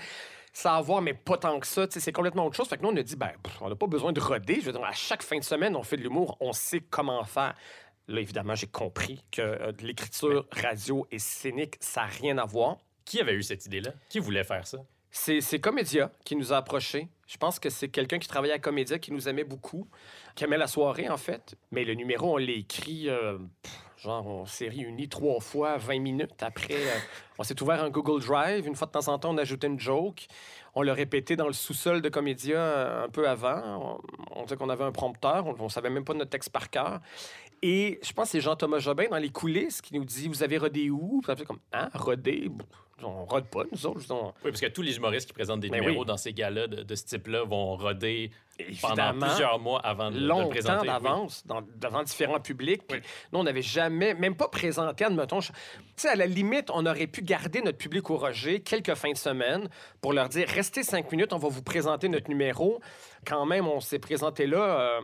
[0.53, 1.85] Ça a à voir, mais pas tant que ça.
[1.89, 2.69] C'est complètement autre chose.
[2.69, 4.61] Fait que nous, on a dit, ben, pff, on n'a pas besoin de roder.
[4.61, 7.21] Je veux dire, à chaque fin de semaine, on fait de l'humour, on sait comment
[7.25, 7.55] faire.
[8.07, 12.45] Là, évidemment, j'ai compris que euh, de l'écriture radio et scénique, ça n'a rien à
[12.45, 12.77] voir.
[13.03, 13.91] Qui avait eu cette idée-là?
[14.09, 14.77] Qui voulait faire ça?
[15.11, 17.07] C'est, c'est Comédia qui nous a approchés.
[17.27, 19.87] Je pense que c'est quelqu'un qui travaillait à Comédia qui nous aimait beaucoup,
[20.35, 21.55] qui aimait la soirée, en fait.
[21.71, 23.73] Mais le numéro, on l'a écrit, euh, pff,
[24.05, 26.73] genre, on s'est réunis trois fois, 20 minutes après.
[26.75, 26.97] euh,
[27.37, 28.65] on s'est ouvert un Google Drive.
[28.67, 30.27] Une fois de temps en temps, on ajoutait une joke.
[30.75, 33.99] On l'a répété dans le sous-sol de Comédia euh, un peu avant.
[34.33, 35.45] On, on disait qu'on avait un prompteur.
[35.47, 36.99] On, on savait même pas notre texte par cœur.
[37.61, 40.57] Et je pense que c'est Jean-Thomas Jobin dans les coulisses qui nous dit Vous avez
[40.57, 42.51] rodé où Puis après, comme Hein, rodé?
[43.03, 43.99] On rode pas, nous autres.
[44.11, 46.05] On- Oui, parce que tous les humoristes qui présentent des Ben numéros oui.
[46.07, 48.31] dans ces gars-là de, de ce type-là vont roder
[48.81, 50.87] pendant plusieurs mois avant de, de le longtemps présenter.
[50.87, 51.43] d'avance
[51.75, 52.87] devant différents publics.
[52.87, 53.01] Puis.
[53.33, 55.41] Nous, on n'avait jamais, même pas présenté, admettons.
[55.41, 55.51] Tu
[55.97, 59.17] sais, à la limite, on aurait pu garder notre public au Roger quelques fins de
[59.17, 59.67] semaine
[59.99, 62.79] pour leur dire restez cinq minutes, on va vous présenter notre numéro.
[63.27, 64.99] Quand même, on s'est présenté là.
[64.99, 65.01] euh,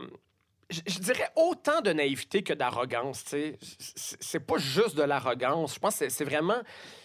[0.70, 3.22] je, dirais autant de naïveté que d'arrogance.
[3.78, 5.74] C'est pas juste de l'arrogance.
[5.74, 6.62] Je pense que c'est vraiment.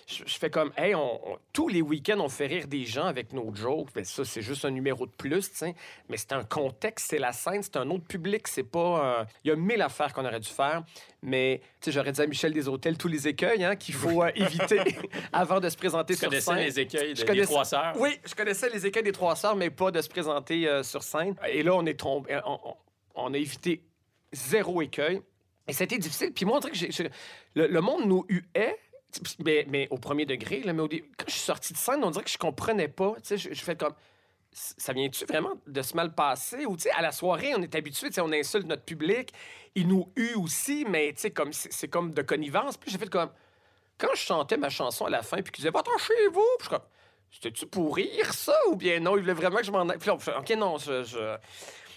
[0.10, 3.06] Je, je fais comme, hey, on, on- tous les week-ends, on fait rire des gens
[3.08, 3.90] avec nos jokes.
[3.94, 5.76] Ben, ça, c'est juste un numéro de plus, tu sais.
[6.08, 8.48] Mais c'est un contexte, c'est la scène, c'est un autre public.
[8.48, 9.20] C'est pas.
[9.20, 10.84] euh, Il y a mille affaires qu'on aurait dû faire.
[11.22, 14.32] Mais, tu sais, j'aurais dit à Michel Deshôtels tous les écueils hein, qu'il faut euh,
[14.34, 14.80] éviter
[15.34, 16.64] avant de se présenter sur connaissais scène.
[16.64, 17.94] les écueils Je de, des connaissais- trois sœurs?
[18.00, 21.04] Oui, je connaissais les écueils des trois sœurs, mais pas de se présenter euh, sur
[21.04, 21.36] scène.
[21.50, 22.40] Et là, on est tombé.
[23.16, 23.82] On, a évité
[24.32, 25.22] zéro écueil.
[25.68, 26.32] Et c'était difficile.
[26.32, 27.04] Puis moi, on dirait que
[27.56, 28.78] le, le monde nous huait.
[29.44, 32.12] Mais, au premier degré, là, mais au dé- quand je suis sorti de scène, on
[32.12, 33.16] dirait que je comprenais pas.
[33.18, 33.94] Tu sais, je, fais comme.
[34.52, 36.66] Ça vient-tu vraiment de se mal passer?
[36.66, 39.32] Ou, tu à la soirée, on est habitué, on insulte notre public.
[39.76, 42.78] Ils nous huent aussi, mais, tu comme, c'est comme de connivence.
[42.78, 43.30] Puis j'ai fait comme.
[43.98, 46.82] Quand je chantais ma chanson à la fin, puis qu'ils disaient, va-t'en chez vous, comme.
[47.32, 48.56] C'était-tu pour rire, ça?
[48.70, 49.98] Ou bien non, ils voulaient vraiment que je m'en aille?
[49.98, 51.38] Puis OK, non, je-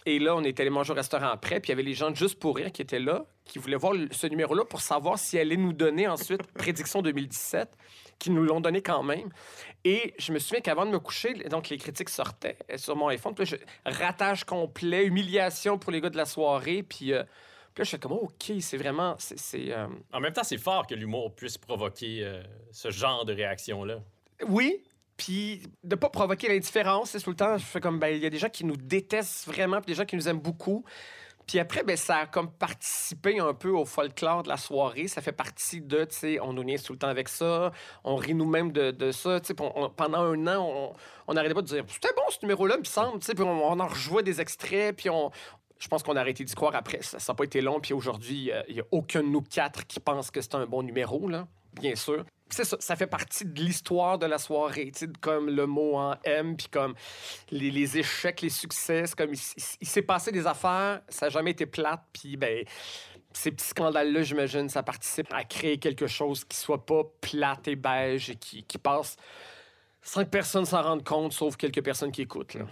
[0.07, 2.11] Et là, on est allé manger au restaurant après, puis il y avait les gens
[2.11, 5.37] de juste pour rire qui étaient là, qui voulaient voir ce numéro-là pour savoir si
[5.37, 7.69] elle allait nous donner ensuite Prédiction 2017,
[8.19, 9.29] qui nous l'ont donné quand même.
[9.85, 13.09] Et je me souviens qu'avant de me coucher, donc les critiques sortaient euh, sur mon
[13.09, 17.13] iPhone, puis là, je- ratage complet, humiliation pour les gars de la soirée, puis.
[17.13, 17.23] euh,
[17.73, 19.15] puis là, je fais comme, OK, c'est vraiment.
[19.19, 19.71] c'est- C'est.
[19.73, 24.01] euh, En même temps, c'est fort que l'humour puisse provoquer euh, ce genre de réaction-là.
[24.49, 24.83] Oui,
[25.21, 28.27] puis de pas provoquer l'indifférence, c'est tout le temps, je fais comme, ben, il y
[28.27, 30.83] a des gens qui nous détestent vraiment, puis des gens qui nous aiment beaucoup.
[31.47, 35.09] Puis après, ben, ça a comme participé un peu au folklore de la soirée.
[35.09, 37.71] Ça fait partie de, tu sais, on nous niaise tout le temps avec ça,
[38.03, 39.41] on rit nous-mêmes de, ça.
[39.41, 40.95] Tu pendant un an,
[41.29, 44.23] on- n'arrêtait pas de dire, c'était bon ce numéro-là, me semble, puis on, en rejouait
[44.23, 45.31] des extraits, puis on.
[45.79, 47.01] Je pense qu'on a arrêté d'y croire après.
[47.03, 50.01] Ça n'a pas été long, puis aujourd'hui, il n'y a aucun de nous quatre qui
[50.01, 52.25] pense que c'est un bon numéro, là, bien sûr.
[52.53, 55.97] C'est ça, ça fait partie de l'histoire de la soirée, tu sais, comme le mot
[55.97, 56.95] en M, puis comme
[57.51, 61.31] les, les échecs, les succès, comme il, il- il s'est passé des affaires, ça n'a
[61.31, 62.65] jamais été plate, puis ben
[63.33, 67.77] ces petits scandales-là, j'imagine, ça participe à créer quelque chose qui soit pas plate et
[67.77, 69.17] beige et qui, qui passe
[70.03, 72.55] sans que personne s'en rende compte, sauf quelques personnes qui écoutent.
[72.55, 72.65] Là.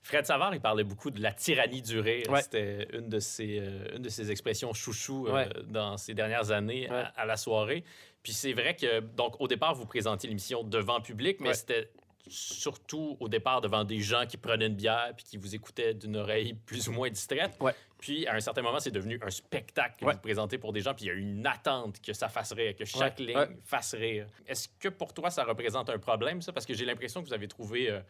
[0.00, 2.24] Fred Savard, il parlait beaucoup de la tyrannie du rire.
[2.30, 2.40] Ouais.
[2.40, 5.48] C'était une, de ses, euh, une de ses expressions chouchou euh, Ouais.
[5.66, 7.84] dans ces dernières années à, la soirée.
[8.22, 11.54] Puis c'est vrai que, donc, au départ, vous présentiez l'émission devant public, mais Ouais.
[11.54, 11.90] c'était
[12.30, 16.16] surtout au départ devant des gens qui prenaient une bière puis qui vous écoutaient d'une
[16.16, 17.56] oreille plus ou moins distraite.
[17.60, 17.72] Ouais.
[17.98, 20.12] Puis à un certain moment, c'est devenu un spectacle que Ouais.
[20.14, 22.52] vous présentez pour des gens, puis il y a eu une attente que ça fasse
[22.52, 23.24] rire, que chaque Ouais.
[23.26, 24.26] ligne fasse rire.
[24.46, 26.52] Est-ce que pour toi, ça représente un problème, ça?
[26.52, 28.00] Parce que j'ai l'impression que vous avez trouvé euh,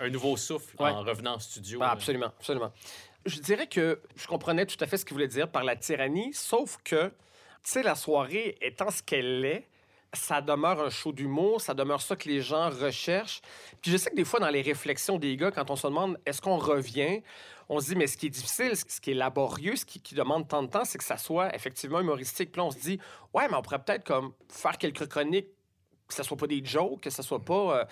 [0.00, 1.78] un nouveau souffle en revenant en studio.
[1.82, 1.92] Ah, là.
[1.92, 2.72] absolument, absolument.
[3.26, 6.32] Je dirais que je comprenais tout à fait ce qu'il voulait dire par la tyrannie,
[6.32, 7.12] sauf que,
[7.62, 9.68] tu sais, la soirée étant ce qu'elle est,
[10.14, 13.42] ça demeure un show d'humour, ça demeure ça que les gens recherchent.
[13.82, 16.18] Puis je sais que des fois, dans les réflexions des gars, quand on se demande
[16.24, 17.22] est-ce qu'on revient,
[17.68, 20.48] on se dit, mais ce qui est difficile, ce qui est laborieux, ce qui, demande
[20.48, 22.52] tant de temps, c'est que ça soit effectivement humoristique.
[22.52, 22.98] Puis là, on se dit,
[23.34, 25.48] ouais, mais on pourrait peut-être comme faire quelques chroniques,
[26.06, 27.80] que ça soit pas des jokes, que ça soit pas.
[27.80, 27.84] euh,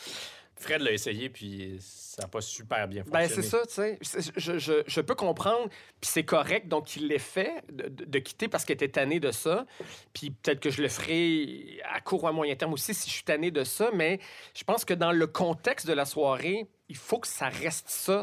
[0.58, 3.42] Fred l'a essayé, puis ça n'a pas super bien ben, fonctionné.
[3.42, 3.74] c'est ça, tu
[4.10, 4.32] sais.
[4.36, 5.68] Je, je- je peux comprendre,
[6.00, 9.20] puis c'est correct, donc il l'ait fait, de, de- de quitter parce qu'il était tanné
[9.20, 9.66] de ça.
[10.14, 13.14] Puis peut-être que je le ferai à court ou à moyen terme aussi si je
[13.16, 14.18] suis tanné de ça, mais
[14.54, 18.22] je pense que dans le contexte de la soirée, il faut que ça reste ça.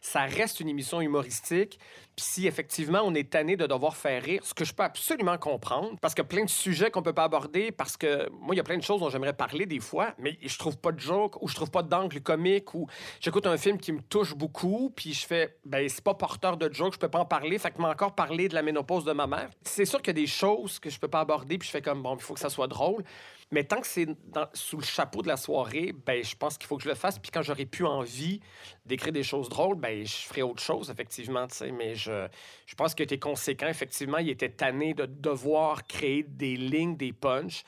[0.00, 1.78] Ça reste une émission humoristique.
[2.16, 5.36] Puis si effectivement on est tanné de devoir faire rire, ce que je peux absolument
[5.36, 8.54] comprendre, parce qu'il y a plein de sujets qu'on peut pas aborder, parce que moi,
[8.54, 10.92] il y a plein de choses dont j'aimerais parler des fois, mais je trouve pas
[10.92, 12.86] de joke, ou je trouve pas d'angle comique, ou
[13.20, 16.72] j'écoute un film qui me touche beaucoup, puis je fais, ben c'est pas porteur de
[16.72, 19.12] joke, je peux pas en parler, fait que m'a encore parlé de la ménopause de
[19.12, 19.50] ma mère.
[19.62, 21.82] C'est sûr qu'il y a des choses que je peux pas aborder, puis je fais
[21.82, 23.04] comme, bon, il faut que ça soit drôle.
[23.52, 26.66] Mais tant que c'est dans- sous le chapeau de la soirée, ben je pense qu'il
[26.66, 27.18] faut que je le fasse.
[27.18, 28.40] Puis quand j'aurai plus envie
[28.84, 31.46] d'écrire des choses drôles, ben je ferai autre chose, effectivement.
[31.78, 32.26] Mais je,
[32.66, 34.18] je pense qu'il était conséquent, effectivement.
[34.18, 37.62] Il était tanné de devoir créer des lignes, des punchs.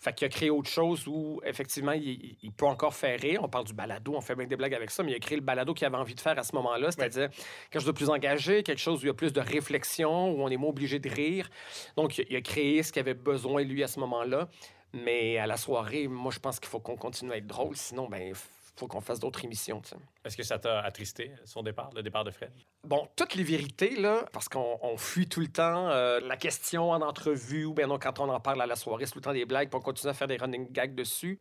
[0.00, 3.40] Fait qu'il a créé autre chose où, effectivement, il, peut encore faire rire.
[3.42, 5.36] On parle du balado, on fait bien des blagues avec ça, mais il a créé
[5.36, 7.28] le balado qu'il avait envie de faire à ce moment-là, c'est-à-dire
[7.68, 10.40] quelque chose de plus engagé, quelque chose où il y a plus de réflexion, où
[10.40, 11.50] on est moins obligé de rire.
[11.96, 14.48] Donc, il a créé ce qu'il avait besoin, lui, à ce moment-là.
[14.92, 17.76] Mais à la soirée, moi, je pense qu'il faut qu'on continue à être drôle.
[17.76, 19.82] Sinon, ben, il faut qu'on fasse d'autres émissions.
[20.24, 22.52] Est-ce que ça t'a attristé, son départ, le départ de Fred?
[22.84, 26.90] Bon, toutes les vérités, là, parce qu'on on fuit tout le temps euh, la question
[26.90, 29.24] en entrevue, ou bien non, quand on en parle à la soirée, c'est tout le
[29.24, 31.40] temps des blagues, puis on continue à faire des running gags dessus.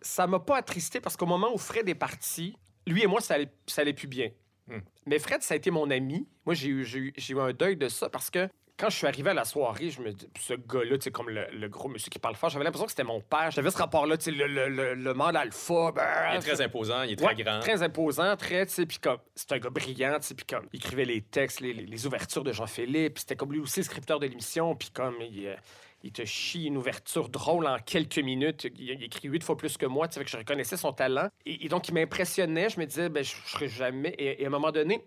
[0.00, 2.56] Ça m'a pas attristé parce qu'au moment où Fred est parti,
[2.86, 4.30] lui et moi, ça allait, ça allait plus bien.
[4.66, 4.80] Hmm.
[5.06, 6.26] Mais Fred, ça a été mon ami.
[6.44, 8.48] Moi, j'ai eu, j'ai eu, j'ai eu un deuil de ça parce que
[8.78, 11.28] quand je suis arrivé à la soirée, je me dis, ce gars-là, tu sais, comme
[11.30, 13.50] le, le gros monsieur qui parle fort, j'avais l'impression que c'était mon père.
[13.50, 15.92] J'avais ce rapport-là, tu sais, le, le, le, mâle alpha.
[15.92, 17.60] ben, Il est très imposant, il est très grand.
[17.60, 20.66] Très imposant, très, tu sais, puis comme, c'est un gars brillant, tu sais, puis comme,
[20.72, 23.84] il écrivait les textes, les, les- les ouvertures de Jean-Philippe, c'était comme lui aussi le
[23.84, 25.54] scripteur de l'émission, puis comme, il, euh,
[26.02, 28.64] il te chie une ouverture drôle en quelques minutes.
[28.64, 31.28] Il, il écrit huit fois plus que moi, tu sais, que je reconnaissais son talent.
[31.46, 34.08] Et, et donc, il m'impressionnait, je me disais, ben, je, je serais jamais.
[34.18, 35.04] Et, et à un moment donné,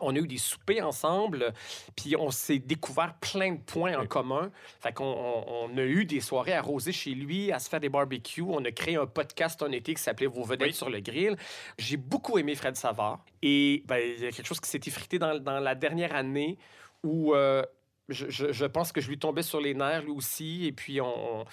[0.00, 1.52] on a eu des soupers ensemble,
[1.96, 4.08] puis on s'est découvert plein de points en Oui.
[4.08, 4.50] commun.
[4.80, 7.88] Fait qu'on on, on a eu des soirées arrosées chez lui, à se faire des
[7.88, 8.42] barbecues.
[8.42, 10.74] On a créé un podcast un été qui s'appelait Vos vedettes Oui.
[10.74, 11.36] sur le grill.
[11.78, 13.24] J'ai beaucoup aimé Fred Savard.
[13.42, 16.58] Et ben, il y a quelque chose qui s'est effrité dans, dans la dernière année
[17.04, 17.62] où euh,
[18.08, 20.66] je, je- je pense que je lui tombais sur les nerfs, lui aussi.
[20.66, 21.44] Et puis, on,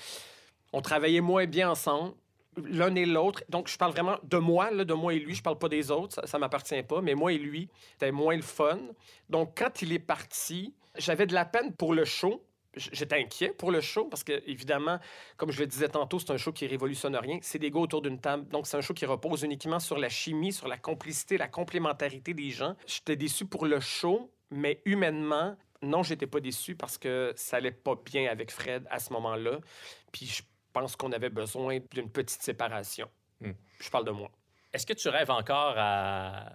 [0.73, 2.13] on travaillait moins bien ensemble
[2.63, 3.43] l'un et l'autre.
[3.49, 5.35] Donc, je parle vraiment de moi, là, de moi et lui.
[5.35, 7.01] Je parle pas des autres, ça, ça m'appartient pas.
[7.01, 8.79] Mais moi et lui, c'était moins le fun.
[9.29, 12.43] Donc, quand il est parti, j'avais de la peine pour le show.
[12.75, 14.99] J'étais inquiet pour le show parce que, évidemment,
[15.37, 17.39] comme je le disais tantôt, c'est un show qui révolutionne rien.
[17.41, 18.47] C'est des gars autour d'une table.
[18.49, 22.33] Donc, c'est un show qui repose uniquement sur la chimie, sur la complicité, la complémentarité
[22.33, 22.75] des gens.
[22.85, 27.71] J'étais déçu pour le show, mais humainement, non, j'étais pas déçu parce que ça allait
[27.71, 29.59] pas bien avec Fred à ce moment-là.
[30.11, 30.43] Puis je
[30.75, 33.09] pense qu'on avait besoin d'une petite séparation.
[33.41, 33.51] Hmm.
[33.79, 34.29] Je parle de moi.
[34.73, 36.51] Est-ce que tu rêves encore à,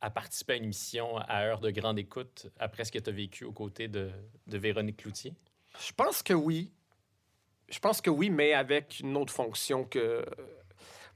[0.00, 3.12] à participer à une émission à heure de grande écoute après ce que tu as
[3.12, 4.10] vécu aux côtés de,
[4.48, 5.34] de Véronique Cloutier?
[5.78, 6.72] Je pense que oui.
[7.68, 10.24] Je pense que oui, mais avec une autre fonction que.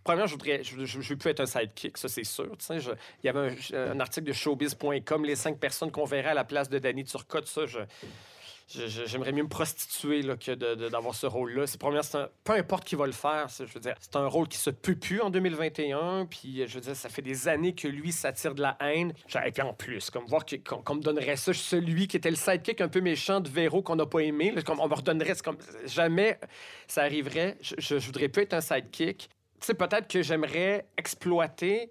[0.05, 2.57] Premièrement, je voudrais, je, je, je veux plus être un sidekick, ça c'est sûr.
[2.57, 2.93] tu sais, je-
[3.23, 6.45] il y avait un, un article de showbiz.com, les cinq personnes qu'on verrait à la
[6.45, 8.38] place de Danny Turcotte, ça, je, je- je-
[8.69, 10.55] j'aimerais mieux me prostituer que
[10.89, 11.67] d'avoir ce rôle-là.
[11.67, 11.83] C'est
[12.17, 14.71] un- peu importe qui va le faire, je veux dire, c'est un rôle qui se
[14.71, 18.13] peut plus en 2021, puis euh, je veux dire, ça fait des années que lui
[18.13, 19.13] s'attire de la haine.
[19.47, 22.81] Et puis en plus, comme voir qu'on me donnerait ça, celui qui était le sidekick
[22.81, 26.39] un peu méchant de Véro qu'on n'a pas aimé, comme on me redonnerait, comme jamais
[26.87, 27.57] ça arriverait.
[27.61, 29.31] Je, je, je voudrais plus être un sidekick.
[29.61, 31.91] Tu sais, peut-être que j'aimerais exploiter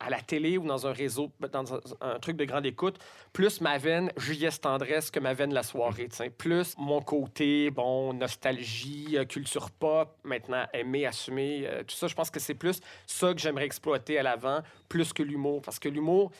[0.00, 2.98] à la télé ou dans un réseau, dans un, truc de grande écoute,
[3.32, 6.08] plus ma veine JS Tendresse que ma veine La Soirée.
[6.36, 12.06] Plus mon côté, bon, nostalgie, euh, culture pop, maintenant aimer, assumer, euh, tout ça.
[12.06, 15.62] Je pense que c'est plus ça que j'aimerais exploiter à l'avant, plus que l'humour.
[15.62, 16.30] Parce que l'humour,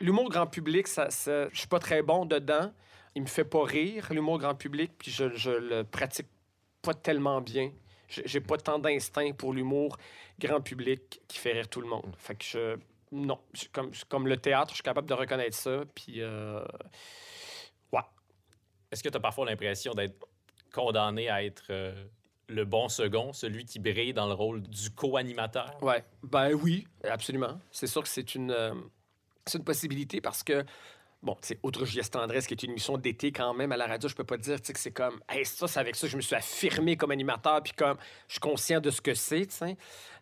[0.00, 2.72] l'humour grand public, ça, ça, je suis pas très bon dedans.
[3.14, 6.26] Il me fait pas rire, l'humour grand public, puis je, je le pratique
[6.82, 7.70] pas tellement bien.
[8.24, 9.96] J'ai pas tant d'instinct pour l'humour
[10.38, 12.14] grand public qui fait rire tout le monde.
[12.18, 12.76] Fait que je.
[13.12, 13.38] Non.
[13.52, 15.82] Je- Comme, comme le théâtre, je suis capable de reconnaître ça.
[15.94, 16.20] Puis.
[16.20, 16.64] euh,
[17.92, 18.00] ouais.
[18.90, 20.16] Est-ce que tu as parfois l'impression d'être
[20.72, 22.04] condamné à être euh,
[22.48, 25.80] le bon second, celui qui brille dans le rôle du co-animateur?
[25.82, 26.04] Ouais.
[26.22, 27.60] Ben oui, absolument.
[27.70, 28.74] C'est sûr que c'est une, euh,
[29.46, 30.64] c'est une possibilité parce que.
[31.24, 34.10] Bon, c'est Autre Juliette Tendresse, qui est une émission d'été quand même à la radio,
[34.10, 36.34] je peux pas dire que c'est comme, hey, ça, c'est avec ça je me suis
[36.34, 37.96] affirmé comme animateur, puis comme,
[38.28, 39.48] je suis conscient de ce que c'est.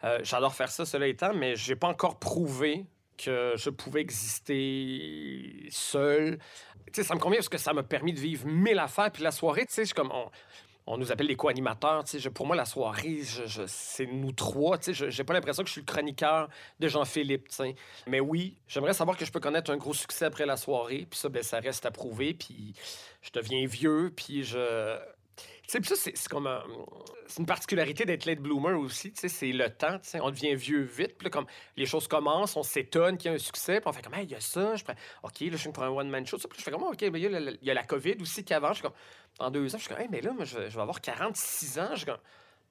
[0.05, 2.87] Euh, J'adore faire ça, cela étant, mais j'ai pas encore prouvé
[3.19, 6.39] que je pouvais exister seul.
[6.87, 9.25] Tu sais, ça me convient parce que ça m'a permis de vivre mille affaires, puis
[9.25, 10.13] la soirée, tu sais, je comme,
[10.87, 12.05] on nous appelle les co-animateurs,
[12.35, 15.81] pour moi, la soirée, je- c'est nous trois, je- j'ai pas l'impression que je suis
[15.83, 16.49] le chroniqueur
[16.81, 17.49] de Jean-Philippe.
[18.07, 21.19] Mais oui, j'aimerais savoir que je peux connaître un gros succès après la soirée, puis
[21.19, 22.75] ça, ben, ça reste à prouver, puis
[23.23, 24.99] je deviens vieux, puis je...
[25.69, 26.63] Sais, ça, c'est comme un-
[27.27, 30.29] c'est une particularité d'être late bloomer aussi, tu sais, c'est le temps, tu sais, on
[30.31, 33.39] devient vieux vite, puis là, comme les choses commencent, on s'étonne qu'il y a un
[33.39, 35.57] succès, puis on fait comme, hey, il y a ça, je prends, OK, là, je
[35.57, 37.51] suis pour un one-man show, puis je fais comme, OK, mais il y, a la-
[37.53, 38.93] il y a la COVID aussi qui avance, je suis comme,
[39.39, 41.01] dans deux ans, je suis comme, hey, mais là, moi, je, vais- je vais avoir
[41.01, 42.19] 46 ans, je suis comme,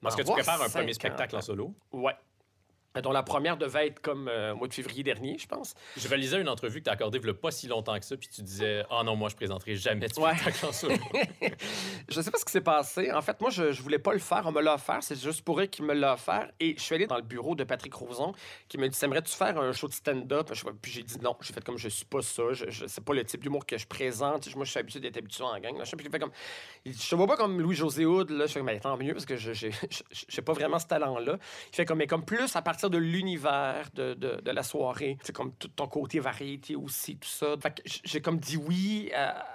[0.10, 1.74] Est-ce que tu prépares un premier 50 spectacle en solo?
[1.92, 2.16] Ouais.
[3.02, 5.74] Dont la première devait être comme euh, au mois de février dernier, je pense.
[5.96, 8.28] Je relisais une entrevue que tu as accordée il pas si longtemps que ça, puis
[8.28, 10.36] tu disais Ah non, moi, je présenterai jamais de Ouais.
[10.36, 10.96] spectacle en solo.
[12.10, 13.12] je sais pas ce qui s'est passé.
[13.12, 14.42] En fait, moi, je, je voulais pas le faire.
[14.46, 15.00] On me l'a offert.
[15.02, 16.50] C'est juste pour eux qui me l'a offert.
[16.60, 18.34] Et je suis allé dans le bureau de Patrick Roson
[18.68, 20.52] qui me dit T'aimerais-tu faire un show de stand-up
[20.82, 21.36] Puis j'ai dit non.
[21.42, 22.44] J'ai fait comme je suis pas ça.
[22.52, 24.54] Je, je- c'est pas le type d'humour que je présente.
[24.56, 25.78] Moi, je suis habitué d'être habitué en gang.
[25.78, 25.96] machin.
[25.98, 26.32] Puis il fait comme
[26.86, 28.32] il dit, Je te vois pas comme Louis-José Hood.
[28.32, 28.46] Là.
[28.48, 31.38] Je fais mais tant mieux parce que je- j'ai pas vraiment ce talent-là.
[31.72, 35.18] Il fait comme mais comme plus à partir de l'univers de, de, de la soirée.
[35.24, 37.56] C'est comme tout ton côté variété aussi, tout ça.
[37.86, 39.46] J'ai comme dit oui à,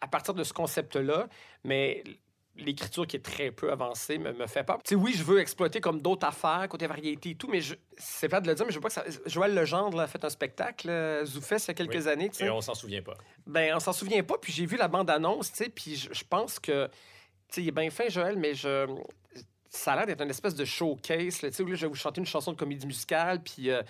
[0.00, 1.28] à partir de ce concept-là,
[1.64, 2.02] mais
[2.56, 4.78] l'écriture qui est très peu avancée me, me fait peur.
[4.84, 7.76] Tu sais, oui, je veux exploiter comme d'autres affaires, côté variété et tout, mais je-
[7.96, 9.04] c'est pas de le dire, mais je veux pas que ça...
[9.24, 12.46] Joël Legendre a fait un spectacle, euh, Zoufès, il y a quelques années, tu sais.
[12.46, 13.14] Et on s'en souvient pas.
[13.46, 16.24] Ben, on s'en souvient pas, puis j'ai vu la bande-annonce, tu sais, puis je, je
[16.28, 16.92] pense que, tu
[17.50, 18.86] sais, il est bien fin, Joël, mais je...
[19.70, 22.20] Ça a l'air d'être une espèce de showcase, là, où là, je vais vous chanter
[22.20, 23.70] une chanson de comédie musicale, puis...
[23.70, 23.82] euh,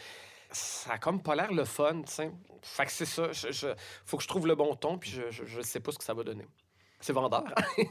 [0.53, 2.31] ça a comme pas l'air le fun, tu sais.
[2.63, 3.31] Fait que c'est ça.
[3.31, 3.69] Je, je-
[4.05, 6.03] faut que je trouve le bon ton, puis je, je, je sais pas ce que
[6.03, 6.45] ça va donner.
[6.99, 7.45] C'est vendeur.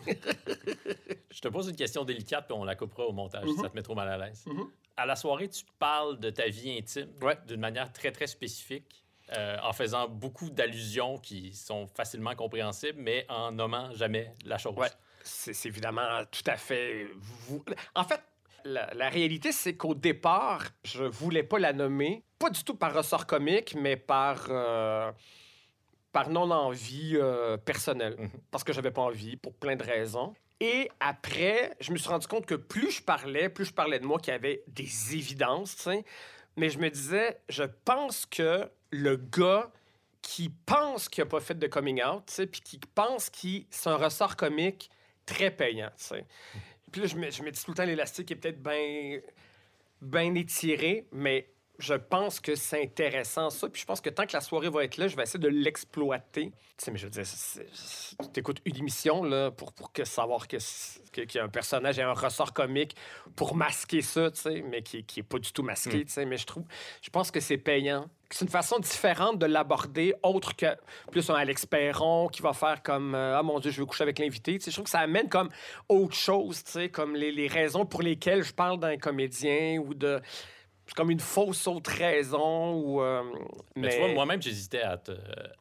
[1.31, 3.61] Je te pose une question délicate, puis on la coupera au montage si Mhm.
[3.61, 4.43] ça te met trop mal à l'aise.
[4.45, 4.69] Mhm.
[4.97, 7.37] À la soirée, tu parles de ta vie intime Ouais.
[7.47, 9.03] d'une manière très, très spécifique,
[9.37, 14.75] euh, en faisant beaucoup d'allusions qui sont facilement compréhensibles, mais en nommant jamais la chose.
[14.75, 14.89] Ouais.
[15.23, 17.07] C'est évidemment tout à fait.
[17.17, 17.63] vous-
[17.95, 18.21] En fait,
[18.63, 22.93] la, la réalité, c'est qu'au départ, je voulais pas la nommer, pas du tout par
[22.93, 24.47] ressort comique, mais par.
[24.49, 25.11] euh,
[26.11, 28.15] par non-envie euh, personnelle.
[28.17, 28.29] Mhm.
[28.49, 30.33] Parce que j'avais pas envie, pour plein de raisons.
[30.59, 34.05] Et après, je me suis rendu compte que plus je parlais, plus je parlais de
[34.05, 35.87] moi, qu'il y avait des évidences.
[36.57, 39.71] Mais je me disais, je pense que le gars
[40.23, 43.95] qui pense qu'il n'a pas fait de coming out, puis qui pense que c'est un
[43.95, 44.89] ressort comique
[45.29, 45.91] très payant.
[46.91, 49.19] Puis là, je me, dis tout le temps, l'élastique est peut-être bien
[50.01, 51.49] bien étiré, mais
[51.79, 53.69] je pense que c'est intéressant, ça.
[53.69, 55.47] Puis je pense que tant que la soirée va être là, je vais essayer de
[55.47, 56.51] l'exploiter.
[56.51, 57.23] Tu sais, mais je veux dire,
[58.33, 60.57] tu écoutes une émission là, pour, pour que savoir que-
[61.11, 62.95] qu'il y a un personnage et un ressort comique
[63.35, 66.05] pour masquer ça, tu sais, mais qui, qui est pas du tout masqué, Mm.
[66.05, 66.25] tu sais.
[66.25, 66.63] Mais je trouve,
[67.01, 68.09] je pense que c'est payant.
[68.31, 70.67] C'est une façon différente de l'aborder, autre que
[71.11, 74.03] plus un Alex Perron qui va faire comme euh, Ah mon Dieu, je veux coucher
[74.03, 74.53] avec l'invité.
[74.59, 75.49] Tu sais, je trouve que ça amène comme
[75.87, 79.93] autre chose, tu sais, comme les, les raisons pour lesquelles je parle d'un comédien ou
[79.93, 80.21] de.
[80.89, 83.03] C'est comme une fausse autre raison ou.
[83.03, 83.21] euh,
[83.75, 85.11] Mais, tu vois, moi-même, j'hésitais à te,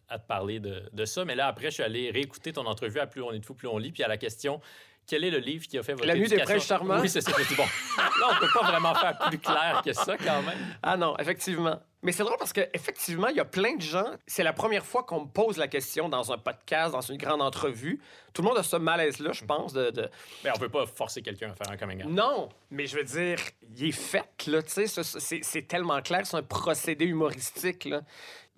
[0.08, 1.26] à te parler de, de ça.
[1.26, 3.52] Mais là, après, je suis allé réécouter ton entrevue à Plus on est de fou,
[3.52, 3.92] plus on lit.
[3.92, 4.62] Puis à la question,
[5.08, 7.00] quel est le livre qui a fait votre La nuit des princes charmants?
[7.00, 7.32] Oui, c'est ça.
[7.56, 7.64] Bon,
[7.96, 10.58] là, on peut pas vraiment faire plus clair que ça, quand même.
[10.82, 11.80] Ah non, effectivement.
[12.02, 14.04] Mais c'est drôle parce qu'effectivement, il y a plein de gens.
[14.26, 17.42] C'est la première fois qu'on me pose la question dans un podcast, dans une grande
[17.42, 18.00] entrevue.
[18.32, 20.08] Tout le monde a ce malaise-là, je pense, de- de,
[20.44, 22.10] Mais on peut pas forcer quelqu'un à faire un coming out.
[22.10, 23.38] Non, mais je veux dire,
[23.76, 28.02] il est fait, là, tu sais, c'est tellement clair, c'est un procédé humoristique, là.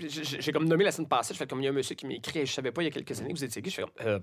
[0.08, 2.06] J'ai- comme nommé la semaine passée, je fais comme il y a un monsieur qui
[2.06, 3.70] m'a écrit, je savais pas il y a quelques années que vous étiez gay.
[3.70, 4.18] Je fais comme, euh,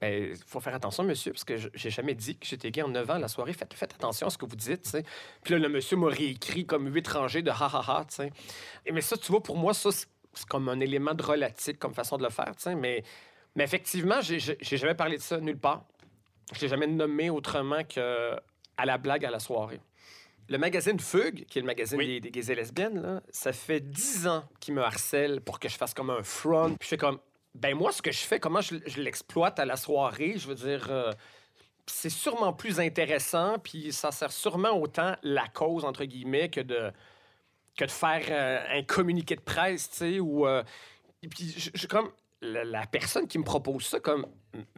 [0.00, 3.08] ben, faut faire attention, monsieur, parce que j'ai jamais dit que j'étais gay en 9
[3.10, 3.52] ans la soirée.
[3.52, 4.96] Faites, faites attention à ce que vous dites.
[5.42, 8.06] Puis là, le monsieur m'a réécrit comme huit rangées de ha ha
[8.92, 10.06] Mais ça, tu vois, pour moi, ça, c'est
[10.48, 12.52] comme un élément drôlatique comme façon de le faire.
[12.76, 13.02] Mais,
[13.54, 14.38] mais effectivement, j'ai
[14.76, 15.84] jamais parlé de ça nulle part.
[16.54, 18.36] Je l'ai jamais nommé autrement que
[18.76, 19.80] à la blague à la soirée.
[20.48, 22.06] Le magazine Fugue, qui est le magazine Oui.
[22.06, 25.68] des, des gays et lesbiennes, là, ça fait dix ans qu'il me harcèle pour que
[25.68, 26.68] je fasse comme un front.
[26.78, 27.18] Puis je fais comme,
[27.54, 30.54] ben moi, ce que je fais, comment je, je l'exploite à la soirée, je veux
[30.54, 31.12] dire, euh,
[31.86, 36.92] c'est sûrement plus intéressant, puis ça sert sûrement autant la cause, entre guillemets, que de,
[37.76, 40.46] que de faire euh, un communiqué de presse, tu sais, ou...
[40.46, 40.62] euh,
[41.30, 42.10] puis, je, je- comme,
[42.40, 44.26] la, la personne qui me propose ça, comme,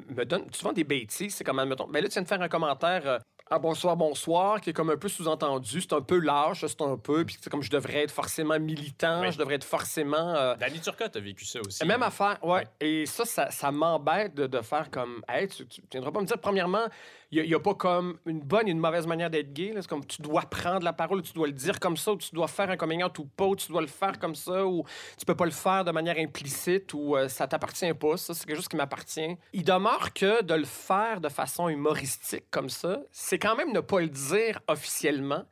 [0.08, 1.34] me donne souvent des bêtises.
[1.34, 3.18] C'est comme, admettons, ben là, tu viens de faire un commentaire,
[3.50, 5.80] ah, bonsoir, bonsoir, qui est comme un peu sous-entendu.
[5.80, 9.20] C'est un peu lâche, c'est un peu, puis c'est comme je devrais être forcément militant,
[9.22, 9.32] Oui.
[9.32, 10.34] je devrais être forcément.
[10.34, 11.84] euh, Danny Turcotte a vécu ça aussi.
[11.86, 12.48] même affaire, ouais.
[12.58, 12.64] Ouais.
[12.80, 16.26] Et ça, ça, ça m'embête de, de faire comme, hey, tu, tu viendras pas me
[16.26, 16.86] dire, premièrement,
[17.30, 19.72] il n'y a, pas comme une bonne et une mauvaise manière d'être gay.
[19.76, 22.34] C'est comme, tu dois prendre la parole, tu dois le dire comme ça, ou tu
[22.34, 24.84] dois faire un coming out ou pas, ou tu dois le faire comme ça, ou
[25.18, 28.16] tu peux pas le faire de manière implicite, ou euh, ça t'appartient pas.
[28.16, 29.36] Ça, c'est quelque chose qui m'appartient.
[29.52, 33.80] Il demeure que de le faire de façon humoristique comme ça, c'est quand même ne
[33.80, 35.44] pas le dire officiellement.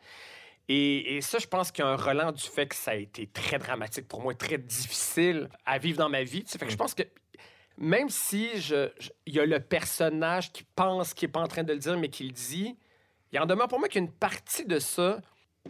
[0.68, 2.94] Et, et ça, je pense qu'il y a un relent du fait que ça a
[2.94, 6.42] été très dramatique pour moi, très difficile à vivre dans ma vie.
[6.46, 7.04] Fait que je pense que
[7.78, 8.90] même si je,
[9.26, 11.98] il y a le personnage qui pense qu'il n'est pas en train de le dire,
[11.98, 12.76] mais qui le dit,
[13.32, 15.20] il en demeure pour moi qu'il y a une partie de ça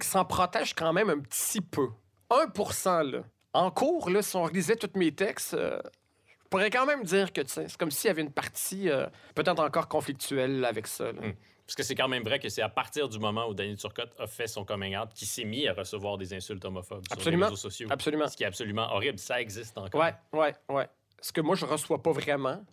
[0.00, 1.88] qui s'en protège quand même un petit peu.
[2.30, 3.24] 1% là.
[3.52, 5.80] En cours, là, si on relisait tous mes textes, euh,
[6.26, 9.58] je pourrais quand même dire que c'est comme s'il y avait une partie euh, peut-être
[9.58, 11.12] encore conflictuelle avec ça.
[11.12, 11.28] là.
[11.28, 11.34] Mm.
[11.66, 14.14] Parce que c'est quand même vrai que c'est à partir du moment où Danny Turcotte
[14.20, 17.20] a fait son coming out qu'il s'est mis à recevoir des insultes homophobes Absolument.
[17.20, 17.88] sur les réseaux sociaux.
[17.90, 18.28] Absolument.
[18.28, 19.18] Ce qui est absolument horrible.
[19.18, 20.00] Ça existe encore.
[20.00, 20.86] Ouais, ouais, ouais.
[21.20, 22.64] Ce que moi, je reçois pas vraiment,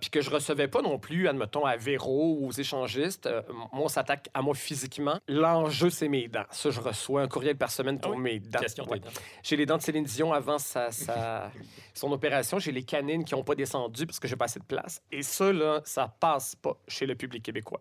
[0.00, 3.68] puis que je recevais pas non plus, admettons, à Véro ou aux échangistes, euh, moi,
[3.84, 5.18] on s'attaque à moi physiquement.
[5.26, 6.44] L'enjeu, c'est mes dents.
[6.50, 8.22] Ça, je reçois un courriel par semaine pour Ah oui?
[8.22, 8.58] mes dents.
[8.60, 8.98] Question Ouais.
[9.00, 9.08] dents.
[9.42, 11.50] J'ai les dents de Céline Dion avant sa, sa-
[11.94, 12.58] son opération.
[12.58, 15.00] J'ai les canines qui n'ont pas descendu parce que j'ai pas assez de place.
[15.10, 17.80] Et ça, là, ça passe pas chez le public québécois.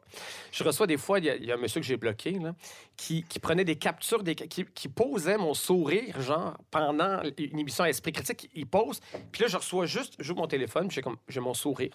[0.51, 2.31] Je reçois des fois, il y, a- il y a un monsieur que j'ai bloqué,
[2.31, 2.55] là,
[2.95, 7.83] qui, qui prenait des captures, des, qui, qui posait mon sourire, genre, pendant une émission
[7.83, 8.49] à esprit critique.
[8.55, 8.99] Il pose.
[9.33, 11.91] Puis là, je reçois juste, j'ouvre mon téléphone, puis j'ai comme- j'ai mon sourire,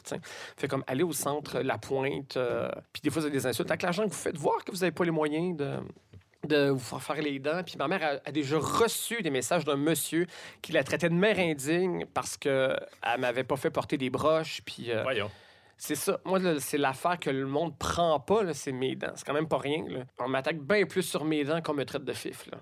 [0.57, 2.37] Fait comme aller au centre, la pointe.
[2.37, 3.70] euh, puis des fois, c'est des insultes.
[3.70, 5.77] Avec l'argent que vous faites, voir que vous n'avez pas les moyens de
[6.49, 7.62] de vous faire faire les dents.
[7.62, 10.27] Puis ma mère a, a déjà reçu des messages d'un monsieur
[10.62, 14.62] qui la traitait de mère indigne parce que elle m'avait pas fait porter des broches.
[14.65, 15.31] Puis euh, Voyons.
[15.77, 16.19] c'est ça.
[16.24, 19.12] Moi, c'est l'affaire que le monde prend pas, là, c'est mes dents.
[19.16, 19.85] C'est quand même pas rien.
[19.87, 20.01] là.
[20.19, 22.47] On m'attaque bien plus sur mes dents qu'on me traite de fif.
[22.51, 22.59] Là.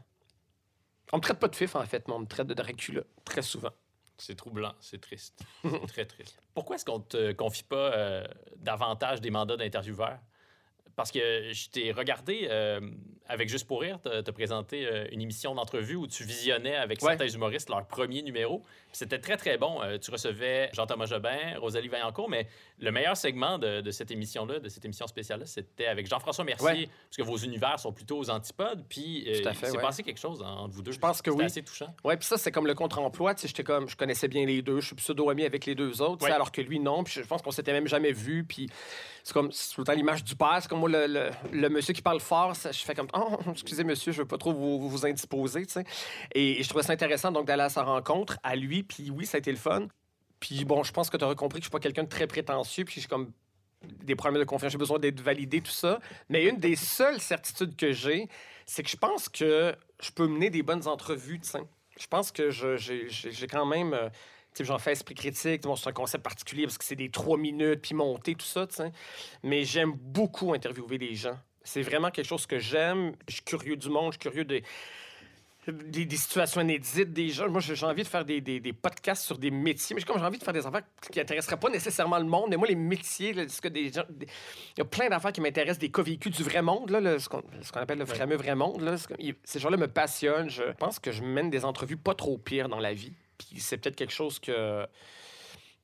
[1.12, 3.42] On me traite pas de fif, en fait, mais on me traite de Dracula, très
[3.42, 3.70] souvent.
[4.18, 5.40] C'est troublant, c'est triste.
[5.64, 6.42] C'est très triste.
[6.54, 8.24] Pourquoi est-ce qu'on te confie pas euh,
[8.56, 10.18] davantage des mandats d'intervieweur?
[10.96, 12.80] Parce que je t'ai regardé euh,
[13.28, 17.00] avec Juste pour rire, te, te présenter euh, une émission d'entrevue où tu visionnais avec
[17.02, 17.16] Ouais.
[17.16, 18.64] certains humoristes leur premier numéro.
[18.92, 19.80] C'était très, très bon.
[20.00, 22.48] Tu recevais Jean-Thomas Jobin, Rosalie Vaillancourt, mais
[22.80, 26.66] le meilleur segment de, de cette émission-là, de cette émission spéciale-là, c'était avec Jean-François Mercier,
[26.68, 26.88] Ouais.
[27.08, 28.84] parce que vos univers sont plutôt aux antipodes.
[28.88, 29.82] Puis euh, Tout à fait, il s'est ouais.
[29.82, 30.92] passé quelque chose entre vous deux.
[30.92, 31.44] Je pense que oui.
[31.44, 31.94] assez touchant.
[32.04, 33.34] Ouais, puis ça, c'est comme le contre-emploi.
[33.42, 36.32] J'étais comme, je connaissais bien les deux, je suis pseudo-ami avec les deux autres, Ouais.
[36.32, 37.02] alors que lui, non.
[37.04, 38.44] Puis je pense qu'on s'était même jamais vu.
[38.44, 38.68] Puis
[39.24, 40.58] c'est comme, tout le temps l'image du père.
[40.60, 43.38] C'est comme moi, le, le- le monsieur qui parle fort, ça, je fais comme, oh,
[43.50, 45.84] excusez, monsieur, je veux pas trop vous, vous indisposer, tu sais.
[46.34, 48.82] Et, et je trouvais ça intéressant, donc, d'aller à sa rencontre, à lui.
[48.84, 49.88] Puis oui, ça a été le fun.
[50.40, 52.26] Puis bon, je pense que tu auras compris que je suis pas quelqu'un de très
[52.26, 52.84] prétentieux.
[52.84, 53.32] Puis j'ai comme
[53.82, 56.00] des problèmes de confiance, j'ai besoin d'être validé, tout ça.
[56.28, 58.28] Mais une des seules certitudes que j'ai,
[58.66, 61.60] c'est que je pense que je peux mener des bonnes entrevues, sais.
[61.98, 63.92] Je pense que je- j'ai quand même...
[63.92, 64.08] euh,
[64.60, 65.62] j'en fais esprit critique.
[65.62, 68.66] Bon, c'est un concept particulier parce que c'est des trois minutes, puis monter, tout ça.
[69.42, 71.38] Mais j'aime beaucoup interviewer les gens.
[71.62, 73.14] C'est vraiment quelque chose que j'aime.
[73.28, 74.64] Je suis curieux du monde, je suis curieux des,
[75.72, 77.48] des, des situations inédites des gens.
[77.48, 80.24] Moi, j'ai envie de faire des, des- des podcasts sur des métiers, mais comme j'ai
[80.24, 82.50] envie de faire des affaires qui n'intéresseraient pas néccisément le monde.
[82.50, 84.04] Mais moi, les métiers, là, ce que des gens...
[84.20, 87.18] Il y a plein d'affaires qui m'intéressent, des cas vécus du vrai monde, là, le-
[87.18, 87.42] ce qu'on
[87.74, 88.80] appelle le fameux vrai monde.
[88.82, 88.96] Là,
[89.44, 90.50] ces gens-là me passionnent.
[90.50, 93.12] Je pense que je mène des entrevues pas trop pires dans la vie.
[93.38, 94.86] Puis c'est peut-être quelque chose que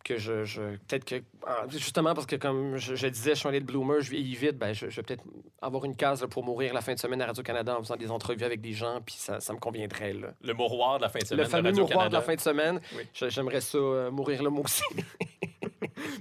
[0.05, 1.17] que je, je- peut-être que
[1.47, 4.35] ah, justement parce que comme je, je disais je suis un late bloomer je vieillis
[4.37, 5.25] vite ben je, je vais peut-être
[5.63, 7.97] avoir une case là, pour mourir la fin de semaine à Radio Canada en faisant
[7.97, 10.29] des entrevues avec des gens puis ça, ça me conviendrait là.
[10.43, 12.41] Le mouroir de la fin de semaine le fameux de mouroir de la fin de
[12.41, 13.03] semaine Oui.
[13.29, 14.83] j'aimerais ça euh, mourir là moi aussi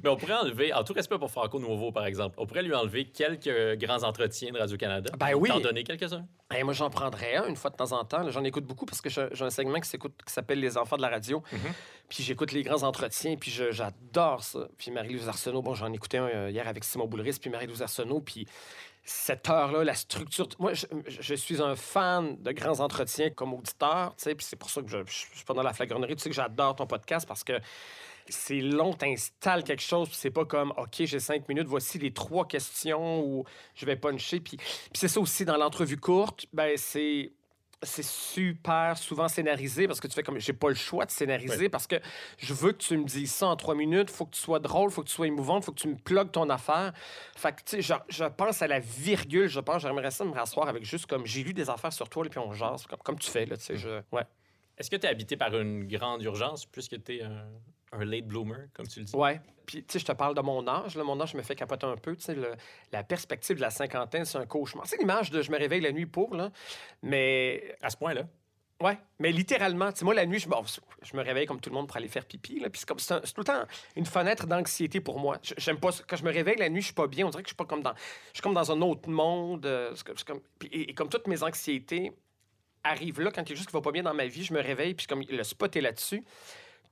[0.03, 2.73] Mais on pourrait enlever, en tout respect pour Franco Nouveau, par exemple, on pourrait lui
[2.73, 5.11] enlever quelques grands entretiens de Radio-Canada.
[5.17, 5.49] Ben oui.
[5.49, 6.25] T'en donner quelques-uns?
[6.55, 9.01] Et moi j'en prendrais un une fois de temps en temps j'en écoute beaucoup parce
[9.01, 9.89] que j'ai un segment qui
[10.27, 11.59] s'appelle les enfants de la radio Mhm.
[12.09, 16.27] puis j'écoute les grands entretiens puis j'adore ça puis Marie-Louise Arsenault bon j'en écoutais un
[16.27, 18.47] euh, hier avec Simon Boulris puis Marie-Louise Arsenault puis
[19.05, 20.47] cette heure-là, la structure.
[20.59, 24.55] Moi, je, je suis un fan de grands entretiens comme auditeur, tu sais, puis c'est
[24.55, 26.15] pour ça que je, je, je suis pas dans la flagornerie.
[26.15, 27.59] Tu sais que j'adore ton podcast parce que
[28.29, 32.11] c'est long, t'installes quelque chose, puis c'est pas comme, OK, j'ai cinq minutes, voici les
[32.11, 33.45] trois questions où
[33.75, 34.39] je vais puncher.
[34.39, 37.31] Puis, puis c'est ça aussi dans l'entrevue courte, ben c'est.
[37.85, 41.67] C'est super souvent scénarisé parce que tu fais comme j'ai pas le choix de scénariser
[41.67, 41.97] parce que
[42.37, 44.89] je veux que tu me dises ça en trois minutes, faut que tu sois drôle,
[44.89, 46.93] faut que tu sois émouvante, faut que tu me plugues ton affaire.
[47.35, 50.31] Fait que tu sais, je, je pense à la virgule, je pense, j'aimerais ça me
[50.31, 52.99] rasseoir avec juste comme j'ai lu des affaires sur toi, et puis on jase, comme,
[52.99, 53.99] comme tu fais là, tu sais, je...
[54.13, 54.23] ouais.
[54.77, 57.49] Est-ce que tu es habité par une grande urgence puisque tu es un,
[57.93, 59.15] un late bloomer, comme tu le dis?
[59.15, 59.39] Ouais.
[59.65, 60.95] Puis, tu sais, je te parle de mon âge.
[60.95, 61.03] Là.
[61.03, 62.15] Mon âge me fait capoter un peu.
[62.17, 62.35] Tu sais,
[62.91, 64.85] la perspective de la cinquantaine, c'est un cauchemar.
[64.87, 66.51] C'est l'image de je me réveille la nuit pour, là.
[67.01, 68.23] Mais, À ce point-là?
[68.81, 68.97] ouais.
[69.19, 70.61] Mais littéralement, tu sais, moi, la nuit, je, bon,
[71.01, 72.69] je me réveille comme tout le monde pour aller faire pipi, là.
[72.69, 73.63] Puis c'est comme, c'est un- c'est tout le temps
[73.95, 75.37] une fenêtre d'anxiété pour moi.
[75.57, 75.91] J'aime pas.
[76.07, 77.25] Quand je me réveille la nuit, je suis pas bien.
[77.25, 79.65] On dirait que je suis pas comme dans, je suis comme dans un autre monde.
[79.65, 82.11] euh, c'est comme- et, et comme toutes mes anxiétés
[82.83, 84.53] arrivent là, quand il y a chose qui va pas bien dans ma vie, je
[84.53, 86.21] me réveille, puis comme le spot est là-dessus.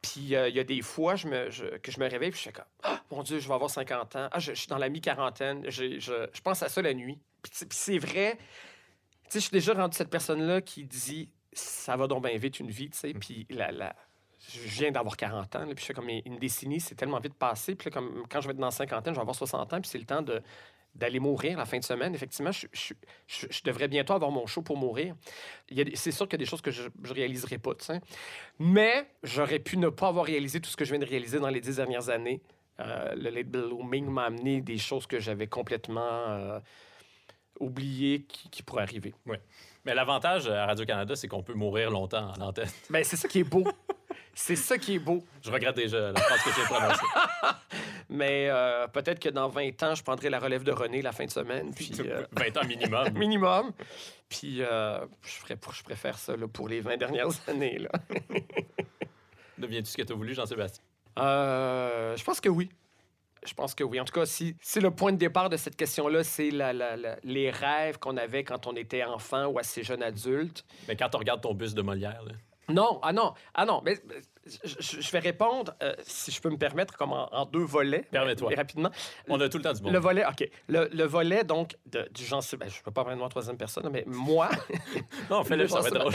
[0.02, 3.02] Puis il y a des fois que je me réveille, puis je fais comme Ah,
[3.12, 4.30] mon Dieu, je vais avoir 50 ans.
[4.32, 5.70] Ah, je, suis dans la mi-quarantaine.
[5.70, 7.20] Je, pense à ça la nuit.
[7.44, 8.38] Puis c'est- vrai.
[8.38, 12.60] Tu sais, je suis déjà rendu cette personne-là qui dit Ça va donc bien vite
[12.60, 13.14] une vie, tu sais.
[13.14, 13.94] Puis la,
[14.50, 17.36] je viens d'avoir 40 ans, là, puis je fais comme une décennie, c'est tellement vite
[17.36, 17.76] passé.
[17.76, 19.82] Puis là, comme, quand je vais être dans la cinquantaine, je vais avoir 60 ans,
[19.82, 20.42] puis c'est le temps de
[20.94, 22.14] d'aller mourir la fin de semaine.
[22.14, 22.94] Effectivement, je, je-
[23.28, 25.16] je- je devrais bientôt avoir mon show pour mourir.
[25.96, 27.72] C'est sûr qu'il y a des choses que je ne réaliserai pas.
[28.60, 31.50] Mais j'aurais pu ne pas avoir réalisé tout ce que je viens de réaliser dans
[31.50, 32.42] les dix dernières années.
[32.80, 36.60] Euh, le late blooming m'a amené des choses que j'avais complètement euh,
[37.60, 39.14] oubliées qui, qui pourraient arriver.
[39.86, 42.70] Mais l'avantage à Radio-Canada, c'est qu'on peut mourir longtemps à l'antenne.
[42.90, 43.64] Ben, c'est ça qui est beau.
[44.34, 45.24] c'est ça qui est beau.
[45.44, 47.06] Je regrette déjà la phrase que de prononcer.
[48.10, 51.26] Mais euh, peut-être que dans 20 ans, je prendrai la relève de René la fin
[51.26, 51.74] de semaine.
[51.74, 53.10] Puis, euh, 20 ans minimum.
[53.18, 53.72] minimum.
[54.30, 57.78] Puis euh, je, ferais, je préfère ça là, pour les 20 dernières années.
[57.80, 57.90] Là.
[59.58, 60.84] Deviens-tu ce que tu as voulu, Jean-Sébastien?
[61.20, 62.70] Euh, je pense que oui.
[63.46, 64.00] Je pense que oui.
[64.00, 66.96] En tout cas, si, si le point de départ de cette question-là, c'est la- la-
[66.96, 70.64] la- les rêves qu'on avait quand on était enfant ou assez jeune adulte.
[70.88, 72.34] Mais quand tu regardes ton bus de Molière, là,
[72.70, 73.82] Non, ah non, ah non.
[73.84, 73.96] Mais,
[74.66, 78.06] je, vais répondre, euh, si je peux me permettre, comme en, en deux volets.
[78.12, 78.52] Permets-toi.
[78.56, 78.90] rapidement.
[79.28, 79.92] on a tout le temps du bon.
[79.92, 80.50] Le volet, OK.
[80.68, 82.78] Le, le volet, donc, de, du Jean-Sébastien.
[82.80, 84.50] je peux pas parler de moi en troisième personne, mais moi,
[85.30, 86.14] Non, fais-le, le ça va être drôle.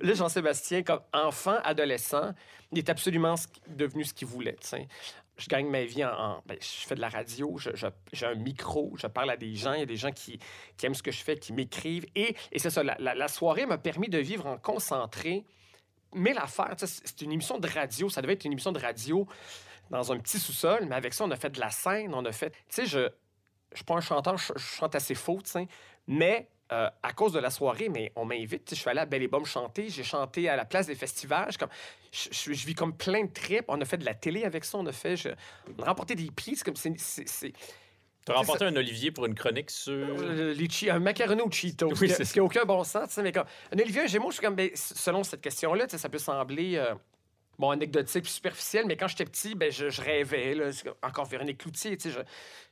[0.00, 2.32] Le Jean-Sébastien, comme enfant, adolescent,
[2.72, 3.34] il est absolument
[3.66, 4.56] devenu ce qu'il voulait.
[4.60, 4.88] tu sais.
[5.36, 6.10] je gagne ma vie en.
[6.12, 7.56] en- ben, je fais de la radio,
[8.12, 9.72] j'ai un micro, je parle à des gens.
[9.74, 10.38] Il y a des gens qui,
[10.76, 12.06] qui aiment ce que je fais, qui m'écrivent.
[12.14, 15.44] Et, et c'est ça, la, la- la soirée m'a permis de vivre en concentré.
[16.14, 18.08] Mais l'affaire, c'est une émission de radio.
[18.08, 19.26] Ça devait être une émission de radio
[19.90, 20.86] dans un petit sous-sol.
[20.88, 22.50] Mais avec ça, on a fait de la scène, on a fait.
[22.50, 23.08] Tu sais, je.
[23.72, 25.40] Je suis pas un chanteur, je, chante assez faux.
[26.06, 28.70] Mais euh, à cause de la soirée, mais on m'invite.
[28.70, 29.90] Je suis allé à Belle et Bomme chanter.
[29.90, 31.50] J'ai chanté à la place des festivals.
[32.12, 33.66] Je, vis comme plein de trips.
[33.68, 34.78] On a fait de la télé avec ça.
[34.78, 35.16] On a fait.
[35.78, 36.56] on a remporté des prix.
[36.56, 36.76] C'est comme.
[36.76, 37.52] c'est-
[38.28, 39.92] Tu as remporté un Olivier pour une chronique sur.
[39.92, 41.92] euh, les chi- un macaroni aux Cheetos.
[42.00, 43.08] Oui, ce qui n'a aucun bon sens.
[43.08, 43.44] tu sais, Mais comme,
[43.74, 46.94] un Olivier, un Gémeaux, je suis comme, ben, selon cette question-là, ça peut sembler euh,
[47.58, 50.54] bon, anecdotique puis superficiel, mais quand j'étais petit, ben, je, rêvais.
[50.54, 50.70] Là,
[51.02, 52.10] encore Véronique Cloutier, tu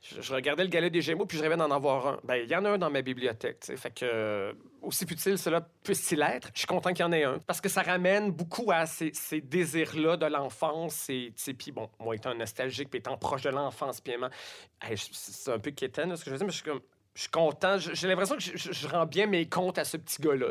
[0.01, 2.19] je, regardais le galet des Gémeaux puis je rêvais d'en avoir un.
[2.23, 3.65] Ben, il y en a un dans ma bibliothèque.
[3.75, 7.39] Fait que, aussi futile cela puisse-t-il être, je suis content qu'il y en ait un.
[7.39, 9.11] Parce que ça ramène beaucoup à ces,
[9.41, 11.07] désirs-là de l'enfance.
[11.07, 14.13] Puis bon, moi étant nostalgique puis étant proche de l'enfance, puis
[15.11, 16.81] c'est un peu quétaine, ce que je veux dire, mais je suis comme.
[17.17, 17.79] Je suis content.
[17.79, 20.49] J'ai l'impression que je, rends bien mes comptes à ce petit gars-là,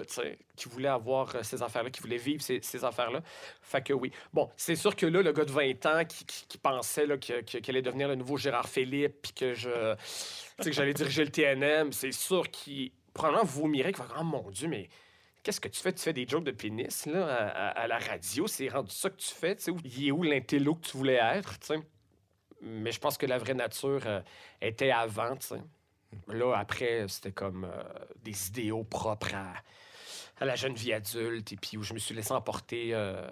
[0.56, 3.20] qui voulait avoir euh, ces affaires-là, qui voulait vivre ces, affaires-là.
[3.62, 4.10] Fait que oui.
[4.32, 8.09] Bon, c'est sûr que là, le gars de 20 ans qui, pensait qu'il allait devenir
[8.09, 9.94] le nouveau Gérard Philippe, puis que je.
[10.60, 14.66] Que j'allais diriger le TNM, c'est sûr qu'il probablement vomirait, qu'il va oh mon Dieu,
[14.66, 14.88] mais.
[15.44, 15.93] Qu'est-ce que tu fais?
[15.93, 18.48] Tu fais des jokes de pénis là, à, la radio.
[18.48, 19.55] C'est rendu ça que tu fais.
[19.55, 21.60] tu sais, Il est où l'intello que tu voulais être?
[21.60, 21.78] tu sais?
[22.60, 24.20] Mais je pense que la vraie nature euh,
[24.60, 25.36] était avant.
[25.36, 25.60] tu sais.
[26.28, 27.83] Là, après, c'était comme euh,
[28.24, 32.33] des idéaux propres à, la jeune vie adulte et puis où je me suis laissé
[32.33, 33.27] emporter euh,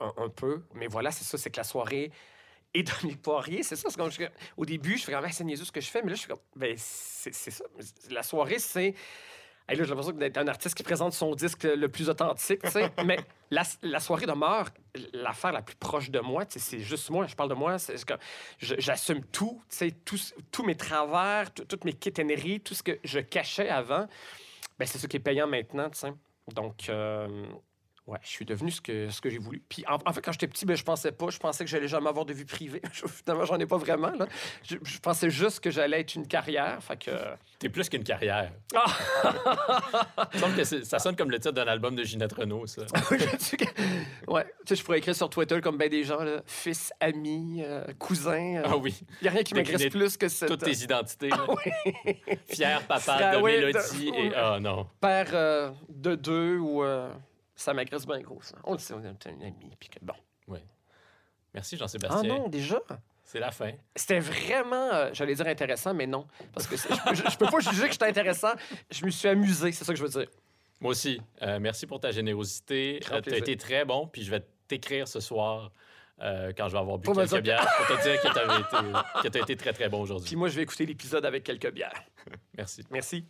[0.00, 0.62] un, peu.
[0.74, 2.10] Mais voilà, c'est ça, c'est que la soirée
[2.74, 3.88] et Dominique Poirier, c'est ça.
[3.88, 4.22] c'est comme je-
[4.56, 6.28] au début, je fais comme, Ah, c'est ce que je fais, mais là, je suis
[6.28, 7.64] comme, ben, c'est ça.
[8.10, 8.94] La soirée, c'est.
[9.68, 12.70] Hey, là, j'ai l'impression d'être un artiste qui présente son disque le plus authentique, tu
[12.70, 12.90] sais.
[13.04, 13.18] mais
[13.50, 14.68] la, la soirée demeure
[15.12, 16.44] l'affaire la plus proche de moi.
[16.48, 17.78] C'est juste moi, je parle de moi.
[17.78, 17.96] c'est
[18.58, 22.82] je- J'assume tout, tu sais, tous, tous mes travers, tout- toutes mes quétaineries, tout ce
[22.84, 24.06] que je cachais avant.
[24.78, 26.12] Ben, c'est ça qui est payant maintenant, tu sais.
[26.54, 27.26] Donc, euh,
[28.06, 29.62] ouais, je suis devenu ce que, ce que j'ai voulu.
[29.68, 31.28] Puis, en, en fait, quand j'étais petit, ben, je pensais pas.
[31.30, 32.80] Je pensais que j'allais jamais avoir de vie privée.
[32.92, 34.26] Finalement, j'en ai pas vraiment, là.
[34.62, 36.82] Je, je pensais juste que j'allais être une carrière.
[36.82, 37.10] Fait que...
[37.58, 38.52] T'es plus qu'une carrière.
[38.74, 38.84] Ah!
[40.34, 42.82] Il me semble que ça sonne comme le titre d'un album de Ginette Renault, ça.
[44.28, 47.62] ouais, tu sais, je pourrais écrire sur Twitter comme ben des gens, là, fils, ami,
[47.64, 48.62] euh, cousin.
[48.64, 50.48] Ah oui, Il n'y a rien qui m'agresse plus que cette...
[50.48, 51.28] toutes tes identités.
[51.30, 51.46] là.
[51.48, 52.16] Oui.
[52.48, 54.32] Fier papa Frère, de oui, de- Mélodie et...
[54.34, 54.86] Ah non.
[55.00, 56.82] Père euh, de deux ou...
[57.56, 58.56] ça m'agresse bien gros, ça.
[58.64, 59.76] On le sait, on est un ami.
[59.80, 60.14] Puis que, bon.
[61.54, 62.22] Merci Ah Jean-Sébastien.
[62.28, 62.78] non, déjà?
[63.24, 63.72] c'est la fin.
[63.96, 66.26] C'était vraiment, euh, j'allais dire intéressant, mais non.
[66.52, 66.82] Parce que je,
[67.14, 68.52] je, je peux pas juger que j'étais intéressant.
[68.90, 70.28] Je me suis amusé, c'est ça que je veux dire.
[70.80, 71.20] Moi aussi.
[71.42, 73.00] Euh, merci pour ta générosité.
[73.02, 73.38] Euh, T'as plaisir.
[73.38, 75.72] été très bon, puis je vais t'écrire ce soir
[76.20, 79.22] euh, quand je vais avoir bu Pour quelques dire bières pour te dire que été,
[79.22, 80.28] que t'as été très, très bon aujourd'hui.
[80.28, 82.04] Puis moi, je vais écouter l'épisode avec quelques bières.
[82.56, 82.84] Merci.
[82.90, 83.24] Merci.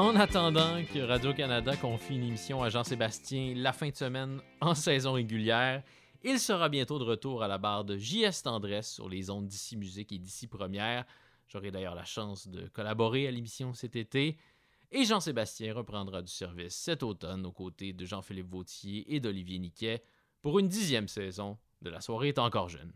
[0.00, 5.12] En attendant que Radio-Canada confie une émission à Jean-Sébastien la fin de semaine en saison
[5.12, 5.82] régulière,
[6.24, 9.76] il sera bientôt de retour à la barre de JS Tendresse sur les ondes d'ici
[9.76, 11.04] Musique et d'ici Première.
[11.48, 14.38] J'aurai d'ailleurs la chance de collaborer à l'émission cet été.
[14.90, 20.02] Et Jean-Sébastien reprendra du service cet automne aux côtés de Jean-Philippe Vautier et d'Olivier Niquet
[20.40, 22.94] pour une dixième saison de La soirée est encore jeune.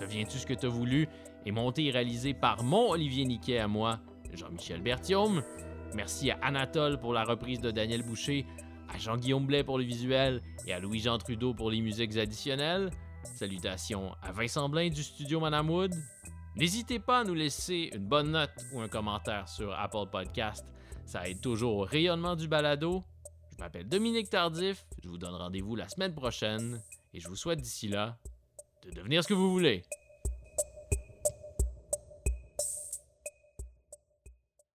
[0.00, 1.08] Deviens-tu ce que t'as voulu?
[1.44, 3.98] Est monté et réalisé par mon Olivier Niquet à moi,
[4.32, 5.42] Jean-Michel Berthiaume.
[5.94, 8.46] Merci à Anatole pour la reprise de Daniel Boucher,
[8.88, 12.90] à Jean-Guillaume Blais pour le visuel et à Louis-Jean Trudeau pour les musiques additionnelles.
[13.24, 15.94] Salutations à Vincent Blain du studio Madame Wood.
[16.56, 20.64] N'hésitez pas à nous laisser une bonne note ou un commentaire sur Apple Podcast.
[21.04, 23.02] Ça aide toujours au rayonnement du balado.
[23.52, 24.84] Je m'appelle Dominique Tardif.
[25.02, 26.80] Je vous donne rendez-vous la semaine prochaine
[27.14, 28.18] et je vous souhaite d'ici là
[28.84, 29.84] de devenir ce que vous voulez.